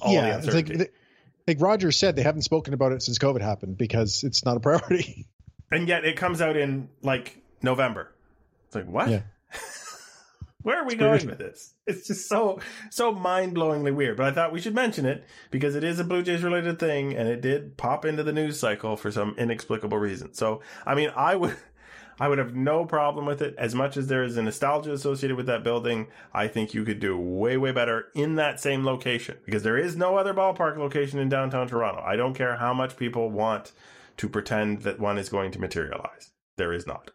all 0.00 0.08
the 0.08 0.14
yeah, 0.14 0.22
like 0.22 0.44
uncertainty. 0.44 0.76
th- 0.76 0.92
like 1.46 1.60
Roger 1.60 1.92
said, 1.92 2.16
they 2.16 2.22
haven't 2.22 2.42
spoken 2.42 2.72
about 2.72 2.92
it 2.92 3.02
since 3.02 3.18
COVID 3.18 3.42
happened 3.42 3.76
because 3.76 4.24
it's 4.24 4.44
not 4.44 4.56
a 4.56 4.60
priority. 4.60 5.26
And 5.68 5.88
yet 5.88 6.04
it 6.04 6.16
comes 6.16 6.40
out 6.40 6.56
in 6.56 6.88
like 7.02 7.42
November. 7.60 8.14
It's 8.66 8.76
like 8.76 8.86
what? 8.86 9.08
Yeah. 9.08 9.22
Where 10.66 10.82
are 10.82 10.84
we 10.84 10.96
going 10.96 11.28
with 11.28 11.38
this? 11.38 11.74
It's 11.86 12.08
just 12.08 12.28
so 12.28 12.58
so 12.90 13.12
mind 13.12 13.54
blowingly 13.54 13.94
weird. 13.94 14.16
But 14.16 14.26
I 14.26 14.32
thought 14.32 14.52
we 14.52 14.60
should 14.60 14.74
mention 14.74 15.06
it 15.06 15.24
because 15.52 15.76
it 15.76 15.84
is 15.84 16.00
a 16.00 16.04
Blue 16.04 16.24
Jays 16.24 16.42
related 16.42 16.80
thing, 16.80 17.14
and 17.14 17.28
it 17.28 17.40
did 17.40 17.76
pop 17.76 18.04
into 18.04 18.24
the 18.24 18.32
news 18.32 18.58
cycle 18.58 18.96
for 18.96 19.12
some 19.12 19.36
inexplicable 19.38 19.96
reason. 19.96 20.34
So 20.34 20.60
I 20.84 20.96
mean, 20.96 21.12
I 21.14 21.36
would. 21.36 21.56
I 22.18 22.28
would 22.28 22.38
have 22.38 22.54
no 22.54 22.86
problem 22.86 23.26
with 23.26 23.42
it. 23.42 23.54
As 23.58 23.74
much 23.74 23.98
as 23.98 24.06
there 24.06 24.24
is 24.24 24.38
a 24.38 24.42
nostalgia 24.42 24.90
associated 24.90 25.36
with 25.36 25.44
that 25.48 25.62
building, 25.62 26.06
I 26.32 26.48
think 26.48 26.72
you 26.72 26.82
could 26.82 26.98
do 26.98 27.14
way, 27.14 27.58
way 27.58 27.72
better 27.72 28.06
in 28.14 28.36
that 28.36 28.58
same 28.58 28.86
location 28.86 29.36
because 29.44 29.62
there 29.62 29.76
is 29.76 29.96
no 29.96 30.16
other 30.16 30.32
ballpark 30.32 30.78
location 30.78 31.18
in 31.18 31.28
downtown 31.28 31.68
Toronto. 31.68 32.02
I 32.02 32.16
don't 32.16 32.32
care 32.32 32.56
how 32.56 32.72
much 32.72 32.96
people 32.96 33.30
want 33.30 33.72
to 34.16 34.30
pretend 34.30 34.80
that 34.84 34.98
one 34.98 35.18
is 35.18 35.28
going 35.28 35.50
to 35.52 35.60
materialize. 35.60 36.30
There 36.56 36.72
is 36.72 36.86
not. 36.86 37.10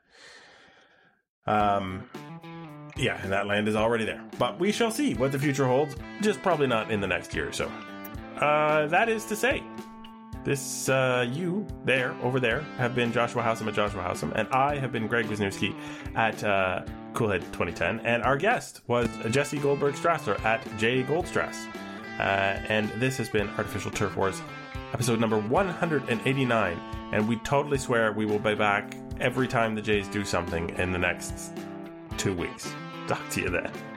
Um, 1.47 2.03
yeah, 3.01 3.19
and 3.23 3.31
that 3.31 3.47
land 3.47 3.67
is 3.67 3.75
already 3.75 4.05
there. 4.05 4.23
But 4.37 4.59
we 4.59 4.71
shall 4.71 4.91
see 4.91 5.15
what 5.15 5.31
the 5.31 5.39
future 5.39 5.65
holds. 5.65 5.95
Just 6.21 6.41
probably 6.41 6.67
not 6.67 6.91
in 6.91 7.01
the 7.01 7.07
next 7.07 7.33
year 7.33 7.49
or 7.49 7.53
so. 7.53 7.71
Uh, 8.37 8.87
that 8.87 9.09
is 9.09 9.25
to 9.25 9.35
say, 9.35 9.63
this, 10.43 10.89
uh, 10.89 11.27
you 11.31 11.67
there, 11.85 12.15
over 12.23 12.39
there, 12.39 12.61
have 12.77 12.95
been 12.95 13.11
Joshua 13.11 13.43
Howsam 13.43 13.67
at 13.67 13.73
Joshua 13.73 14.01
Howsam, 14.01 14.31
and 14.35 14.47
I 14.49 14.77
have 14.77 14.91
been 14.91 15.07
Greg 15.07 15.27
Wisniewski 15.27 15.75
at 16.15 16.43
uh, 16.43 16.83
Coolhead 17.13 17.41
2010, 17.51 17.99
and 18.01 18.23
our 18.23 18.37
guest 18.37 18.81
was 18.87 19.07
Jesse 19.29 19.59
Goldberg 19.59 19.95
Strassler 19.95 20.43
at 20.43 20.65
J 20.77 21.03
Goldstrass. 21.03 21.67
Uh, 22.19 22.59
and 22.69 22.89
this 22.99 23.17
has 23.17 23.29
been 23.29 23.49
Artificial 23.49 23.91
Turf 23.91 24.15
Wars, 24.15 24.41
episode 24.93 25.19
number 25.19 25.39
189, 25.39 26.79
and 27.13 27.27
we 27.27 27.35
totally 27.37 27.77
swear 27.77 28.11
we 28.11 28.25
will 28.25 28.39
be 28.39 28.55
back 28.55 28.95
every 29.19 29.47
time 29.47 29.75
the 29.75 29.81
Jays 29.81 30.07
do 30.07 30.25
something 30.25 30.69
in 30.77 30.91
the 30.91 30.99
next 30.99 31.53
two 32.17 32.33
weeks. 32.33 32.73
Talk 33.11 33.29
to 33.31 33.41
you 33.41 33.49
then. 33.49 33.90